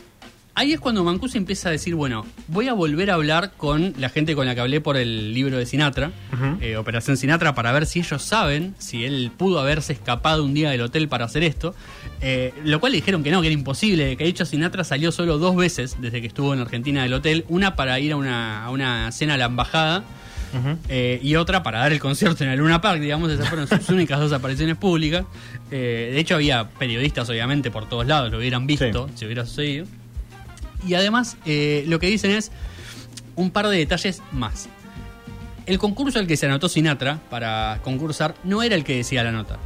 ahí 0.54 0.72
es 0.72 0.80
cuando 0.80 1.04
Mancusi 1.04 1.38
empieza 1.38 1.68
a 1.68 1.72
decir, 1.72 1.94
bueno, 1.94 2.26
voy 2.48 2.68
a 2.68 2.72
volver 2.72 3.10
a 3.10 3.14
hablar 3.14 3.52
con 3.56 3.94
la 3.98 4.08
gente 4.08 4.34
con 4.34 4.46
la 4.46 4.54
que 4.54 4.60
hablé 4.60 4.80
por 4.80 4.96
el 4.96 5.34
libro 5.34 5.56
de 5.56 5.66
Sinatra, 5.66 6.12
eh, 6.60 6.76
Operación 6.76 7.16
Sinatra, 7.16 7.54
para 7.54 7.72
ver 7.72 7.86
si 7.86 8.00
ellos 8.00 8.22
saben 8.22 8.74
si 8.78 9.04
él 9.04 9.30
pudo 9.36 9.60
haberse 9.60 9.92
escapado 9.92 10.44
un 10.44 10.54
día 10.54 10.70
del 10.70 10.82
hotel 10.82 11.08
para 11.08 11.24
hacer 11.24 11.42
esto. 11.42 11.74
Eh, 12.20 12.52
lo 12.64 12.80
cual 12.80 12.92
le 12.92 12.96
dijeron 12.96 13.22
que 13.22 13.30
no, 13.30 13.40
que 13.40 13.48
era 13.48 13.54
imposible, 13.54 14.16
que 14.16 14.24
de 14.24 14.30
hecho 14.30 14.44
Sinatra 14.44 14.84
salió 14.84 15.10
solo 15.10 15.38
dos 15.38 15.56
veces 15.56 15.96
desde 16.00 16.20
que 16.20 16.26
estuvo 16.26 16.54
en 16.54 16.60
Argentina 16.60 17.02
del 17.02 17.14
hotel, 17.14 17.44
una 17.48 17.74
para 17.74 17.98
ir 17.98 18.12
a 18.12 18.16
una, 18.16 18.64
a 18.64 18.70
una 18.70 19.10
cena 19.12 19.34
a 19.34 19.36
la 19.36 19.46
embajada. 19.46 20.04
Eh, 20.90 21.18
y 21.22 21.36
otra 21.36 21.62
para 21.62 21.78
dar 21.78 21.92
el 21.94 21.98
concierto 21.98 22.44
en 22.44 22.50
el 22.50 22.58
Luna 22.58 22.82
Park, 22.82 23.00
digamos, 23.00 23.32
esas 23.32 23.48
fueron 23.48 23.66
sus 23.66 23.88
únicas 23.88 24.20
dos 24.20 24.32
apariciones 24.32 24.76
públicas. 24.76 25.24
De 25.70 26.20
hecho, 26.20 26.34
había 26.34 26.68
periodistas, 26.68 27.30
obviamente, 27.30 27.70
por 27.70 27.88
todos 27.88 28.06
lados, 28.06 28.30
lo 28.30 28.36
hubieran 28.36 28.66
visto 28.66 29.08
si 29.14 29.24
hubiera 29.24 29.46
sucedido. 29.46 29.86
Y 30.86 30.94
además, 30.94 31.36
eh, 31.46 31.84
lo 31.86 31.98
que 31.98 32.06
dicen 32.08 32.30
es 32.32 32.50
un 33.36 33.50
par 33.50 33.68
de 33.68 33.76
detalles 33.76 34.22
más. 34.32 34.68
El 35.66 35.78
concurso 35.78 36.18
al 36.18 36.26
que 36.26 36.36
se 36.36 36.46
anotó 36.46 36.68
Sinatra 36.68 37.20
para 37.30 37.78
concursar 37.84 38.34
no 38.44 38.62
era 38.62 38.74
el 38.74 38.84
que 38.84 38.96
decía 38.96 39.22
la 39.22 39.30
nota, 39.32 39.58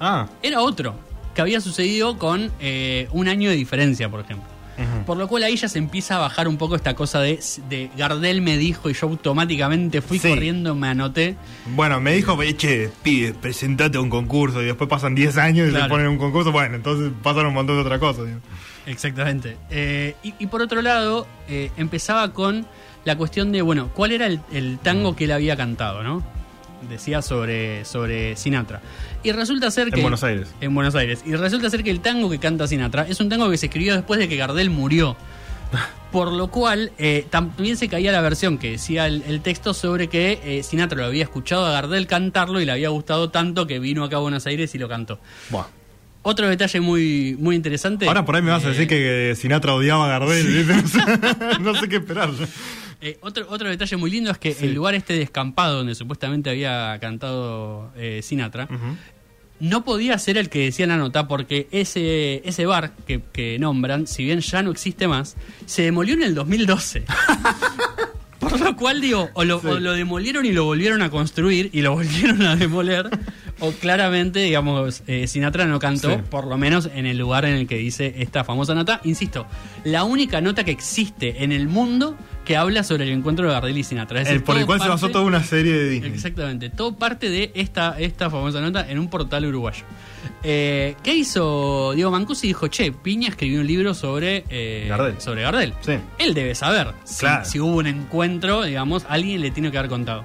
Ah. 0.00 0.28
era 0.42 0.60
otro, 0.62 0.94
que 1.34 1.40
había 1.42 1.60
sucedido 1.60 2.18
con 2.18 2.50
eh, 2.60 3.08
un 3.12 3.28
año 3.28 3.50
de 3.50 3.56
diferencia, 3.56 4.08
por 4.08 4.20
ejemplo. 4.20 4.48
Por 5.06 5.16
lo 5.16 5.26
cual 5.26 5.42
ahí 5.44 5.56
ya 5.56 5.70
se 5.70 5.78
empieza 5.78 6.16
a 6.16 6.18
bajar 6.18 6.48
un 6.48 6.58
poco 6.58 6.76
esta 6.76 6.94
cosa 6.94 7.20
de, 7.20 7.40
de 7.70 7.88
Gardel 7.96 8.42
me 8.42 8.58
dijo 8.58 8.90
y 8.90 8.92
yo 8.92 9.06
automáticamente 9.08 10.02
fui 10.02 10.18
Sí. 10.18 10.28
corriendo, 10.28 10.74
me 10.74 10.88
anoté. 10.88 11.34
Bueno, 11.74 11.98
me 11.98 12.12
dijo, 12.12 12.36
che, 12.58 12.90
pibe, 13.02 13.32
presentate 13.32 13.96
a 13.96 14.02
un 14.02 14.10
concurso 14.10 14.60
y 14.60 14.66
después 14.66 14.90
pasan 14.90 15.14
10 15.14 15.38
años 15.38 15.68
y 15.68 15.70
Claro. 15.70 15.86
se 15.86 15.90
ponen 15.90 16.08
un 16.08 16.18
concurso. 16.18 16.52
Bueno, 16.52 16.76
entonces 16.76 17.10
pasan 17.22 17.46
un 17.46 17.54
montón 17.54 17.76
de 17.76 17.82
otra 17.82 17.98
cosa. 17.98 18.22
digo. 18.24 18.38
Exactamente. 18.86 19.56
Eh, 19.70 20.14
y, 20.22 20.34
y 20.38 20.46
por 20.46 20.62
otro 20.62 20.80
lado, 20.80 21.26
eh, 21.48 21.70
empezaba 21.76 22.32
con 22.32 22.66
la 23.04 23.16
cuestión 23.16 23.52
de, 23.52 23.62
bueno, 23.62 23.90
¿cuál 23.94 24.12
era 24.12 24.26
el, 24.26 24.40
el 24.52 24.78
tango 24.78 25.14
que 25.14 25.24
él 25.24 25.32
había 25.32 25.56
cantado, 25.56 26.02
no? 26.02 26.22
Decía 26.88 27.22
sobre, 27.22 27.84
sobre 27.84 28.36
Sinatra. 28.36 28.80
Y 29.22 29.32
resulta 29.32 29.70
ser 29.70 29.90
que... 29.90 29.96
En 29.96 30.02
Buenos 30.02 30.22
Aires. 30.22 30.48
En 30.60 30.74
Buenos 30.74 30.94
Aires. 30.94 31.22
Y 31.26 31.34
resulta 31.34 31.70
ser 31.70 31.82
que 31.82 31.90
el 31.90 32.00
tango 32.00 32.30
que 32.30 32.38
canta 32.38 32.66
Sinatra 32.66 33.06
es 33.08 33.18
un 33.20 33.28
tango 33.28 33.50
que 33.50 33.58
se 33.58 33.66
escribió 33.66 33.94
después 33.94 34.20
de 34.20 34.28
que 34.28 34.36
Gardel 34.36 34.70
murió. 34.70 35.16
Por 36.12 36.30
lo 36.32 36.48
cual, 36.48 36.92
eh, 36.98 37.26
también 37.28 37.76
se 37.76 37.88
caía 37.88 38.12
la 38.12 38.20
versión 38.20 38.58
que 38.58 38.72
decía 38.72 39.06
el, 39.06 39.22
el 39.26 39.40
texto 39.40 39.74
sobre 39.74 40.08
que 40.08 40.40
eh, 40.44 40.62
Sinatra 40.62 40.98
lo 40.98 41.06
había 41.06 41.24
escuchado 41.24 41.66
a 41.66 41.72
Gardel 41.72 42.06
cantarlo 42.06 42.60
y 42.60 42.64
le 42.64 42.72
había 42.72 42.90
gustado 42.90 43.30
tanto 43.30 43.66
que 43.66 43.80
vino 43.80 44.04
acá 44.04 44.16
a 44.16 44.20
Buenos 44.20 44.46
Aires 44.46 44.74
y 44.74 44.78
lo 44.78 44.88
cantó. 44.88 45.18
Buah. 45.50 45.66
Otro 46.28 46.48
detalle 46.48 46.80
muy, 46.80 47.36
muy 47.38 47.54
interesante. 47.54 48.08
Ahora 48.08 48.24
por 48.24 48.34
ahí 48.34 48.42
me 48.42 48.50
vas 48.50 48.64
a 48.64 48.66
eh, 48.66 48.70
decir 48.72 48.88
que 48.88 49.34
Sinatra 49.36 49.74
odiaba 49.74 50.06
a 50.06 50.08
Gardel. 50.08 50.44
¿viste? 50.64 50.98
no 51.60 51.72
sé 51.76 51.88
qué 51.88 51.96
esperar. 51.96 52.30
Eh, 53.00 53.16
otro, 53.20 53.46
otro 53.48 53.68
detalle 53.68 53.96
muy 53.96 54.10
lindo 54.10 54.32
es 54.32 54.38
que 54.38 54.52
Sí. 54.52 54.66
el 54.66 54.74
lugar 54.74 54.96
este 54.96 55.12
descampado 55.14 55.76
donde 55.76 55.94
supuestamente 55.94 56.50
había 56.50 56.98
cantado 57.00 57.92
eh, 57.96 58.22
Sinatra 58.24 58.68
no 59.60 59.84
podía 59.84 60.18
ser 60.18 60.36
el 60.36 60.48
que 60.48 60.64
decía 60.64 60.88
la 60.88 60.96
nota 60.96 61.28
porque 61.28 61.68
ese, 61.70 62.42
ese 62.44 62.66
bar 62.66 62.90
que, 63.06 63.22
que 63.32 63.58
nombran, 63.60 64.08
si 64.08 64.24
bien 64.24 64.40
ya 64.40 64.64
no 64.64 64.72
existe 64.72 65.06
más, 65.06 65.36
se 65.64 65.82
demolió 65.82 66.14
en 66.14 66.24
el 66.24 66.34
2012. 66.34 67.04
Por 68.48 68.60
lo 68.60 68.76
cual 68.76 69.00
digo, 69.00 69.30
o 69.34 69.44
lo, 69.44 69.58
o 69.58 69.78
lo 69.80 69.92
demolieron 69.92 70.44
y 70.46 70.52
lo 70.52 70.64
volvieron 70.64 71.02
a 71.02 71.10
construir 71.10 71.70
y 71.72 71.82
lo 71.82 71.92
volvieron 71.94 72.42
a 72.42 72.56
demoler, 72.56 73.08
o 73.60 73.72
claramente, 73.72 74.40
digamos, 74.40 75.02
eh, 75.06 75.26
Sinatra 75.26 75.64
no 75.66 75.78
cantó, 75.78 76.10
Sí. 76.10 76.22
por 76.30 76.46
lo 76.46 76.56
menos 76.58 76.88
en 76.94 77.06
el 77.06 77.18
lugar 77.18 77.44
en 77.44 77.54
el 77.54 77.66
que 77.66 77.76
dice 77.78 78.14
esta 78.18 78.44
famosa 78.44 78.74
nota. 78.74 79.00
Insisto, 79.04 79.46
la 79.84 80.04
única 80.04 80.40
nota 80.40 80.64
que 80.64 80.70
existe 80.70 81.42
en 81.44 81.52
el 81.52 81.68
mundo 81.68 82.16
que 82.44 82.56
habla 82.56 82.84
sobre 82.84 83.04
el 83.04 83.10
encuentro 83.10 83.46
de 83.46 83.52
Gardel 83.52 83.76
y 83.76 83.82
Sinatra. 83.82 84.20
Es 84.20 84.28
El, 84.28 84.34
decir, 84.34 84.44
por 84.44 84.56
el 84.56 84.66
cual 84.66 84.80
se 84.80 84.88
basó 84.88 85.08
toda 85.08 85.24
una 85.24 85.42
serie 85.42 85.72
de 85.72 85.88
Disney. 85.88 86.12
Exactamente, 86.12 86.70
todo 86.70 86.96
parte 86.96 87.28
de 87.28 87.50
esta, 87.54 87.96
esta 87.98 88.30
famosa 88.30 88.60
nota 88.60 88.88
en 88.88 88.98
un 89.00 89.08
portal 89.08 89.44
uruguayo. 89.46 89.84
Eh, 90.42 90.94
¿Qué 91.02 91.14
hizo 91.14 91.92
Diego 91.94 92.10
Mancusi? 92.10 92.46
Dijo, 92.48 92.68
che, 92.68 92.92
Piña 92.92 93.28
escribió 93.28 93.60
un 93.60 93.66
libro 93.66 93.94
sobre, 93.94 94.44
eh, 94.50 94.86
Gardel. 94.88 95.20
sobre 95.20 95.42
Gardel. 95.42 95.74
Sí. 95.80 95.92
Él 96.18 96.34
debe 96.34 96.54
saber 96.54 96.92
si, 97.04 97.20
Claro. 97.20 97.44
si 97.44 97.60
hubo 97.60 97.76
un 97.76 97.86
encuentro, 97.86 98.62
digamos, 98.64 99.04
alguien 99.08 99.40
le 99.40 99.50
tiene 99.50 99.70
que 99.70 99.78
haber 99.78 99.90
contado. 99.90 100.24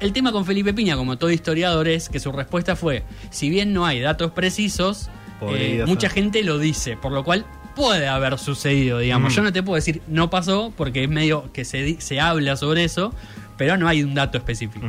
El 0.00 0.12
tema 0.12 0.32
con 0.32 0.44
Felipe 0.44 0.74
Piña, 0.74 0.96
como 0.96 1.16
todo 1.16 1.30
historiador, 1.30 1.86
es 1.88 2.08
que 2.08 2.18
su 2.18 2.32
respuesta 2.32 2.74
fue, 2.74 3.04
si 3.30 3.50
bien 3.50 3.72
no 3.72 3.86
hay 3.86 4.00
datos 4.00 4.32
precisos, 4.32 5.08
eh, 5.50 5.84
mucha 5.86 6.08
gente 6.08 6.42
lo 6.42 6.58
dice, 6.58 6.96
por 6.96 7.12
lo 7.12 7.22
cual 7.24 7.44
puede 7.76 8.06
haber 8.08 8.38
sucedido, 8.38 8.98
digamos. 8.98 9.32
Mm. 9.32 9.36
Yo 9.36 9.42
no 9.42 9.52
te 9.52 9.62
puedo 9.62 9.76
decir 9.76 10.02
no 10.08 10.28
pasó, 10.28 10.72
porque 10.76 11.04
es 11.04 11.08
medio 11.08 11.52
que 11.52 11.64
se, 11.64 12.00
se 12.00 12.20
habla 12.20 12.56
sobre 12.56 12.84
eso, 12.84 13.14
pero 13.56 13.76
no 13.76 13.86
hay 13.88 14.02
un 14.02 14.14
dato 14.14 14.38
específico. 14.38 14.86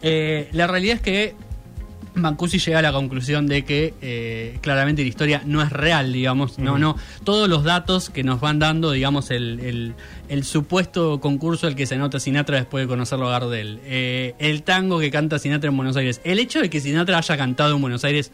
La 0.00 0.66
realidad 0.66 0.96
es 0.96 1.02
que 1.02 1.34
Mancusi 2.14 2.58
llega 2.58 2.80
a 2.80 2.82
la 2.82 2.92
conclusión 2.92 3.46
de 3.46 3.64
que 3.64 3.94
eh, 4.02 4.58
claramente 4.60 5.02
la 5.02 5.08
historia 5.08 5.42
no 5.46 5.62
es 5.62 5.70
real, 5.70 6.12
digamos, 6.12 6.58
no, 6.58 6.76
no, 6.78 6.96
todos 7.24 7.48
los 7.48 7.64
datos 7.64 8.10
que 8.10 8.22
nos 8.22 8.38
van 8.40 8.58
dando, 8.58 8.90
digamos, 8.92 9.30
el, 9.30 9.60
el- 9.60 9.94
el 10.28 10.44
supuesto 10.44 11.20
concurso 11.20 11.66
al 11.66 11.74
que 11.74 11.86
se 11.86 11.94
anota 11.94 12.20
Sinatra 12.20 12.56
después 12.56 12.84
de 12.84 12.88
conocerlo 12.88 13.28
a 13.28 13.32
Gardel, 13.32 13.80
eh, 13.84 14.34
el 14.38 14.62
tango 14.62 14.98
que 14.98 15.10
canta 15.10 15.38
Sinatra 15.38 15.70
en 15.70 15.76
Buenos 15.76 15.96
Aires, 15.96 16.20
el 16.24 16.38
hecho 16.38 16.60
de 16.60 16.68
que 16.70 16.80
Sinatra 16.80 17.18
haya 17.18 17.36
cantado 17.36 17.74
en 17.76 17.80
Buenos 17.82 18.04
Aires 18.04 18.30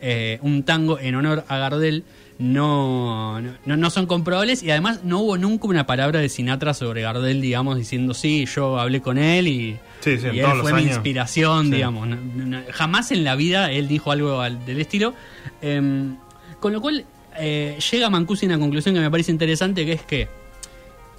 eh, 0.00 0.38
un 0.42 0.62
tango 0.64 0.98
en 0.98 1.14
honor 1.14 1.44
a 1.48 1.56
Gardel 1.58 2.04
no, 2.38 3.40
no, 3.40 3.76
no 3.76 3.90
son 3.90 4.06
comprobables. 4.06 4.62
Y 4.62 4.70
además 4.70 5.00
no 5.04 5.20
hubo 5.20 5.38
nunca 5.38 5.68
una 5.68 5.86
palabra 5.86 6.20
de 6.20 6.28
Sinatra 6.28 6.74
sobre 6.74 7.02
Gardel, 7.02 7.40
digamos, 7.40 7.76
diciendo 7.78 8.14
sí, 8.14 8.46
yo 8.46 8.78
hablé 8.78 9.00
con 9.00 9.16
él 9.18 9.46
y, 9.48 9.76
Sí, 10.02 10.18
sí, 10.18 10.26
en 10.26 10.34
y 10.34 10.40
él 10.40 10.46
fue 10.60 10.72
mi 10.74 10.82
inspiración, 10.82 11.66
Sí. 11.66 11.72
digamos. 11.76 12.08
Jamás 12.72 13.10
en 13.12 13.24
la 13.24 13.36
vida 13.36 13.70
él 13.70 13.86
dijo 13.88 14.10
algo 14.12 14.40
al- 14.40 14.64
del 14.66 14.80
estilo. 14.80 15.14
Em, 15.62 16.16
con 16.60 16.72
lo 16.72 16.80
cual 16.80 17.04
eh, 17.38 17.78
llega 17.90 18.10
Mancusi 18.10 18.46
a 18.46 18.48
una 18.50 18.58
conclusión 18.58 18.94
que 18.94 19.00
me 19.00 19.10
parece 19.10 19.30
interesante, 19.32 19.86
que 19.86 19.92
es 19.92 20.02
que 20.02 20.28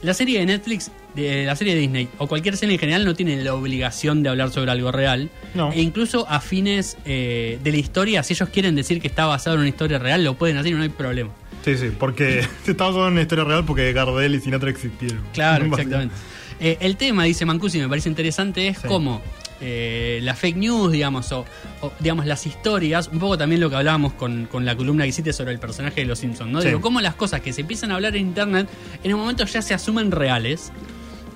la 0.02 0.14
serie 0.14 0.40
de 0.40 0.46
Netflix, 0.46 0.92
de, 1.16 1.46
la 1.46 1.56
serie 1.56 1.76
de 1.76 1.80
Disney, 1.80 2.10
o 2.18 2.28
cualquier 2.28 2.58
serie 2.58 2.74
en 2.76 2.80
general, 2.80 3.06
no 3.06 3.16
tiene 3.16 3.42
la 3.42 3.54
obligación 3.54 4.22
de 4.22 4.30
hablar 4.30 4.52
sobre 4.52 4.70
algo 4.72 4.92
real. 4.92 5.30
No. 5.54 5.72
E 5.72 5.82
incluso 5.82 6.28
a 6.30 6.42
fines 6.42 6.98
eh, 7.06 7.58
de 7.64 7.72
la 7.72 7.78
historia, 7.78 8.22
si 8.22 8.34
ellos 8.34 8.50
quieren 8.50 8.76
decir 8.76 9.00
que 9.02 9.08
está 9.08 9.26
basado 9.26 9.56
en 9.56 9.62
una 9.62 9.70
historia 9.70 10.00
real, 10.00 10.24
lo 10.26 10.34
pueden 10.36 10.58
hacer 10.58 10.74
y 10.74 10.76
no 10.76 10.84
hay 10.84 10.90
problema. 10.90 11.32
Sí, 11.64 11.78
sí, 11.78 11.90
porque 11.98 12.40
estamos 12.68 12.96
hablando 12.96 13.06
de 13.06 13.12
una 13.14 13.22
historia 13.22 13.44
real 13.46 13.64
porque 13.66 13.94
Gardel 13.94 14.36
y 14.36 14.42
Sinatra 14.42 14.70
existieron. 14.70 15.22
Claro, 15.34 15.66
exactamente. 15.72 16.14
Eh, 16.60 16.78
el 16.82 16.98
tema, 16.98 17.24
dice 17.26 17.46
Mancusi, 17.46 17.80
me 17.80 17.90
parece 17.90 18.10
interesante, 18.10 18.68
es 18.70 18.78
Sí. 18.80 18.88
cómo 18.88 19.22
eh, 19.62 20.20
la 20.24 20.36
fake 20.36 20.58
news, 20.58 20.92
digamos, 20.92 21.32
o, 21.32 21.46
o, 21.82 21.92
digamos 22.00 22.26
las 22.26 22.46
historias, 22.46 23.08
un 23.08 23.20
poco 23.20 23.38
también 23.38 23.62
lo 23.62 23.70
que 23.70 23.76
hablábamos 23.78 24.14
con, 24.14 24.46
con 24.46 24.66
la 24.66 24.76
columna 24.76 25.04
que 25.04 25.10
hiciste 25.10 25.32
sobre 25.32 25.52
el 25.54 25.60
personaje 25.60 26.02
de 26.02 26.06
Los 26.06 26.20
Simpsons, 26.20 26.52
¿no? 26.52 26.62
Sí. 26.62 26.68
Digo, 26.68 26.82
cómo 26.82 27.00
las 27.02 27.16
cosas 27.16 27.40
que 27.42 27.54
se 27.54 27.62
empiezan 27.62 27.92
a 27.92 27.96
hablar 27.96 28.16
en 28.16 28.28
internet, 28.28 28.68
en 29.04 29.14
un 29.14 29.22
momento 29.22 29.46
ya 29.46 29.62
se 29.62 29.74
asumen 29.74 30.12
reales 30.12 30.72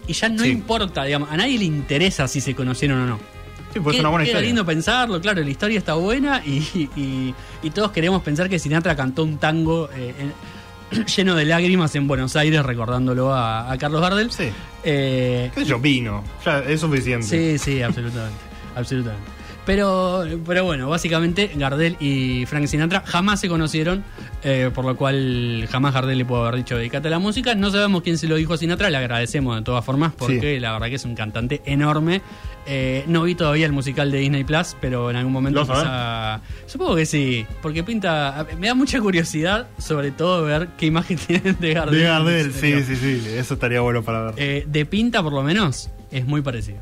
y 0.08 0.14
ya 0.14 0.28
no 0.30 0.44
Sí. 0.44 0.50
importa, 0.50 1.04
digamos, 1.06 1.32
a 1.32 1.38
nadie 1.38 1.58
le 1.58 1.66
interesa 1.66 2.28
si 2.28 2.42
se 2.42 2.54
conocieron 2.54 3.00
o 3.02 3.06
no. 3.08 3.20
Sí, 3.74 3.80
pues 3.82 3.96
es 3.96 4.00
una 4.02 4.10
buena 4.10 4.26
historia. 4.26 4.46
lindo 4.48 4.66
pensarlo, 4.66 5.22
claro, 5.22 5.42
la 5.44 5.50
historia 5.50 5.78
está 5.78 5.94
buena 5.94 6.42
y, 6.46 6.90
y- 6.96 7.34
y 7.64 7.70
todos 7.70 7.92
queremos 7.92 8.22
pensar 8.24 8.50
que 8.50 8.60
Sinatra 8.60 8.96
cantó 8.96 9.24
un 9.24 9.38
tango 9.38 9.90
eh, 9.96 10.14
en- 10.20 10.34
lleno 11.16 11.36
de 11.36 11.46
lágrimas 11.46 11.96
en 11.96 12.08
Buenos 12.08 12.36
Aires 12.36 12.64
recordándolo 12.64 13.34
a, 13.34 13.72
a 13.72 13.78
Carlos 13.78 14.02
Gardel. 14.02 14.32
Sí. 14.32 14.50
Eh, 14.84 15.52
¿Qué 15.54 15.62
sé 15.62 15.66
yo? 15.68 15.80
Vino. 15.80 16.24
Ya 16.46 16.60
es 16.60 16.82
suficiente. 16.82 17.28
sí, 17.28 17.58
sí, 17.58 17.82
absolutamente. 17.82 18.38
absolutamente. 18.76 19.37
Pero, 19.68 20.24
pero 20.46 20.64
bueno, 20.64 20.88
básicamente 20.90 21.52
Gardel 21.56 21.98
y 22.00 22.46
Frank 22.46 22.66
Sinatra 22.68 23.04
jamás 23.06 23.42
se 23.42 23.50
conocieron, 23.50 24.02
eh, 24.42 24.72
por 24.74 24.86
lo 24.86 24.96
cual 24.96 25.68
jamás 25.70 25.94
Gardel 25.94 26.18
le 26.18 26.24
pudo 26.26 26.46
haber 26.46 26.56
dicho 26.56 26.78
dedicate 26.78 27.10
a 27.10 27.12
la 27.12 27.20
música. 27.20 27.54
No 27.54 27.70
sabemos 27.70 28.02
quién 28.02 28.18
se 28.18 28.28
lo 28.28 28.36
dijo 28.38 28.54
a 28.54 28.58
Sinatra, 28.58 28.90
le 28.90 28.96
agradecemos 28.96 29.58
de 29.58 29.64
todas 29.64 29.84
formas 29.84 30.14
porque 30.18 30.56
Sí. 30.56 30.60
la 30.62 30.72
verdad 30.72 30.88
que 30.88 30.96
es 30.96 31.04
un 31.04 31.16
cantante 31.16 31.62
enorme. 31.66 32.22
Eh, 32.66 33.04
no 33.08 33.24
vi 33.24 33.36
todavía 33.36 33.66
el 33.66 33.74
musical 33.74 34.10
de 34.10 34.20
Disney 34.20 34.46
Plus, 34.46 34.78
pero 34.80 35.10
en 35.10 35.18
algún 35.18 35.34
momento 35.34 35.60
¿Lo 35.60 35.66
vas 35.66 35.80
quizá- 35.84 36.42
Supongo 36.66 36.96
que 36.96 37.06
sí, 37.06 37.46
porque 37.62 37.84
pinta. 37.84 38.48
Me 38.58 38.68
da 38.68 38.74
mucha 38.74 39.02
curiosidad, 39.02 39.68
sobre 39.78 40.12
todo, 40.12 40.44
ver 40.46 40.70
qué 40.78 40.86
imagen 40.86 41.18
tienen 41.28 41.58
de 41.60 41.74
Gardel. 41.74 42.00
De 42.00 42.04
Gardel, 42.06 42.54
sí, 42.54 42.84
sí, 42.84 42.96
sí. 42.96 43.22
Eso 43.36 43.56
estaría 43.56 43.82
bueno 43.82 44.02
para 44.02 44.32
ver. 44.32 44.34
Eh, 44.38 44.64
de 44.66 44.86
pinta, 44.86 45.22
por 45.22 45.34
lo 45.34 45.44
menos, 45.44 45.90
es 46.10 46.26
muy 46.26 46.42
parecido. 46.42 46.80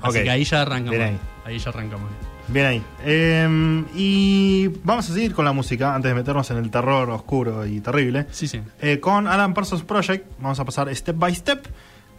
Así 0.00 0.22
que 0.22 0.30
ahí 0.30 0.44
ya 0.44 0.62
arrancamos. 0.62 1.20
Ahí. 1.44 1.58
Ya 1.58 1.70
arrancamos. 1.70 2.10
Bien 2.48 2.66
ahí. 2.66 2.82
Eh, 3.04 3.84
y 3.94 4.68
vamos 4.82 5.10
a 5.10 5.14
seguir 5.14 5.34
con 5.34 5.44
la 5.44 5.52
música 5.52 5.94
antes 5.94 6.10
de 6.10 6.14
meternos 6.14 6.50
en 6.50 6.58
el 6.58 6.70
terror 6.70 7.08
oscuro 7.10 7.66
y 7.66 7.80
terrible. 7.80 8.26
Sí, 8.30 8.48
sí. 8.48 8.60
Eh, 8.80 9.00
con 9.00 9.26
Alan 9.26 9.54
Parsons 9.54 9.82
Project 9.82 10.26
vamos 10.40 10.60
a 10.60 10.64
pasar 10.64 10.94
step 10.94 11.16
by 11.16 11.34
step. 11.34 11.66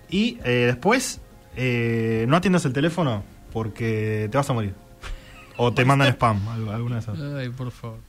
Y 0.10 0.40
eh, 0.44 0.66
después 0.68 1.22
eh, 1.56 2.26
no 2.28 2.38
atiendas 2.38 2.66
el 2.66 2.74
teléfono 2.74 3.24
porque 3.52 4.28
te 4.32 4.38
vas 4.38 4.50
a 4.50 4.54
morir. 4.54 4.74
O 5.58 5.74
te 5.74 5.86
mandan 5.86 6.10
spam, 6.10 6.48
alguna 6.70 6.96
de 6.96 7.02
esas. 7.02 7.18
Ay, 7.20 7.50
por 7.50 7.72
favor. 7.72 8.00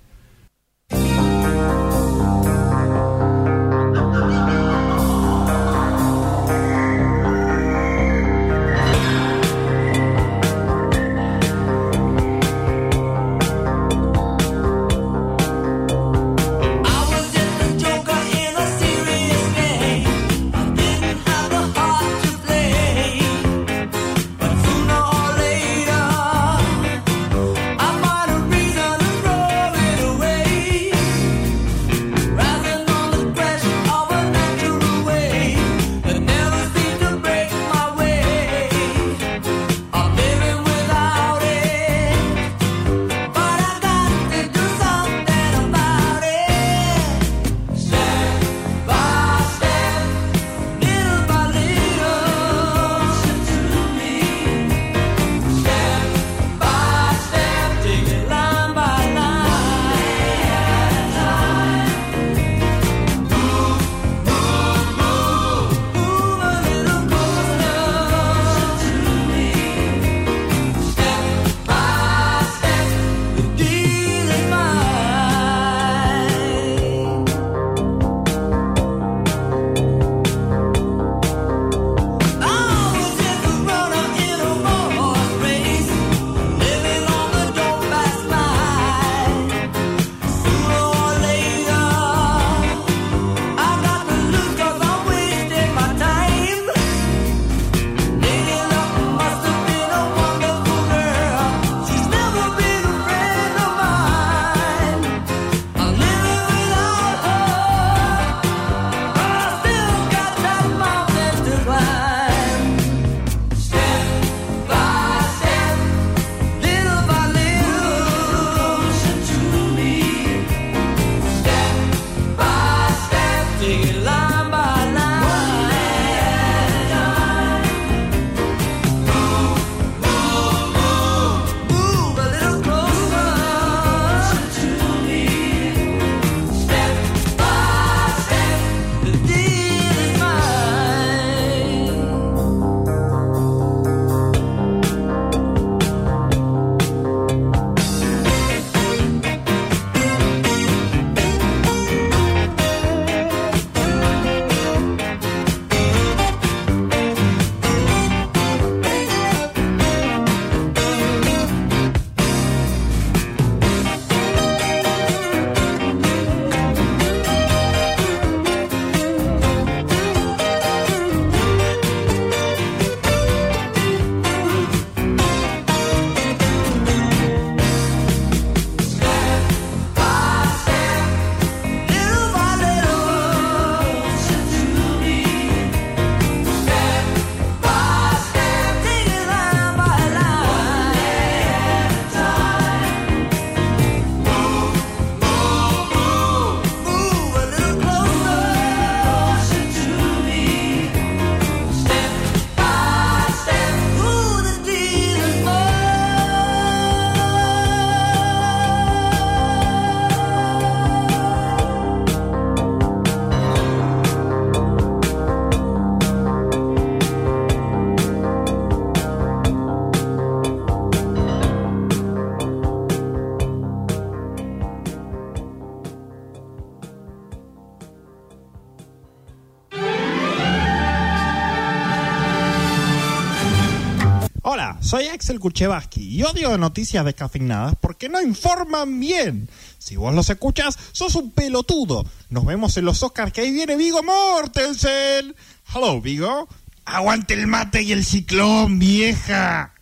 Axel 235.27 235.41
Kuchevaski 235.41 236.03
y 236.03 236.23
odio 236.23 236.57
noticias 236.57 237.05
descafeinadas 237.05 237.75
porque 237.81 238.09
no 238.09 238.23
informan 238.23 239.01
bien. 239.01 239.49
Si 239.77 239.97
vos 239.97 240.15
los 240.15 240.31
escuchas, 240.31 240.79
sos 240.93 241.17
un 241.17 241.33
pelotudo. 241.33 242.07
Nos 242.31 242.47
vemos 242.47 242.77
en 242.77 242.85
los 242.85 243.03
Oscars 243.03 243.33
que 243.33 243.41
ahí 243.41 243.51
viene 243.51 243.75
Vigo 243.75 244.05
Mortensen. 244.05 245.35
Hello, 245.75 246.01
Vigo. 246.01 246.47
Aguante 246.85 247.35
el 247.35 247.49
mate 247.49 247.83
y 247.83 247.91
el 247.91 248.05
ciclón, 248.05 248.79
vieja. 248.79 249.75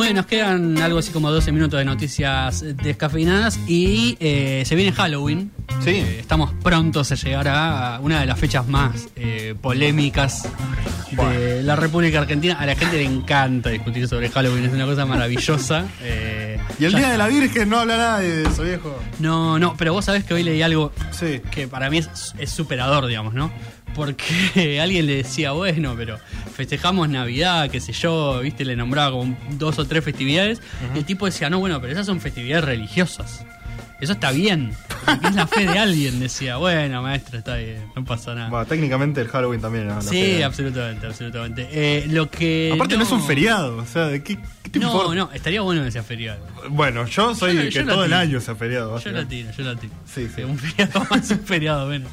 Bueno, 0.00 0.14
nos 0.22 0.26
quedan 0.26 0.78
algo 0.80 0.98
así 0.98 1.12
como 1.12 1.30
12 1.30 1.52
minutos 1.52 1.78
de 1.78 1.84
noticias 1.84 2.64
descafeinadas 2.82 3.60
y 3.68 4.16
eh, 4.18 4.62
se 4.64 4.74
viene 4.74 4.92
Halloween. 4.92 5.50
Sí. 5.84 5.90
Eh, 5.90 6.20
estamos 6.20 6.52
prontos 6.62 7.12
a 7.12 7.16
llegar 7.16 7.46
a 7.48 8.00
una 8.02 8.20
de 8.20 8.24
las 8.24 8.38
fechas 8.38 8.66
más 8.66 9.08
eh, 9.14 9.54
polémicas 9.60 10.48
de 11.12 11.62
la 11.62 11.76
República 11.76 12.18
Argentina. 12.20 12.56
A 12.58 12.64
la 12.64 12.76
gente 12.76 12.96
le 12.96 13.04
encanta 13.04 13.68
discutir 13.68 14.08
sobre 14.08 14.30
Halloween, 14.30 14.64
es 14.64 14.72
una 14.72 14.86
cosa 14.86 15.04
maravillosa. 15.04 15.84
Y 16.78 16.84
el 16.86 16.92
ya- 16.92 16.98
Día 16.98 17.10
de 17.10 17.18
la 17.18 17.28
Virgen 17.28 17.68
no 17.68 17.80
habla 17.80 17.98
nadie 17.98 18.28
de 18.36 18.48
eso, 18.48 18.62
viejo. 18.62 18.98
No, 19.18 19.58
no, 19.58 19.74
pero 19.76 19.92
vos 19.92 20.06
sabés 20.06 20.24
que 20.24 20.32
hoy 20.32 20.42
leí 20.42 20.62
algo 20.62 20.92
Sí. 21.10 21.42
que 21.50 21.68
para 21.68 21.90
mí 21.90 21.98
es, 21.98 22.08
es 22.38 22.48
superador, 22.50 23.06
digamos, 23.06 23.34
¿no? 23.34 23.50
Porque 23.94 24.80
alguien 24.82 25.06
le 25.06 25.16
decía, 25.16 25.52
bueno, 25.52 25.94
pero 25.96 26.18
festejamos 26.54 27.08
Navidad, 27.08 27.70
qué 27.70 27.80
sé 27.80 27.92
yo, 27.92 28.40
viste, 28.40 28.64
le 28.64 28.76
nombraba 28.76 29.10
como 29.12 29.36
dos 29.52 29.78
o 29.78 29.86
tres 29.86 30.04
festividades. 30.04 30.60
Y 30.94 30.98
el 30.98 31.04
tipo 31.04 31.26
decía, 31.26 31.50
no, 31.50 31.58
bueno, 31.58 31.80
pero 31.80 31.92
esas 31.92 32.06
son 32.06 32.20
festividades 32.20 32.64
religiosas. 32.64 33.44
Eso 34.00 34.14
está 34.14 34.30
bien. 34.32 34.72
porque 35.04 35.26
es 35.26 35.34
la 35.34 35.46
fe 35.46 35.66
de 35.66 35.78
alguien, 35.78 36.20
decía, 36.20 36.56
bueno, 36.56 37.02
maestro, 37.02 37.38
está 37.38 37.56
bien, 37.56 37.84
no 37.94 38.02
pasa 38.02 38.34
nada. 38.34 38.48
Bueno, 38.48 38.64
técnicamente 38.64 39.20
el 39.20 39.28
Halloween 39.28 39.60
también. 39.60 39.88
¿no? 39.88 40.00
Sí, 40.00 40.40
absolutamente, 40.40 41.06
absolutamente. 41.06 41.68
Eh, 41.70 42.06
lo 42.08 42.30
que. 42.30 42.70
Aparte 42.74 42.96
no... 42.96 43.02
es 43.02 43.10
un 43.10 43.22
feriado, 43.22 43.76
o 43.76 43.84
sea, 43.84 44.06
¿de 44.06 44.22
¿qué, 44.22 44.38
qué 44.62 44.70
te 44.70 44.78
No, 44.78 45.14
no, 45.14 45.30
estaría 45.34 45.60
bueno 45.60 45.84
que 45.84 45.90
sea 45.90 46.02
feriado. 46.02 46.40
Bueno, 46.70 47.06
yo 47.06 47.34
soy 47.34 47.54
Yo- 47.54 47.60
el 47.60 47.70
que 47.70 47.82
lo 47.82 47.92
todo 47.92 48.04
el 48.06 48.14
año 48.14 48.40
sea 48.40 48.54
feriado. 48.54 48.98
Yo 49.00 49.10
la 49.12 49.18
básicamente. 49.20 49.36
tiro, 49.36 49.50
yo 49.52 49.64
la 49.74 49.80
tiro. 49.80 49.92
Sí, 50.06 50.28
sí. 50.34 50.42
Un 50.44 50.58
feriado 50.58 51.06
más, 51.10 51.30
un 51.30 51.40
feriado 51.40 51.86
menos. 51.86 52.10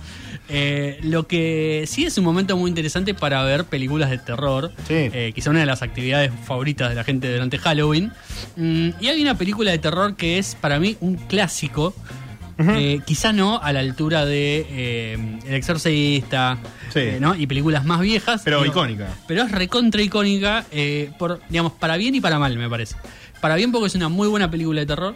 Eh, 0.49 0.99
lo 1.03 1.27
que 1.27 1.83
sí 1.87 2.05
es 2.05 2.17
un 2.17 2.23
momento 2.23 2.55
muy 2.55 2.69
interesante 2.69 3.13
para 3.13 3.43
ver 3.43 3.65
películas 3.65 4.09
de 4.09 4.17
terror. 4.17 4.71
Sí. 4.87 4.93
Eh, 4.93 5.31
quizá 5.35 5.49
una 5.49 5.59
de 5.59 5.65
las 5.65 5.81
actividades 5.81 6.31
favoritas 6.45 6.89
de 6.89 6.95
la 6.95 7.03
gente 7.03 7.31
durante 7.31 7.57
Halloween. 7.57 8.11
Mm, 8.55 8.89
y 8.99 9.07
hay 9.07 9.21
una 9.21 9.37
película 9.37 9.71
de 9.71 9.77
terror 9.77 10.15
que 10.15 10.37
es 10.37 10.55
para 10.55 10.79
mí 10.79 10.95
un 11.01 11.15
clásico. 11.15 11.93
Eh, 12.59 13.01
quizá 13.05 13.33
no 13.33 13.61
a 13.61 13.71
la 13.71 13.81
altura 13.81 14.25
de 14.25 15.13
El 15.45 15.53
Exorcista 15.53 16.57
Sí. 16.91 17.01
¿no? 17.19 17.35
y 17.35 17.45
películas 17.45 17.85
más 17.85 17.99
viejas. 17.99 18.41
Pero 18.43 18.63
Digo, 18.63 18.71
icónica. 18.73 19.09
pero 19.27 19.43
es 19.43 19.51
recontra 19.51 20.01
icónica, 20.01 20.65
por, 21.19 21.39
digamos, 21.49 21.73
para 21.73 21.97
bien 21.97 22.15
y 22.15 22.21
para 22.21 22.39
mal, 22.39 22.57
me 22.57 22.67
parece. 22.67 22.95
Para 23.41 23.55
bien 23.55 23.71
porque 23.71 23.85
es 23.87 23.93
una 23.95 24.09
muy 24.09 24.27
buena 24.27 24.49
película 24.49 24.79
de 24.79 24.87
terror. 24.87 25.15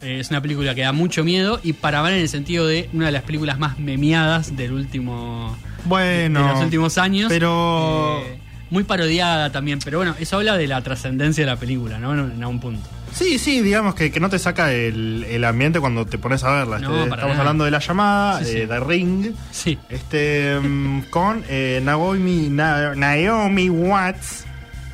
Eh, 0.00 0.18
es 0.20 0.30
una 0.30 0.40
película 0.40 0.74
que 0.74 0.82
da 0.82 0.92
mucho 0.92 1.24
miedo. 1.24 1.60
Y 1.62 1.72
para 1.74 2.02
mal 2.02 2.12
en 2.12 2.20
el 2.20 2.28
sentido 2.28 2.66
de 2.66 2.88
una 2.92 3.06
de 3.06 3.12
las 3.12 3.22
películas 3.22 3.58
más 3.58 3.78
memeadas 3.78 4.56
del 4.56 4.72
último. 4.72 5.56
Bueno, 5.84 6.46
de 6.46 6.52
los 6.52 6.62
últimos 6.62 6.98
años. 6.98 7.28
pero- 7.28 8.22
Eh, 8.26 8.38
muy 8.70 8.84
parodiada 8.84 9.50
también. 9.50 9.78
Pero 9.82 9.98
bueno, 9.98 10.14
eso 10.20 10.36
habla 10.36 10.56
de 10.58 10.66
la 10.66 10.82
trascendencia 10.82 11.42
de 11.44 11.50
la 11.50 11.56
película, 11.56 11.98
¿no? 11.98 12.12
En, 12.12 12.32
en 12.32 12.42
algún 12.42 12.60
punto. 12.60 12.86
Sí, 13.14 13.38
sí, 13.38 13.62
digamos 13.62 13.94
que, 13.94 14.12
que 14.12 14.20
no 14.20 14.28
te 14.28 14.38
saca 14.38 14.70
el, 14.74 15.24
el 15.26 15.42
ambiente 15.44 15.80
cuando 15.80 16.04
te 16.04 16.18
pones 16.18 16.44
a 16.44 16.50
verla. 16.50 16.78
No, 16.78 16.94
Este, 16.94 17.08
para 17.08 17.22
estamos 17.22 17.28
nada. 17.36 17.40
hablando 17.40 17.64
de 17.64 17.70
la 17.70 17.78
llamada, 17.78 18.40
Sí, 18.40 18.44
sí. 18.52 18.56
eh, 18.58 18.66
The 18.68 18.80
Ring, 18.80 19.26
Sí. 19.50 19.78
este 19.88 20.60
mm, 20.60 21.00
con 21.10 21.42
eh, 21.48 21.80
Naomi, 21.82 22.48
Na- 22.50 22.94
Naomi 22.94 23.70
Watts, 23.70 24.44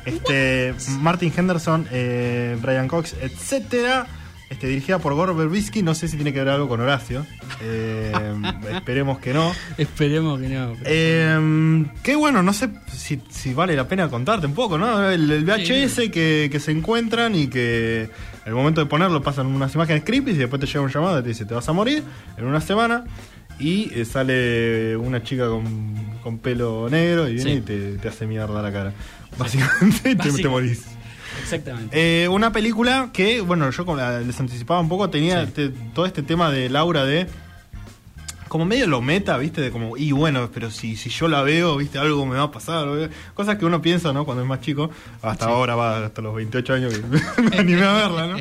este 0.05 0.73
Martin 1.01 1.33
Henderson, 1.35 1.87
eh, 1.91 2.57
Brian 2.61 2.87
Cox, 2.87 3.13
etcétera. 3.21 4.07
Este, 4.55 4.67
dirigida 4.67 4.99
por 4.99 5.13
Gore 5.15 5.33
Verbinski, 5.33 5.83
no 5.83 5.93
sé 5.93 6.07
si 6.07 6.15
tiene 6.15 6.31
que 6.31 6.39
ver 6.39 6.47
algo 6.49 6.69
con 6.69 6.79
Horacio. 6.79 7.25
Eh, 7.61 8.11
esperemos 8.73 9.19
que 9.19 9.33
no. 9.33 9.51
Esperemos 9.77 10.39
que 10.39 10.47
no. 10.47 10.73
Eh, 10.85 11.85
qué 12.01 12.15
bueno, 12.15 12.41
no 12.41 12.53
sé 12.53 12.69
si, 12.91 13.21
si 13.29 13.53
vale 13.53 13.75
la 13.75 13.85
pena 13.87 14.07
contarte 14.09 14.47
un 14.47 14.53
poco, 14.53 14.77
¿no? 14.77 15.09
El, 15.09 15.29
el 15.29 15.43
VHS 15.43 16.09
que, 16.09 16.47
que 16.49 16.59
se 16.61 16.71
encuentran 16.71 17.35
y 17.35 17.47
que 17.47 18.09
al 18.45 18.53
momento 18.53 18.79
de 18.79 18.87
ponerlo 18.87 19.21
pasan 19.21 19.47
unas 19.47 19.75
imágenes 19.75 20.03
creepy 20.05 20.31
y 20.31 20.35
después 20.35 20.59
te 20.61 20.67
llega 20.67 20.81
un 20.81 20.89
llamado 20.89 21.19
y 21.19 21.23
te 21.23 21.29
dice 21.29 21.45
te 21.45 21.53
vas 21.53 21.67
a 21.67 21.73
morir 21.73 22.03
en 22.37 22.45
una 22.45 22.61
semana 22.61 23.03
y 23.59 23.91
eh, 23.93 24.05
sale 24.05 24.95
una 24.95 25.21
chica 25.23 25.47
con, 25.47 25.65
con 26.23 26.37
pelo 26.37 26.87
negro 26.89 27.27
y 27.27 27.33
viene 27.35 27.51
Sí. 27.51 27.57
y 27.57 27.61
te, 27.61 27.97
te 27.97 28.07
hace 28.07 28.25
mierda 28.25 28.61
la 28.61 28.71
cara. 28.71 28.93
Básicamente 29.37 30.15
te- 30.15 30.47
morís. 30.47 30.85
Exactamente. 31.41 32.23
Eh, 32.23 32.27
una 32.27 32.51
película 32.51 33.09
que, 33.13 33.41
bueno, 33.41 33.69
yo 33.69 33.85
como 33.85 33.97
la- 33.97 34.19
les 34.21 34.39
anticipaba 34.39 34.79
un 34.79 34.89
poco, 34.89 35.09
tenía 35.09 35.45
Sí. 35.45 35.51
te- 35.51 35.69
todo 35.93 36.05
este 36.05 36.21
tema 36.23 36.51
de 36.51 36.69
Laura 36.69 37.05
de. 37.05 37.27
Como 38.47 38.63
medio 38.65 38.87
lo 38.87 39.01
meta, 39.01 39.37
¿viste? 39.37 39.59
De 39.59 39.71
como, 39.71 39.97
y 39.97 40.11
bueno, 40.13 40.49
pero 40.53 40.71
si, 40.71 40.95
si 40.95 41.09
yo 41.09 41.27
la 41.27 41.41
veo, 41.41 41.75
¿viste? 41.77 41.97
Algo 41.97 42.25
me 42.25 42.37
va 42.37 42.43
a 42.43 42.51
pasar. 42.51 42.87
¿viste? 42.89 43.13
Cosas 43.33 43.57
que 43.57 43.65
uno 43.65 43.81
piensa, 43.81 44.13
¿no? 44.13 44.23
Cuando 44.23 44.43
es 44.43 44.47
más 44.47 44.61
chico. 44.61 44.89
Hasta 45.21 45.45
ahora 45.45 45.75
va, 45.75 46.05
hasta 46.05 46.21
los 46.21 46.33
28 46.35 46.73
años 46.73 46.93
que 46.93 47.01
me 47.41 47.57
animé 47.57 47.83
a 47.83 47.93
verla, 47.93 48.27
¿no? 48.27 48.37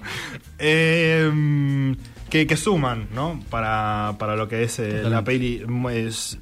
Eh, 0.59 1.95
que, 2.31 2.47
que 2.47 2.57
suman, 2.57 3.09
¿no? 3.15 3.43
Para, 3.51 4.15
para 4.19 4.37
lo 4.37 4.47
que 4.47 4.63
es 4.63 4.79
eh, 4.79 5.03
la 5.05 5.25
peli. 5.25 5.65
Es, 5.93 6.39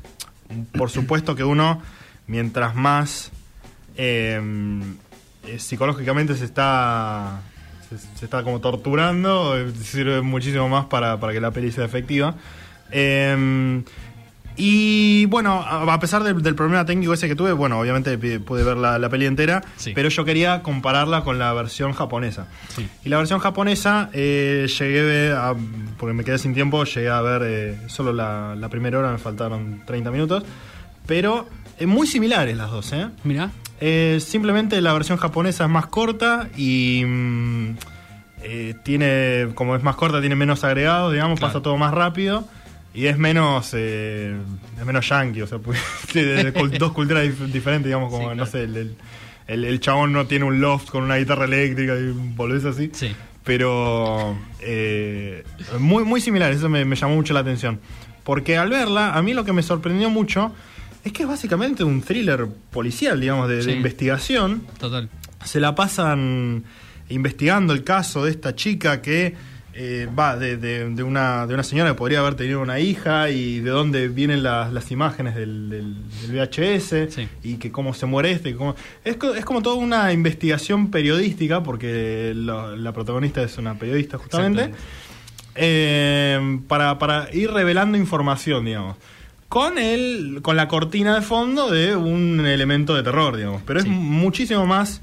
por 0.76 0.90
supuesto 0.90 1.34
que 1.34 1.44
uno, 1.44 1.80
mientras 2.26 2.74
más 2.74 3.30
eh, 3.96 4.40
eh, 5.46 5.58
psicológicamente 5.58 6.34
se 6.36 6.44
está 6.44 7.40
se, 7.88 7.98
se 7.98 8.24
está 8.24 8.42
como 8.42 8.60
torturando 8.60 9.56
eh, 9.58 9.70
sirve 9.82 10.20
muchísimo 10.22 10.68
más 10.68 10.86
para, 10.86 11.18
para 11.20 11.32
que 11.32 11.40
la 11.40 11.50
peli 11.50 11.70
sea 11.72 11.84
efectiva 11.84 12.34
Eh, 12.90 13.82
y 14.54 15.24
bueno, 15.26 15.62
a 15.66 15.98
pesar 15.98 16.22
del, 16.24 16.42
del 16.42 16.54
problema 16.54 16.84
técnico 16.84 17.14
ese 17.14 17.26
que 17.26 17.34
tuve, 17.34 17.52
bueno, 17.54 17.80
obviamente 17.80 18.18
pude 18.38 18.62
ver 18.62 18.76
la, 18.76 18.98
la 18.98 19.08
peli 19.08 19.24
entera, 19.24 19.62
Sí. 19.76 19.92
pero 19.94 20.10
yo 20.10 20.26
quería 20.26 20.62
compararla 20.62 21.24
con 21.24 21.38
la 21.38 21.54
versión 21.54 21.92
japonesa. 21.94 22.48
Sí. 22.76 22.86
Y 23.02 23.08
la 23.08 23.16
versión 23.16 23.40
japonesa 23.40 24.10
eh, 24.12 24.66
llegué 24.78 25.32
a, 25.32 25.54
porque 25.96 26.12
me 26.12 26.22
quedé 26.22 26.36
sin 26.38 26.52
tiempo, 26.52 26.84
llegué 26.84 27.08
a 27.08 27.22
ver 27.22 27.42
eh, 27.46 27.78
solo 27.86 28.12
la, 28.12 28.54
la 28.54 28.68
primera 28.68 28.98
hora, 28.98 29.10
me 29.10 29.16
faltaron 29.18 29.84
30 29.86 30.10
minutos, 30.10 30.44
pero 31.06 31.48
muy 31.86 32.06
similares 32.06 32.56
las 32.56 32.70
dos, 32.70 32.92
¿eh? 32.92 33.08
Mirá. 33.24 33.50
Eh, 33.80 34.18
simplemente 34.24 34.80
la 34.80 34.92
versión 34.92 35.18
japonesa 35.18 35.64
es 35.64 35.70
más 35.70 35.86
corta 35.86 36.48
y 36.56 37.02
mm, 37.04 37.68
eh, 38.44 38.74
tiene, 38.84 39.48
como 39.54 39.74
es 39.76 39.82
más 39.82 39.96
corta, 39.96 40.20
tiene 40.20 40.36
menos 40.36 40.62
agregados, 40.64 41.12
digamos, 41.12 41.38
Claro. 41.40 41.52
pasa 41.52 41.62
todo 41.62 41.76
más 41.76 41.92
rápido 41.92 42.46
y 42.94 43.06
es 43.06 43.18
menos 43.18 43.70
eh, 43.74 44.36
es 44.78 44.84
menos 44.86 45.08
yankee, 45.08 45.42
o 45.42 45.46
sea, 45.46 45.58
pues, 45.58 45.78
dos 46.78 46.92
culturas 46.92 47.24
dif- 47.24 47.46
diferentes, 47.50 47.86
digamos, 47.86 48.10
como, 48.12 48.30
Sí, 48.30 48.36
no 48.36 48.46
sé, 48.46 48.64
el, 48.64 48.76
el, 48.76 48.96
el- 49.48 49.64
el 49.64 49.80
chabón 49.80 50.12
no 50.12 50.26
tiene 50.26 50.44
un 50.44 50.60
loft 50.60 50.90
con 50.90 51.02
una 51.02 51.16
guitarra 51.16 51.46
eléctrica 51.46 51.94
y 51.96 52.12
boludez 52.36 52.64
así. 52.64 52.90
Sí. 52.92 53.12
Pero 53.44 54.36
eh, 54.60 55.42
muy, 55.80 56.04
muy 56.04 56.20
similar, 56.20 56.52
eso 56.52 56.68
me, 56.68 56.84
me 56.84 56.94
llamó 56.94 57.16
mucho 57.16 57.34
la 57.34 57.40
atención. 57.40 57.80
Porque 58.22 58.56
al 58.56 58.70
verla, 58.70 59.14
a 59.14 59.22
mí 59.22 59.34
lo 59.34 59.44
que 59.44 59.52
me 59.52 59.64
sorprendió 59.64 60.08
mucho 60.10 60.52
es 61.04 61.12
que 61.12 61.22
es 61.22 61.28
básicamente 61.28 61.84
un 61.84 62.02
thriller 62.02 62.46
policial, 62.70 63.20
digamos, 63.20 63.48
de, 63.48 63.62
de 63.64 63.72
investigación. 63.72 64.62
Total. 64.78 65.08
Se 65.44 65.58
la 65.60 65.74
pasan 65.74 66.64
investigando 67.08 67.72
el 67.72 67.82
caso 67.84 68.24
de 68.24 68.30
esta 68.30 68.54
chica 68.54 69.02
que 69.02 69.34
eh, 69.74 70.06
va 70.18 70.36
de, 70.36 70.58
de- 70.58 70.90
de 70.90 71.02
una, 71.02 71.46
de 71.46 71.54
una 71.54 71.62
señora 71.62 71.90
que 71.90 71.94
podría 71.96 72.20
haber 72.20 72.34
tenido 72.34 72.60
una 72.60 72.78
hija 72.78 73.30
y 73.30 73.60
de 73.60 73.70
dónde 73.70 74.08
vienen 74.08 74.42
las, 74.42 74.70
las 74.72 74.90
imágenes 74.90 75.34
del, 75.34 75.70
del- 75.70 75.96
del 76.28 76.30
VHS 76.46 77.12
Sí. 77.14 77.28
y 77.42 77.54
que 77.56 77.72
cómo 77.72 77.94
se 77.94 78.04
muere 78.06 78.32
este. 78.32 78.54
Cómo, 78.54 78.76
es, 79.02 79.16
es 79.36 79.44
como 79.46 79.62
toda 79.62 79.76
una 79.76 80.12
investigación 80.12 80.90
periodística 80.90 81.62
porque 81.62 82.32
lo- 82.36 82.76
la 82.76 82.92
protagonista 82.92 83.42
es 83.42 83.56
una 83.58 83.74
periodista 83.78 84.18
justamente. 84.18 84.72
Eh, 85.54 86.60
para, 86.68 86.98
para 86.98 87.28
ir 87.34 87.50
revelando 87.50 87.98
información, 87.98 88.64
digamos. 88.64 88.96
Con 89.52 89.76
el, 89.76 90.38
con 90.40 90.56
la 90.56 90.66
cortina 90.66 91.14
de 91.14 91.20
fondo 91.20 91.70
de 91.70 91.94
un 91.94 92.40
elemento 92.46 92.94
de 92.94 93.02
terror, 93.02 93.36
digamos. 93.36 93.60
Pero 93.66 93.80
Sí. 93.82 93.88
es 93.88 93.92
muchísimo 93.94 94.64
más 94.64 95.02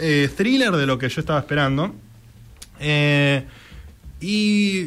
eh, 0.00 0.28
thriller 0.36 0.72
de 0.72 0.84
lo 0.84 0.98
que 0.98 1.08
yo 1.08 1.20
estaba 1.20 1.38
esperando. 1.38 1.94
Eh, 2.80 3.44
y 4.20 4.80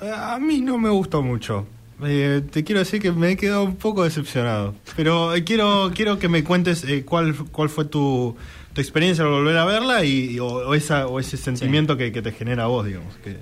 eh, 0.00 0.12
a 0.14 0.38
mí 0.38 0.60
no 0.62 0.78
me 0.78 0.88
gustó 0.88 1.22
mucho. 1.22 1.66
Eh, 2.04 2.40
te 2.50 2.64
quiero 2.64 2.78
decir 2.78 3.02
que 3.02 3.12
me 3.12 3.32
he 3.32 3.36
quedado 3.36 3.64
un 3.64 3.76
poco 3.76 4.04
decepcionado. 4.04 4.74
Pero 4.96 5.32
quiero, 5.44 5.90
quiero 5.94 6.18
que 6.18 6.28
me 6.28 6.42
cuentes 6.42 6.86
cuál, 7.04 7.34
cuál 7.52 7.68
fue 7.68 7.84
tu, 7.84 8.34
tu 8.72 8.80
experiencia 8.80 9.24
al 9.24 9.30
volver 9.30 9.58
a 9.58 9.66
verla 9.66 10.04
y, 10.06 10.38
o, 10.38 10.46
o 10.46 10.74
esa, 10.74 11.06
o 11.06 11.20
ese 11.20 11.36
sentimiento 11.36 11.96
que, 11.98 12.12
que 12.12 12.22
te 12.22 12.32
genera 12.32 12.64
a 12.64 12.66
vos, 12.68 12.86
digamos. 12.86 13.14
Que, 13.22 13.36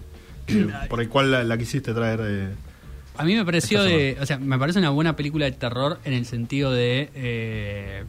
que- 0.47 0.69
por 0.89 1.01
el 1.01 1.09
cual 1.09 1.31
la, 1.31 1.45
la 1.45 1.57
quisiste 1.59 1.93
traer 1.95 2.21
eh, 2.25 2.49
A 3.17 3.25
mí 3.25 3.35
me 3.35 3.45
pareció 3.45 3.83
de. 3.83 4.17
O 4.21 4.27
sea, 4.27 4.39
me 4.39 4.59
parece 4.59 4.79
una 4.79 4.91
buena 4.91 5.15
película 5.17 5.45
de 5.45 5.53
terror 5.53 5.99
en 6.05 6.13
el 6.15 6.27
sentido 6.27 6.73
de. 6.73 7.11
eh, 7.15 8.05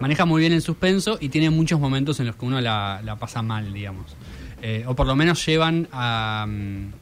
maneja 0.00 0.24
muy 0.24 0.40
bien 0.40 0.52
el 0.52 0.62
suspenso 0.62 1.18
y 1.20 1.28
tiene 1.28 1.50
muchos 1.50 1.80
momentos 1.80 2.20
en 2.20 2.26
los 2.26 2.36
que 2.36 2.44
uno 2.44 2.60
la, 2.60 3.00
la 3.04 3.16
pasa 3.16 3.42
mal, 3.42 3.72
digamos. 3.72 4.16
Eh, 4.62 4.84
o 4.86 4.94
por 4.94 5.06
lo 5.06 5.14
menos 5.16 5.44
llevan 5.46 5.88
a. 5.92 6.46
mm, 6.48 6.92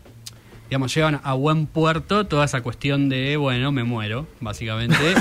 Digamos, 0.68 0.92
llevan 0.92 1.20
a 1.22 1.32
buen 1.34 1.66
puerto 1.66 2.26
toda 2.26 2.44
esa 2.44 2.60
cuestión 2.60 3.08
de, 3.08 3.36
bueno, 3.36 3.70
me 3.70 3.84
muero, 3.84 4.26
básicamente. 4.40 4.96
eh, 5.12 5.16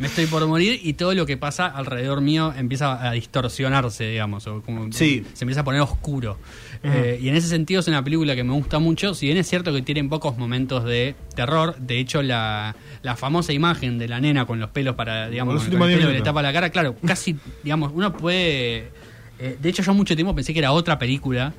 me 0.00 0.08
estoy 0.08 0.26
por 0.26 0.44
morir 0.48 0.80
y 0.82 0.94
todo 0.94 1.14
lo 1.14 1.26
que 1.26 1.36
pasa 1.36 1.66
alrededor 1.68 2.20
mío 2.22 2.52
empieza 2.56 3.08
a 3.08 3.12
distorsionarse, 3.12 4.08
digamos. 4.08 4.48
O 4.48 4.60
como 4.62 4.90
Sí. 4.92 5.24
se 5.34 5.44
empieza 5.44 5.60
a 5.60 5.64
poner 5.64 5.80
oscuro. 5.80 6.38
Eh, 6.82 7.18
y 7.20 7.28
en 7.28 7.34
ese 7.36 7.48
sentido 7.48 7.80
es 7.80 7.88
una 7.88 8.04
película 8.04 8.34
que 8.36 8.44
me 8.44 8.52
gusta 8.52 8.78
mucho. 8.78 9.14
Si 9.14 9.26
bien 9.26 9.38
es 9.38 9.48
cierto 9.48 9.72
que 9.72 9.82
tienen 9.82 10.08
pocos 10.08 10.36
momentos 10.38 10.84
de 10.84 11.14
terror, 11.34 11.76
de 11.78 11.98
hecho 11.98 12.22
la, 12.22 12.76
la 13.02 13.16
famosa 13.16 13.52
imagen 13.52 13.98
de 13.98 14.08
la 14.08 14.20
nena 14.20 14.46
con 14.46 14.60
los 14.60 14.70
pelos 14.70 14.94
para, 14.94 15.28
digamos, 15.28 15.54
Los 15.54 15.64
con 15.64 15.68
últimos 15.72 15.88
el 15.88 15.94
pelo 15.96 16.06
diez 16.08 16.14
que 16.16 16.18
le 16.20 16.24
tapa 16.24 16.40
la 16.42 16.52
cara, 16.52 16.70
claro, 16.70 16.94
casi, 17.06 17.36
digamos, 17.64 17.90
uno 17.94 18.12
puede... 18.16 18.90
eh, 19.38 19.56
de 19.60 19.68
hecho 19.68 19.82
yo 19.82 19.92
mucho 19.94 20.14
tiempo 20.14 20.34
pensé 20.34 20.52
que 20.52 20.58
era 20.60 20.72
otra 20.72 20.98
película 20.98 21.52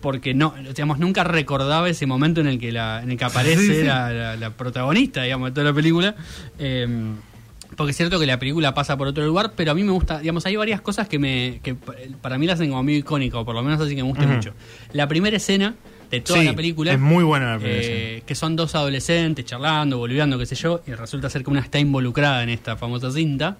porque 0.00 0.32
no, 0.32 0.54
digamos, 0.74 0.98
nunca 0.98 1.24
recordaba 1.24 1.88
ese 1.88 2.06
momento 2.06 2.40
en 2.40 2.46
el 2.46 2.58
que 2.58 2.72
la, 2.72 3.02
en 3.02 3.10
el 3.10 3.16
que 3.18 3.24
aparece 3.26 3.60
Sí, 3.66 3.74
sí. 3.80 3.82
La, 3.84 4.10
la- 4.10 4.36
la 4.36 4.50
protagonista, 4.50 5.22
digamos, 5.22 5.50
de 5.50 5.54
toda 5.54 5.64
la 5.70 5.74
película. 5.74 6.14
Eh, 6.58 6.86
porque 7.80 7.92
es 7.92 7.96
cierto 7.96 8.20
que 8.20 8.26
la 8.26 8.38
película 8.38 8.74
pasa 8.74 8.98
por 8.98 9.06
otro 9.08 9.24
lugar, 9.24 9.52
pero 9.56 9.72
a 9.72 9.74
mí 9.74 9.82
me 9.82 9.90
gusta, 9.92 10.18
digamos, 10.18 10.44
hay 10.44 10.54
varias 10.54 10.82
cosas 10.82 11.08
que 11.08 11.18
me 11.18 11.60
que 11.62 11.74
pa- 11.74 11.94
para 12.20 12.36
mí 12.36 12.46
la 12.46 12.52
hacen 12.52 12.68
como 12.68 12.82
muy 12.82 12.96
icónica, 12.96 13.38
o 13.38 13.44
por 13.46 13.54
lo 13.54 13.62
menos 13.62 13.80
así 13.80 13.96
que 13.96 14.02
me 14.02 14.08
gusta 14.10 14.26
mucho. 14.26 14.52
La 14.92 15.08
primera 15.08 15.34
escena 15.34 15.76
de 16.10 16.20
toda 16.20 16.40
Sí, 16.40 16.44
la 16.44 16.54
película 16.54 16.92
es 16.92 17.00
muy 17.00 17.24
buena 17.24 17.52
la 17.54 17.58
primera 17.58 17.80
eh, 17.82 18.22
que 18.26 18.34
son 18.34 18.54
dos 18.54 18.74
adolescentes 18.74 19.46
charlando, 19.46 19.96
boludeando, 19.96 20.38
qué 20.38 20.44
sé 20.44 20.56
yo, 20.56 20.82
y 20.86 20.92
resulta 20.92 21.30
ser 21.30 21.42
que 21.42 21.48
una 21.48 21.60
está 21.60 21.78
involucrada 21.78 22.42
en 22.42 22.50
esta 22.50 22.76
famosa 22.76 23.10
cinta, 23.10 23.56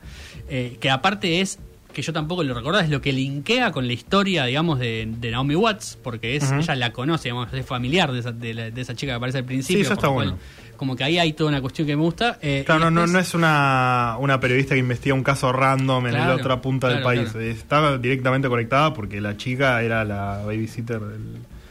eh, 0.51 0.77
que 0.79 0.91
aparte 0.91 1.41
es 1.41 1.59
que 1.95 2.03
yo 2.03 2.13
tampoco 2.13 2.45
lo 2.45 2.55
recordaba, 2.55 2.85
es 2.85 2.91
lo 2.91 3.01
que 3.01 3.13
linkea 3.13 3.73
con 3.73 3.87
la 3.89 3.93
historia, 3.95 4.45
digamos, 4.45 4.79
de, 4.79 5.09
de 5.19 5.31
Naomi 5.33 5.57
Watts, 5.57 5.99
porque 6.05 6.37
es, 6.37 6.45
ella 6.61 6.77
la 6.77 6.93
conoce, 6.93 7.31
digamos, 7.31 7.53
es 7.53 7.67
familiar 7.67 8.13
de 8.13 8.21
esa, 8.21 8.31
de 8.33 8.55
la- 8.55 8.71
de 8.71 8.81
esa 8.81 8.95
chica 8.95 9.13
que 9.13 9.17
aparece 9.17 9.39
al 9.39 9.45
principio. 9.45 9.79
Sí, 9.79 9.83
eso 9.87 9.95
está 9.95 10.09
cual, 10.09 10.29
bueno. 10.29 10.39
Como 10.81 10.97
que 10.97 11.05
ahí 11.05 11.19
hay 11.19 11.35
toda 11.35 11.51
una 11.51 11.61
cuestión 11.61 11.87
que 11.87 11.95
me 11.95 12.01
gusta. 12.03 12.39
eh, 12.41 12.63
Claro, 12.65 12.91
no, 12.91 12.91
no, 12.91 13.07
no 13.07 13.19
es 13.19 13.35
una, 13.35 14.17
una 14.19 14.41
periodista 14.41 14.75
que 14.75 14.81
investiga 14.81 15.15
un 15.15 15.23
caso 15.23 15.53
random 15.53 16.07
en 16.07 16.13
Claro, 16.15 16.29
la 16.31 16.37
otra 16.37 16.63
punta 16.63 16.89
del 16.89 17.03
país. 17.03 17.29
claro. 17.33 17.47
Está 17.47 17.99
directamente 17.99 18.49
conectada 18.49 18.95
porque 18.95 19.21
la 19.21 19.37
chica 19.37 19.83
era 19.83 20.07
la 20.07 20.41
babysitter 20.47 20.99
del... 21.01 21.21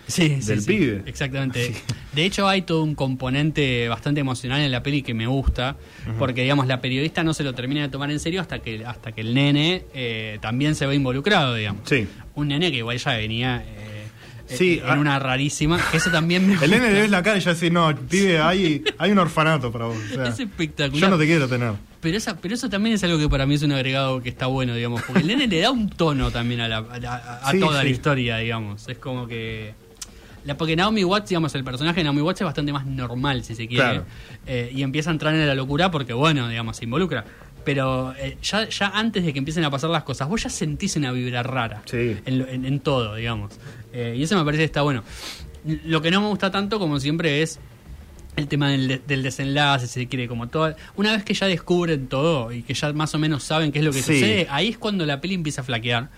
Sí, 0.06 0.30
del 0.30 0.62
sí, 0.62 0.68
pibe. 0.68 1.02
Exactamente. 1.08 1.74
De 2.14 2.24
hecho, 2.24 2.48
hay 2.48 2.62
todo 2.62 2.84
un 2.84 2.94
componente 2.94 3.88
bastante 3.90 4.22
emocional 4.22 4.62
en 4.62 4.72
la 4.72 4.84
peli 4.84 5.02
que 5.02 5.16
me 5.16 5.26
gusta, 5.26 5.76
porque 6.20 6.42
digamos 6.44 6.68
la 6.68 6.80
periodista 6.80 7.24
no 7.24 7.34
se 7.34 7.44
lo 7.44 7.54
termina 7.56 7.82
de 7.82 7.90
tomar 7.90 8.12
en 8.12 8.20
serio 8.20 8.42
hasta 8.42 8.60
que 8.60 8.86
hasta 8.86 9.12
que 9.12 9.22
el 9.22 9.34
nene 9.34 9.86
eh, 9.96 10.38
también 10.40 10.76
se 10.76 10.86
ve 10.86 10.94
involucrado, 10.94 11.56
digamos. 11.56 11.82
Sí. 11.90 12.08
Un 12.36 12.48
nene 12.50 12.72
que 12.72 12.78
igual 12.78 12.98
ya 12.98 13.14
venía 13.18 13.64
eh, 13.66 13.89
Sí, 14.58 14.82
en 14.84 14.90
ah. 14.90 15.00
una 15.00 15.20
rarísima, 15.20 15.80
ese 15.94 16.10
también 16.10 16.48
me 16.48 16.54
El 16.64 16.72
nene 16.72 16.92
le 16.92 17.02
ves 17.02 17.10
la 17.12 17.22
cara 17.24 17.38
y 17.38 17.42
ya 17.42 17.54
decís, 17.54 17.72
no, 17.72 17.96
pibe, 17.96 18.40
hay, 18.40 18.84
hay 18.98 19.12
un 19.12 19.20
orfanato 19.20 19.72
para 19.72 19.86
vos. 19.86 19.98
o 20.12 20.16
sea, 20.16 20.28
Es 20.28 20.40
espectacular. 20.40 21.00
yo 21.02 21.10
no 21.10 21.18
te 21.18 21.26
quiero 21.26 21.48
tener. 21.48 21.74
Pero, 22.02 22.18
esa, 22.18 22.38
pero 22.38 22.54
eso 22.56 22.70
también 22.70 22.96
es 22.96 23.04
algo 23.04 23.18
que 23.20 23.28
para 23.30 23.46
mí 23.46 23.56
es 23.56 23.62
un 23.64 23.72
agregado 23.74 24.22
que 24.22 24.30
está 24.30 24.48
bueno, 24.48 24.74
digamos, 24.74 25.02
porque 25.04 25.22
el 25.22 25.28
nene 25.28 25.48
le 25.48 25.60
da 25.60 25.70
un 25.72 25.90
tono 25.90 26.32
también 26.32 26.62
a, 26.62 26.68
la- 26.68 26.78
a 26.78 26.98
la- 27.00 27.16
a 27.44 27.52
Sí, 27.52 27.60
toda 27.60 27.84
la 27.84 27.90
historia, 27.90 28.38
digamos. 28.38 28.88
Es 28.88 28.98
como 28.98 29.28
que... 29.28 29.74
La, 30.46 30.56
porque 30.56 30.76
Naomi 30.78 31.04
Watts, 31.04 31.28
digamos, 31.30 31.54
el 31.56 31.66
personaje 31.66 31.98
de 32.00 32.06
Naomi 32.06 32.22
Watts 32.22 32.40
es 32.40 32.46
bastante 32.46 32.72
más 32.72 32.86
normal, 32.86 33.44
si 33.44 33.54
se 33.56 33.68
quiere. 33.68 33.84
Claro. 33.84 34.06
eh, 34.48 34.72
y 34.74 34.82
empieza 34.84 35.10
a 35.10 35.14
entrar 35.14 35.36
en 35.36 35.46
la 35.46 35.54
locura 35.54 35.92
porque, 35.92 36.14
bueno, 36.14 36.48
digamos, 36.48 36.78
se 36.78 36.86
involucra. 36.86 37.26
Pero 37.66 38.14
eh, 38.18 38.38
ya, 38.42 38.68
ya 38.70 38.88
antes 38.96 39.26
de 39.26 39.34
que 39.34 39.40
empiecen 39.40 39.66
a 39.66 39.70
pasar 39.70 39.90
las 39.90 40.04
cosas, 40.04 40.30
vos 40.30 40.42
ya 40.42 40.50
sentís 40.50 40.96
una 40.96 41.12
vibra 41.12 41.44
rara 41.44 41.82
Sí. 41.86 42.16
en, 42.26 42.48
en- 42.50 42.66
en 42.66 42.80
todo, 42.80 43.16
digamos. 43.16 43.52
Eh, 43.94 44.16
y 44.18 44.24
eso 44.24 44.38
me 44.38 44.44
parece 44.46 44.62
que 44.62 44.66
está 44.66 44.82
bueno. 44.82 45.04
Lo 45.86 46.02
que 46.02 46.12
no 46.12 46.22
me 46.22 46.28
gusta 46.28 46.52
tanto, 46.52 46.80
como 46.80 47.00
siempre, 47.00 47.42
es 47.42 47.60
el 48.36 48.48
tema 48.48 48.70
del, 48.70 48.88
de- 48.88 49.02
del 49.06 49.24
desenlace, 49.24 49.88
se 49.88 50.08
quiere, 50.08 50.28
como 50.28 50.48
toda... 50.48 50.76
Una 50.96 51.12
vez 51.12 51.24
que 51.24 51.34
ya 51.34 51.48
descubren 51.48 52.08
todo 52.08 52.52
y 52.54 52.62
que 52.64 52.74
ya 52.74 52.94
más 52.94 53.14
o 53.16 53.20
menos 53.20 53.44
saben 53.44 53.72
qué 53.72 53.80
es 53.80 53.86
lo 53.86 53.92
que 53.92 54.02
Sí. 54.02 54.14
sucede, 54.14 54.48
ahí 54.50 54.70
es 54.70 54.78
cuando 54.78 55.06
la 55.06 55.20
peli 55.20 55.34
empieza 55.36 55.62
a 55.62 55.64
flaquear. 55.64 56.10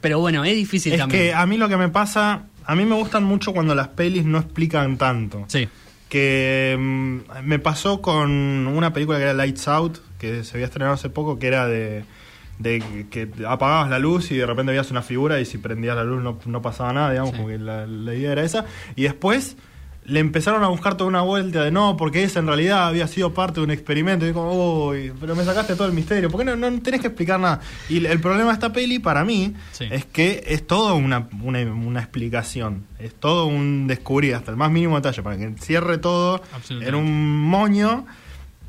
Pero 0.00 0.18
bueno, 0.18 0.44
es 0.44 0.54
difícil 0.54 0.92
Es 0.92 0.98
también. 0.98 1.22
que 1.22 1.34
a 1.34 1.46
mí 1.46 1.56
lo 1.56 1.68
que 1.68 1.76
me 1.76 1.88
pasa, 1.88 2.42
a 2.66 2.74
mí 2.74 2.84
me 2.84 2.94
gustan 2.96 3.24
mucho 3.24 3.52
cuando 3.52 3.74
las 3.74 3.88
pelis 3.88 4.24
no 4.24 4.38
explican 4.38 4.98
tanto. 4.98 5.44
Sí, 5.48 5.68
Que 6.08 6.76
mm, 6.78 7.44
me 7.44 7.58
pasó 7.58 8.02
con 8.02 8.30
una 8.66 8.92
película 8.92 9.16
que 9.18 9.24
era 9.24 9.32
Lights 9.32 9.68
Out, 9.68 9.98
que 10.18 10.44
se 10.44 10.54
había 10.56 10.66
estrenado 10.66 10.92
hace 10.94 11.08
poco, 11.08 11.38
que 11.38 11.46
era 11.46 11.66
de, 11.66 12.04
de 12.58 13.06
que 13.10 13.28
apagabas 13.46 13.90
la 13.90 13.98
luz 13.98 14.30
y 14.30 14.36
de 14.36 14.46
repente 14.46 14.72
veías 14.72 14.90
una 14.90 15.02
figura 15.02 15.40
y 15.40 15.44
si 15.44 15.58
prendías 15.58 15.96
la 15.96 16.04
luz 16.04 16.22
no, 16.22 16.38
no 16.46 16.62
pasaba 16.62 16.92
nada, 16.92 17.10
digamos, 17.10 17.30
Sí. 17.32 17.36
como 17.36 17.48
que 17.48 17.58
la, 17.58 17.86
la 17.86 18.14
idea 18.14 18.32
era 18.32 18.42
esa. 18.44 18.64
Y 18.94 19.02
después 19.02 19.56
le 20.04 20.18
empezaron 20.18 20.64
a 20.64 20.66
buscar 20.68 20.96
toda 20.96 21.06
una 21.08 21.20
vuelta 21.22 21.62
de 21.62 21.70
no, 21.70 21.96
porque 21.96 22.24
esa 22.24 22.40
en 22.40 22.48
realidad 22.48 22.88
había 22.88 23.06
sido 23.06 23.34
parte 23.34 23.60
de 23.60 23.64
un 23.64 23.70
experimento. 23.70 24.26
Y 24.26 24.32
como, 24.32 24.88
uy, 24.88 25.12
pero 25.20 25.36
me 25.36 25.44
sacaste 25.44 25.76
todo 25.76 25.86
el 25.86 25.92
misterio. 25.92 26.28
¿Por 26.28 26.40
qué 26.40 26.44
no, 26.44 26.56
no 26.56 26.80
tenés 26.82 27.00
que 27.00 27.06
explicar 27.06 27.38
nada? 27.38 27.60
Y 27.88 28.04
el, 28.04 28.18
problema 28.20 28.48
de 28.48 28.54
esta 28.54 28.72
peli, 28.72 28.98
para 28.98 29.24
mí, 29.24 29.54
Sí. 29.70 29.86
es 29.90 30.04
que 30.04 30.42
es 30.48 30.66
todo 30.66 30.96
una, 30.96 31.28
una, 31.40 31.60
una 31.60 32.00
explicación. 32.00 32.84
Es 32.98 33.14
todo 33.14 33.46
un 33.46 33.86
descubrir 33.86 34.34
hasta 34.34 34.50
el 34.50 34.56
más 34.56 34.72
mínimo 34.72 34.96
detalle 34.96 35.22
para 35.22 35.36
que 35.36 35.52
cierre 35.60 35.98
todo 35.98 36.42
en 36.68 36.94
un 36.96 37.38
moño. 37.40 38.04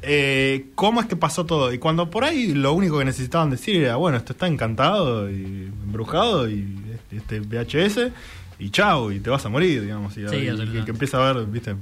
Eh, 0.03 0.67
¿Cómo 0.75 1.01
es 1.01 1.07
que 1.07 1.15
pasó 1.15 1.45
todo? 1.45 1.71
Y 1.73 1.77
cuando 1.79 2.09
por 2.09 2.23
ahí 2.23 2.53
lo 2.53 2.73
único 2.73 2.99
que 2.99 3.05
necesitaban 3.05 3.49
decir 3.49 3.77
era, 3.83 3.95
bueno, 3.95 4.17
esto 4.17 4.33
está 4.33 4.47
encantado 4.47 5.29
y 5.31 5.71
embrujado 5.83 6.49
y 6.49 6.77
este 7.11 7.39
VHS 7.39 8.11
y 8.59 8.69
chao, 8.69 9.11
y 9.11 9.19
te 9.19 9.29
vas 9.29 9.45
a 9.45 9.49
morir, 9.49 9.81
digamos. 9.81 10.15
Y, 10.17 10.27
Sí, 10.27 10.35
y 10.35 10.83
que, 10.83 10.91
empieza 10.91 11.17
a 11.29 11.33
ver, 11.33 11.45
viste, 11.47 11.75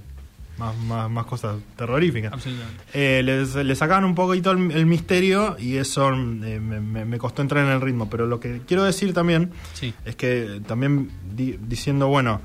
más, 0.57 0.75
más, 0.77 1.09
más 1.09 1.25
cosas 1.25 1.57
terroríficas. 1.75 2.31
absolutamente. 2.33 2.83
Eh, 2.93 3.21
les, 3.23 3.55
le 3.55 3.75
sacaban 3.75 4.05
un 4.05 4.13
poquito 4.15 4.51
el, 4.51 4.71
el 4.71 4.85
misterio 4.85 5.55
y 5.59 5.77
eso 5.77 6.09
eh, 6.09 6.15
me, 6.59 6.79
me- 6.79 7.05
me 7.05 7.17
costó 7.17 7.41
entrar 7.41 7.65
en 7.65 7.71
el 7.71 7.81
ritmo. 7.81 8.09
Pero 8.09 8.27
lo 8.27 8.39
que 8.39 8.61
quiero 8.67 8.83
decir 8.83 9.13
también 9.13 9.51
Sí. 9.73 9.93
es 10.05 10.15
que 10.15 10.61
también 10.67 11.09
di- 11.35 11.57
diciendo, 11.67 12.07
bueno, 12.07 12.41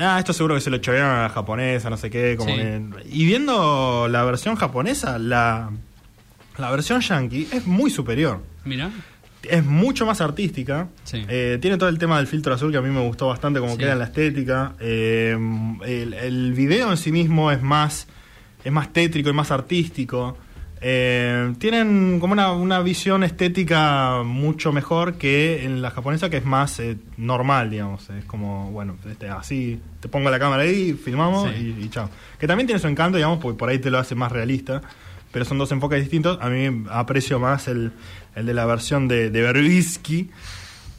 ah, 0.00 0.18
esto 0.18 0.32
seguro 0.32 0.54
que 0.54 0.60
se 0.60 0.70
lo 0.70 0.78
chorearon 0.78 1.10
a 1.18 1.22
la 1.22 1.28
japonesa, 1.28 1.90
no 1.90 1.96
sé 1.96 2.10
qué. 2.10 2.36
Como 2.36 2.50
Sí. 2.50 2.56
que- 2.60 2.82
y 3.10 3.24
viendo 3.26 4.08
la 4.08 4.24
versión 4.24 4.56
japonesa, 4.56 5.18
la, 5.18 5.70
la 6.58 6.70
versión 6.70 7.00
yankee 7.00 7.48
es 7.52 7.66
muy 7.66 7.90
superior. 7.90 8.42
Mira, 8.64 8.90
Es 9.42 9.64
mucho 9.64 10.04
más 10.04 10.20
artística. 10.20 10.88
Sí. 11.04 11.24
Eh, 11.26 11.56
tiene 11.62 11.78
todo 11.78 11.88
el 11.88 11.98
tema 11.98 12.18
del 12.18 12.26
filtro 12.26 12.52
azul 12.52 12.70
que 12.72 12.76
a 12.76 12.82
mí 12.82 12.90
me 12.90 13.00
gustó 13.00 13.26
bastante, 13.28 13.58
como 13.58 13.72
Sí. 13.72 13.78
queda 13.78 13.92
en 13.92 13.98
la 14.00 14.04
estética. 14.04 14.74
Eh, 14.80 15.34
el, 15.86 16.12
el 16.12 16.52
video 16.52 16.90
en 16.90 16.98
sí 16.98 17.10
mismo 17.10 17.50
es 17.50 17.62
más, 17.62 18.06
es 18.62 18.70
más 18.70 18.92
tétrico 18.92 19.30
y 19.30 19.32
más 19.32 19.50
artístico. 19.50 20.36
Eh, 20.82 21.52
tienen 21.58 22.18
como 22.20 22.32
una, 22.32 22.52
una 22.52 22.80
visión 22.80 23.22
estética 23.22 24.22
mucho 24.24 24.72
mejor 24.72 25.14
que 25.18 25.64
en 25.64 25.82
la 25.82 25.90
japonesa, 25.90 26.30
que 26.30 26.38
es 26.38 26.44
más 26.44 26.80
eh, 26.80 26.96
normal, 27.18 27.70
digamos. 27.70 28.08
Es 28.10 28.24
como, 28.24 28.70
bueno, 28.70 28.96
este, 29.10 29.28
así 29.28 29.78
te 30.00 30.08
pongo 30.08 30.30
la 30.30 30.38
cámara 30.38 30.62
ahí, 30.62 30.94
filmamos 30.94 31.50
Sí. 31.50 31.74
y, 31.78 31.84
y 31.84 31.88
chao. 31.90 32.08
Que 32.38 32.46
también 32.46 32.66
tiene 32.66 32.80
su 32.80 32.88
encanto, 32.88 33.16
digamos, 33.18 33.38
porque 33.40 33.58
por 33.58 33.68
ahí 33.68 33.78
te 33.78 33.90
lo 33.90 33.98
hace 33.98 34.14
más 34.14 34.32
realista. 34.32 34.80
Pero 35.32 35.44
son 35.44 35.58
dos 35.58 35.70
enfoques 35.70 36.00
distintos. 36.00 36.38
A 36.40 36.48
mí 36.48 36.84
aprecio 36.90 37.38
más 37.38 37.68
el, 37.68 37.92
el 38.34 38.46
de 38.46 38.54
la 38.54 38.64
versión 38.66 39.06
de, 39.06 39.30
de 39.30 39.42
Berbisky. 39.42 40.30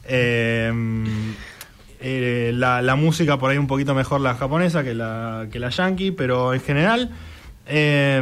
Eh, 0.04 0.72
eh, 2.00 2.52
la, 2.54 2.82
la 2.82 2.94
música 2.96 3.38
por 3.38 3.50
ahí 3.50 3.58
un 3.58 3.66
poquito 3.66 3.94
mejor 3.94 4.20
la 4.20 4.34
japonesa 4.34 4.82
que 4.82 4.94
la, 4.94 5.46
que 5.52 5.58
la 5.58 5.68
yankee, 5.70 6.10
pero 6.12 6.54
en 6.54 6.60
general 6.60 7.10
eh, 7.66 8.20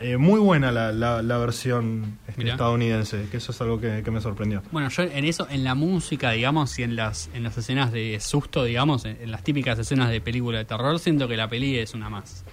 eh, 0.00 0.16
muy 0.16 0.40
buena 0.40 0.72
la, 0.72 0.92
la, 0.92 1.22
la 1.22 1.38
versión 1.38 2.18
este, 2.26 2.48
estadounidense, 2.48 3.26
que 3.30 3.36
eso 3.36 3.52
es 3.52 3.60
algo 3.60 3.80
que, 3.80 4.02
que 4.04 4.10
me 4.10 4.20
sorprendió. 4.20 4.62
Bueno, 4.72 4.88
yo 4.88 5.02
en 5.02 5.24
eso, 5.24 5.46
en 5.50 5.64
la 5.64 5.74
música, 5.74 6.30
digamos, 6.32 6.78
y 6.78 6.82
en 6.82 6.96
las, 6.96 7.30
en 7.34 7.42
las 7.42 7.56
escenas 7.58 7.92
de 7.92 8.18
susto, 8.20 8.64
digamos, 8.64 9.04
en, 9.04 9.18
en 9.20 9.30
las 9.30 9.42
típicas 9.44 9.78
escenas 9.78 10.10
de 10.10 10.20
película 10.20 10.58
de 10.58 10.64
terror, 10.64 10.98
siento 10.98 11.28
que 11.28 11.36
la 11.36 11.48
peli 11.48 11.78
es 11.78 11.94
una 11.94 12.08
más. 12.08 12.44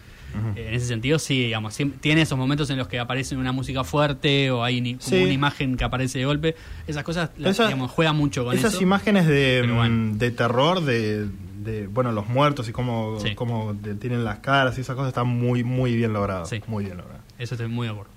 Eh, 0.57 0.67
En 0.67 0.73
ese 0.73 0.85
sentido, 0.87 1.17
sí, 1.17 1.43
digamos, 1.45 1.77
tiene 2.01 2.21
esos 2.23 2.37
momentos 2.37 2.69
en 2.69 2.77
los 2.77 2.89
que 2.89 2.99
aparece 2.99 3.37
una 3.37 3.53
música 3.53 3.85
fuerte 3.85 4.51
o 4.51 4.65
hay 4.65 4.81
ni- 4.81 4.95
como 4.95 5.07
Sí. 5.09 5.23
una 5.23 5.31
imagen 5.31 5.77
que 5.77 5.85
aparece 5.85 6.19
de 6.19 6.25
golpe. 6.25 6.55
Esas 6.87 7.05
cosas, 7.05 7.29
las, 7.37 7.51
Esa- 7.53 7.65
digamos, 7.67 7.89
juega 7.91 8.11
mucho 8.11 8.43
con 8.43 8.53
Esas 8.57 8.73
eso. 8.73 8.83
imágenes 8.83 9.27
de, 9.27 9.61
bueno. 9.73 9.95
mm, 9.95 10.17
de 10.17 10.31
terror, 10.31 10.81
de, 10.83 11.27
de, 11.65 11.87
bueno, 11.87 12.11
los 12.11 12.27
muertos 12.29 12.69
y 12.69 12.71
cómo, 12.71 13.19
Sí. 13.19 13.35
cómo 13.35 13.75
tienen 13.99 14.23
las 14.23 14.39
caras 14.39 14.77
y 14.77 14.81
esas 14.81 14.95
cosas 14.95 15.09
están 15.09 15.27
muy, 15.27 15.63
muy 15.63 15.95
bien 15.95 16.13
logradas. 16.13 16.47
Sí. 16.49 16.61
Muy 16.67 16.85
bien 16.85 16.97
logradas. 16.97 17.21
Eso 17.37 17.55
estoy 17.55 17.67
muy 17.67 17.87
de 17.87 17.91
acuerdo. 17.93 18.11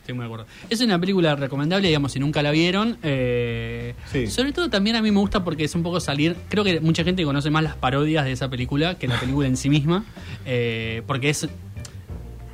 Estoy 0.00 0.14
muy 0.14 0.22
de 0.22 0.26
acuerdo. 0.26 0.46
Es 0.70 0.80
una 0.80 0.98
película 1.00 1.34
recomendable, 1.34 1.88
digamos, 1.88 2.12
si 2.12 2.20
nunca 2.20 2.40
la 2.42 2.50
vieron. 2.52 2.96
eh, 3.02 3.94
Sí. 4.12 4.26
Sobre 4.28 4.52
todo 4.52 4.70
también 4.70 4.94
a 4.96 5.02
mí 5.02 5.10
me 5.10 5.18
gusta 5.18 5.42
porque 5.44 5.64
es 5.64 5.74
un 5.74 5.82
poco 5.82 5.98
salir. 6.00 6.36
Creo 6.48 6.62
que 6.64 6.80
mucha 6.80 7.02
gente 7.04 7.24
conoce 7.24 7.50
más 7.50 7.62
las 7.64 7.74
parodias 7.76 8.24
de 8.24 8.32
esa 8.32 8.48
película 8.48 8.96
que 8.98 9.08
la 9.08 9.18
película 9.18 9.48
en 9.48 9.56
sí 9.56 9.68
misma. 9.68 10.04
eh, 10.44 11.02
porque 11.06 11.30
es. 11.30 11.48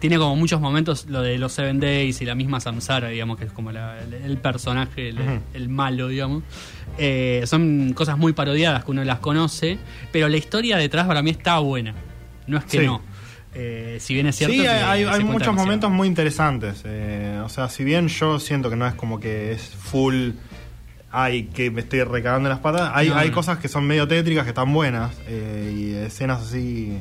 Tiene 0.02 0.18
como 0.18 0.34
muchos 0.34 0.60
momentos, 0.60 1.06
lo 1.08 1.22
de 1.22 1.38
los 1.38 1.52
Seven 1.52 1.78
Days 1.78 2.20
y 2.20 2.24
la 2.26 2.34
misma 2.34 2.58
Samsara, 2.58 3.08
digamos, 3.08 3.38
que 3.38 3.44
es 3.44 3.52
como 3.52 3.70
la- 3.70 4.00
el, 4.02 4.12
el 4.14 4.36
personaje, 4.36 5.14
el, 5.54 5.68
malo, 5.68 6.08
digamos. 6.08 6.42
Eh, 6.98 7.42
son 7.46 7.92
cosas 7.94 8.18
muy 8.18 8.32
parodiadas 8.32 8.84
que 8.84 8.90
uno 8.90 9.04
las 9.04 9.20
conoce, 9.20 9.78
pero 10.10 10.28
la 10.28 10.36
historia 10.36 10.76
detrás 10.76 11.06
para 11.06 11.22
mí 11.22 11.30
está 11.30 11.60
buena. 11.60 11.94
No 12.48 12.58
es 12.58 12.64
que 12.64 12.80
Sí. 12.80 12.84
no. 12.86 13.00
Eh, 13.54 13.98
si 14.00 14.14
bien 14.14 14.26
es 14.26 14.34
cierto 14.34 14.54
Sí, 14.56 14.62
que 14.62 14.68
hay, 14.68 15.04
hay- 15.04 15.04
muchos 15.04 15.18
demasiado. 15.28 15.52
momentos 15.54 15.90
muy 15.92 16.08
interesantes. 16.08 16.82
eh, 16.84 17.40
o 17.44 17.48
sea, 17.48 17.68
si 17.68 17.84
bien 17.84 18.08
yo 18.08 18.40
siento 18.40 18.70
que 18.70 18.76
no 18.76 18.86
es 18.88 18.94
como 18.94 19.20
que 19.20 19.52
es 19.52 19.62
full. 19.62 20.30
Ay, 21.12 21.44
que 21.54 21.70
me 21.70 21.82
estoy 21.82 22.02
recagando 22.02 22.48
en 22.48 22.54
las 22.54 22.60
patas. 22.60 22.90
Hay, 22.94 23.10
No, 23.10 23.16
hay 23.16 23.28
no. 23.28 23.34
cosas 23.34 23.58
que 23.58 23.68
son 23.68 23.86
medio 23.86 24.08
tétricas, 24.08 24.44
que 24.44 24.50
están 24.50 24.72
buenas. 24.72 25.12
y 25.28 25.92
escenas 25.94 26.42
así. 26.42 26.98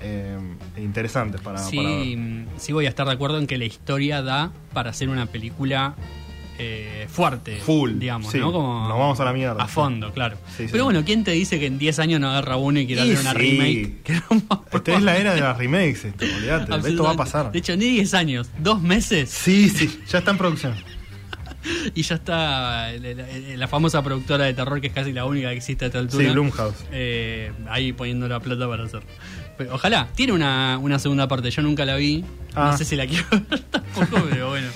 Eh, 0.00 0.38
interesantes 0.78 1.40
para, 1.40 1.58
Sí, 1.58 1.76
para 1.76 1.88
ver. 1.90 2.46
sí 2.58 2.72
voy 2.72 2.86
a 2.86 2.88
estar 2.88 3.06
de 3.06 3.12
acuerdo 3.12 3.38
en 3.38 3.46
que 3.46 3.58
la 3.58 3.64
historia 3.64 4.22
da 4.22 4.52
para 4.72 4.90
hacer 4.90 5.08
una 5.08 5.26
película 5.26 5.94
eh, 6.60 7.06
fuerte, 7.08 7.56
Full, 7.56 7.98
digamos, 8.00 8.32
sí. 8.32 8.38
¿no? 8.38 8.50
Como 8.50 8.88
Nos 8.88 8.98
vamos 8.98 9.20
a 9.20 9.24
la 9.24 9.32
mierda, 9.32 9.62
A 9.62 9.68
sí. 9.68 9.74
fondo, 9.74 10.12
claro. 10.12 10.36
Sí. 10.56 10.66
Pero 10.70 10.84
bueno, 10.84 11.04
¿quién 11.04 11.22
te 11.22 11.30
dice 11.30 11.60
que 11.60 11.66
en 11.66 11.78
10 11.78 12.00
años 12.00 12.20
no 12.20 12.28
agarra 12.30 12.56
uno 12.56 12.80
y 12.80 12.86
quiere 12.86 13.02
hacer 13.02 13.18
una 13.20 13.32
remake? 13.32 13.98
Que 14.02 14.14
no 14.14 14.64
Esta 14.72 14.94
es 14.96 15.02
la 15.02 15.16
era 15.16 15.34
de 15.34 15.40
las 15.40 15.56
remakes, 15.56 16.04
esto, 16.06 16.24
olvídate. 16.24 16.88
Esto 16.88 17.04
va 17.04 17.12
a 17.12 17.16
pasar. 17.16 17.52
De 17.52 17.58
hecho, 17.60 17.76
ni 17.76 17.84
10 17.90 18.12
años, 18.14 18.50
dos 18.58 18.82
meses 18.82 19.30
Sí, 19.30 19.68
sí, 19.68 20.00
ya 20.08 20.18
está 20.18 20.32
en 20.32 20.38
producción. 20.38 20.74
y 21.94 22.02
ya 22.02 22.16
está 22.16 22.92
la, 22.92 23.14
la- 23.14 23.56
la 23.56 23.68
famosa 23.68 24.02
productora 24.02 24.44
de 24.44 24.54
terror 24.54 24.80
que 24.80 24.88
es 24.88 24.92
casi 24.92 25.12
la 25.12 25.24
única 25.26 25.50
que 25.50 25.56
existe 25.56 25.84
a 25.84 25.88
esta 25.88 25.98
altura. 26.00 26.24
Sí, 26.24 26.30
Blumhouse. 26.32 26.84
Eh, 26.92 27.52
ahí 27.68 27.92
poniendo 27.92 28.26
la 28.26 28.40
plata 28.40 28.68
para 28.68 28.84
hacer. 28.84 29.02
Pero 29.58 29.74
ojalá, 29.74 30.08
tiene 30.14 30.32
una, 30.32 30.78
una 30.78 30.98
segunda 30.98 31.26
parte, 31.28 31.50
yo 31.50 31.60
nunca 31.62 31.84
la 31.84 31.96
vi, 31.96 32.24
Ah. 32.54 32.70
no 32.72 32.78
sé 32.78 32.84
si 32.84 32.96
la 32.96 33.06
quiero 33.06 33.26
ver 33.50 33.60
tampoco, 33.70 34.22
pero 34.30 34.48
bueno. 34.50 34.68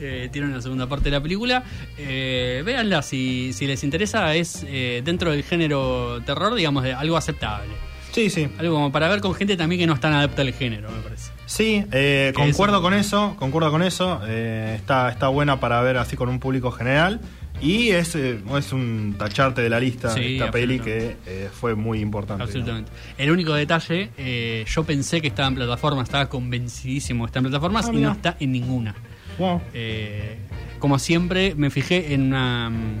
eh, 0.00 0.28
tiene 0.32 0.48
una 0.48 0.60
segunda 0.60 0.88
parte 0.88 1.04
de 1.04 1.10
la 1.12 1.22
película. 1.22 1.62
Eh, 1.98 2.62
véanla, 2.66 3.02
si, 3.02 3.52
si 3.52 3.66
les 3.66 3.84
interesa, 3.84 4.34
es 4.34 4.64
eh, 4.66 5.02
dentro 5.04 5.30
del 5.30 5.44
género 5.44 6.20
terror, 6.26 6.54
digamos, 6.54 6.82
de 6.82 6.92
algo 6.94 7.16
aceptable. 7.16 7.68
Sí, 8.10 8.28
sí. 8.28 8.48
Algo 8.58 8.74
como 8.74 8.92
para 8.92 9.08
ver 9.08 9.20
con 9.20 9.32
gente 9.34 9.56
también 9.56 9.80
que 9.80 9.86
no 9.86 9.94
es 9.94 10.00
tan 10.00 10.12
adepta 10.12 10.42
al 10.42 10.52
género, 10.52 10.90
me 10.90 11.00
parece. 11.00 11.30
Sí, 11.46 11.84
eh, 11.92 12.32
concuerdo 12.34 12.76
eso- 12.76 12.82
con 12.82 12.94
eso, 12.94 13.36
concuerdo 13.38 13.70
con 13.70 13.82
eso. 13.82 14.20
está, 14.26 15.08
está 15.10 15.28
buena 15.28 15.60
para 15.60 15.80
ver 15.82 15.96
así 15.98 16.16
con 16.16 16.28
un 16.28 16.38
público 16.40 16.70
general. 16.72 17.20
Y 17.62 17.90
es, 17.90 18.14
eh, 18.16 18.40
es 18.58 18.72
un 18.72 19.14
tacharte 19.16 19.62
de 19.62 19.70
la 19.70 19.78
lista 19.78 20.10
Sí, 20.10 20.34
esta 20.34 20.50
peli 20.50 20.80
que 20.80 21.16
eh, 21.26 21.48
fue 21.52 21.74
muy 21.76 22.00
importante. 22.00 22.42
Absolutamente. 22.42 22.90
El 23.16 23.30
único 23.30 23.54
detalle, 23.54 24.10
eh, 24.18 24.64
yo 24.68 24.82
pensé 24.84 25.20
que 25.20 25.28
estaba 25.28 25.48
en 25.48 25.54
plataformas, 25.54 26.08
estaba 26.08 26.28
convencidísimo 26.28 27.24
que 27.24 27.28
está 27.28 27.38
en 27.38 27.44
plataformas 27.44 27.86
Ah, 27.88 27.92
y 27.94 27.96
no 27.98 28.10
está 28.12 28.36
en 28.40 28.52
ninguna. 28.52 28.94
Wow. 29.38 29.60
Eh, 29.74 30.36
como 30.80 30.98
siempre, 30.98 31.54
me 31.54 31.70
fijé 31.70 32.12
en 32.14 32.22
una 32.22 32.68
mm, 32.70 32.94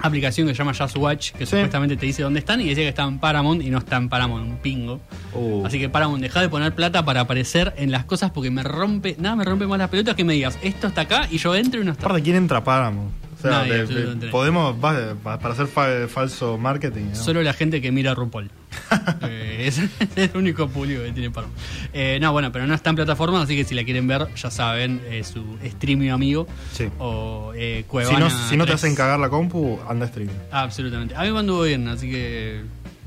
aplicación 0.00 0.46
que 0.48 0.54
se 0.54 0.58
llama 0.58 0.72
Just 0.72 0.96
Watch, 0.96 1.32
que 1.32 1.44
Sí. 1.44 1.50
supuestamente 1.52 1.96
te 1.98 2.06
dice 2.06 2.22
dónde 2.22 2.38
están 2.40 2.60
y 2.62 2.68
decía 2.70 2.84
que 2.84 2.88
estaba 2.88 3.08
en 3.10 3.18
Paramount 3.18 3.62
y 3.62 3.68
no 3.68 3.78
está 3.78 3.98
en 3.98 4.08
Paramount, 4.08 4.48
un 4.48 4.56
pingo. 4.56 5.00
Uh. 5.34 5.66
Así 5.66 5.78
que 5.78 5.90
Paramount, 5.90 6.22
deja 6.22 6.40
de 6.40 6.48
poner 6.48 6.74
plata 6.74 7.04
para 7.04 7.20
aparecer 7.20 7.74
en 7.76 7.90
las 7.90 8.06
cosas 8.06 8.30
porque 8.30 8.50
me 8.50 8.62
rompe, 8.62 9.14
nada 9.18 9.36
me 9.36 9.44
rompe 9.44 9.66
más 9.66 9.78
las 9.78 9.90
pelotas 9.90 10.14
que 10.14 10.24
me 10.24 10.32
digas, 10.32 10.58
esto 10.62 10.86
está 10.86 11.02
acá 11.02 11.28
y 11.30 11.36
yo 11.36 11.54
entro 11.54 11.82
y 11.82 11.84
no 11.84 11.92
está. 11.92 12.06
Aparte, 12.06 12.22
¿quién 12.22 12.36
entra 12.36 12.64
Paramount? 12.64 13.10
O 13.40 13.42
sea, 13.42 13.50
Nadie, 13.52 13.70
de- 13.72 13.76
de- 13.78 13.82
absolutamente 13.82 14.26
nadie. 14.26 14.30
podemos, 14.32 14.76
va- 14.84 15.38
para 15.38 15.54
hacer 15.54 15.66
fa- 15.66 16.06
falso 16.08 16.58
marketing. 16.58 17.06
¿no? 17.10 17.14
Solo 17.16 17.42
la 17.42 17.52
gente 17.54 17.80
que 17.80 17.90
mira 17.90 18.10
a 18.12 18.14
RuPaul. 18.14 18.50
Eh, 19.22 19.64
es, 19.66 19.78
es 20.16 20.16
el 20.16 20.30
único 20.36 20.68
público 20.68 21.02
que 21.02 21.12
tiene 21.12 21.30
Paramount. 21.30 21.58
Eh, 21.92 22.18
no, 22.20 22.32
bueno, 22.32 22.52
pero 22.52 22.66
no 22.66 22.74
está 22.74 22.90
en 22.90 22.96
plataforma, 22.96 23.40
así 23.42 23.56
que 23.56 23.64
si 23.64 23.74
la 23.74 23.84
quieren 23.84 24.06
ver, 24.06 24.26
ya 24.36 24.50
saben, 24.50 25.00
eh, 25.08 25.24
su 25.24 25.56
streaming 25.62 26.10
amigo 26.10 26.46
Sí. 26.72 26.88
o 26.98 27.52
eh, 27.56 27.78
Si 27.78 27.84
Cuevana 27.84 28.18
no, 28.20 28.30
si 28.30 28.56
no 28.56 28.64
te 28.64 28.72
3. 28.72 28.74
hacen 28.84 28.94
cagar 28.94 29.18
la 29.20 29.28
compu, 29.28 29.78
anda 29.88 30.04
a 30.06 30.08
stream. 30.08 30.28
Ah, 30.52 30.62
absolutamente. 30.62 31.14
A 31.16 31.22
mí 31.22 31.32
me 31.32 31.38
anduvo 31.40 31.62
bien, 31.62 31.88
así 31.88 32.10
que. 32.10 32.62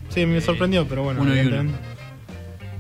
Sí, 0.10 0.26
me 0.26 0.42
sorprendió, 0.42 0.88
pero 0.88 1.04
bueno. 1.04 1.22
Uno 1.22 1.36
y 1.36 1.40
uno. 1.46 1.72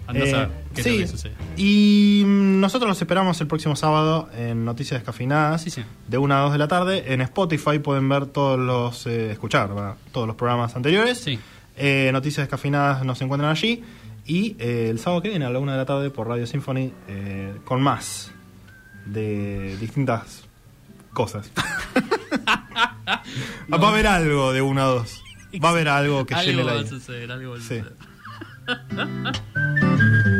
Andás 0.07 0.33
a 0.33 0.49
qué 0.73 0.83
sí. 0.83 1.29
Y 1.57 2.23
mm, 2.25 2.59
nosotros 2.59 2.87
los 2.89 3.01
esperamos 3.01 3.39
el 3.41 3.47
próximo 3.47 3.75
sábado 3.75 4.29
en 4.35 4.65
Noticias 4.65 4.99
Descafinadas 4.99 5.61
Sí, 5.61 5.69
sí. 5.69 5.83
de 6.07 6.17
1 6.17 6.35
a 6.35 6.39
2 6.39 6.51
de 6.53 6.57
la 6.57 6.67
tarde. 6.67 7.13
En 7.13 7.21
Spotify 7.21 7.79
pueden 7.79 8.09
ver 8.09 8.25
todos 8.27 8.59
los, 8.59 9.05
eh, 9.07 9.31
escuchar 9.31 9.69
¿verdad? 9.73 9.95
todos 10.11 10.27
los 10.27 10.35
programas 10.35 10.75
anteriores. 10.75 11.19
Sí. 11.19 11.39
Eh, 11.77 12.09
Noticias 12.13 12.45
Descafinadas 12.47 13.03
nos 13.05 13.21
encuentran 13.21 13.51
allí. 13.51 13.83
Y 14.25 14.55
eh, 14.59 14.87
el 14.89 14.99
sábado 14.99 15.21
que 15.21 15.29
viene 15.29 15.45
a 15.45 15.49
la 15.49 15.59
1 15.59 15.71
de 15.71 15.77
la 15.77 15.85
tarde 15.85 16.09
por 16.09 16.27
Radio 16.27 16.47
Symphony 16.47 16.91
con 17.65 17.81
más 17.81 18.31
de 19.05 19.75
distintas 19.77 20.43
cosas. 21.13 21.51
Va 23.71 23.87
a 23.87 23.89
haber 23.89 24.07
algo 24.07 24.53
de 24.53 24.61
1 24.61 24.81
a 24.81 24.85
2. 24.85 25.23
Va 25.63 25.69
a 25.69 25.71
haber 25.71 25.87
algo 25.89 26.25
que 26.25 26.33
algo 26.35 26.49
llene 26.51 26.63
la 26.63 26.71
va 26.73 26.77
a 26.79 26.81
idea. 26.81 26.89
suceder, 26.89 27.31
algo 27.31 27.51
va 27.51 27.57
a 27.57 27.61
Sí. 27.61 27.81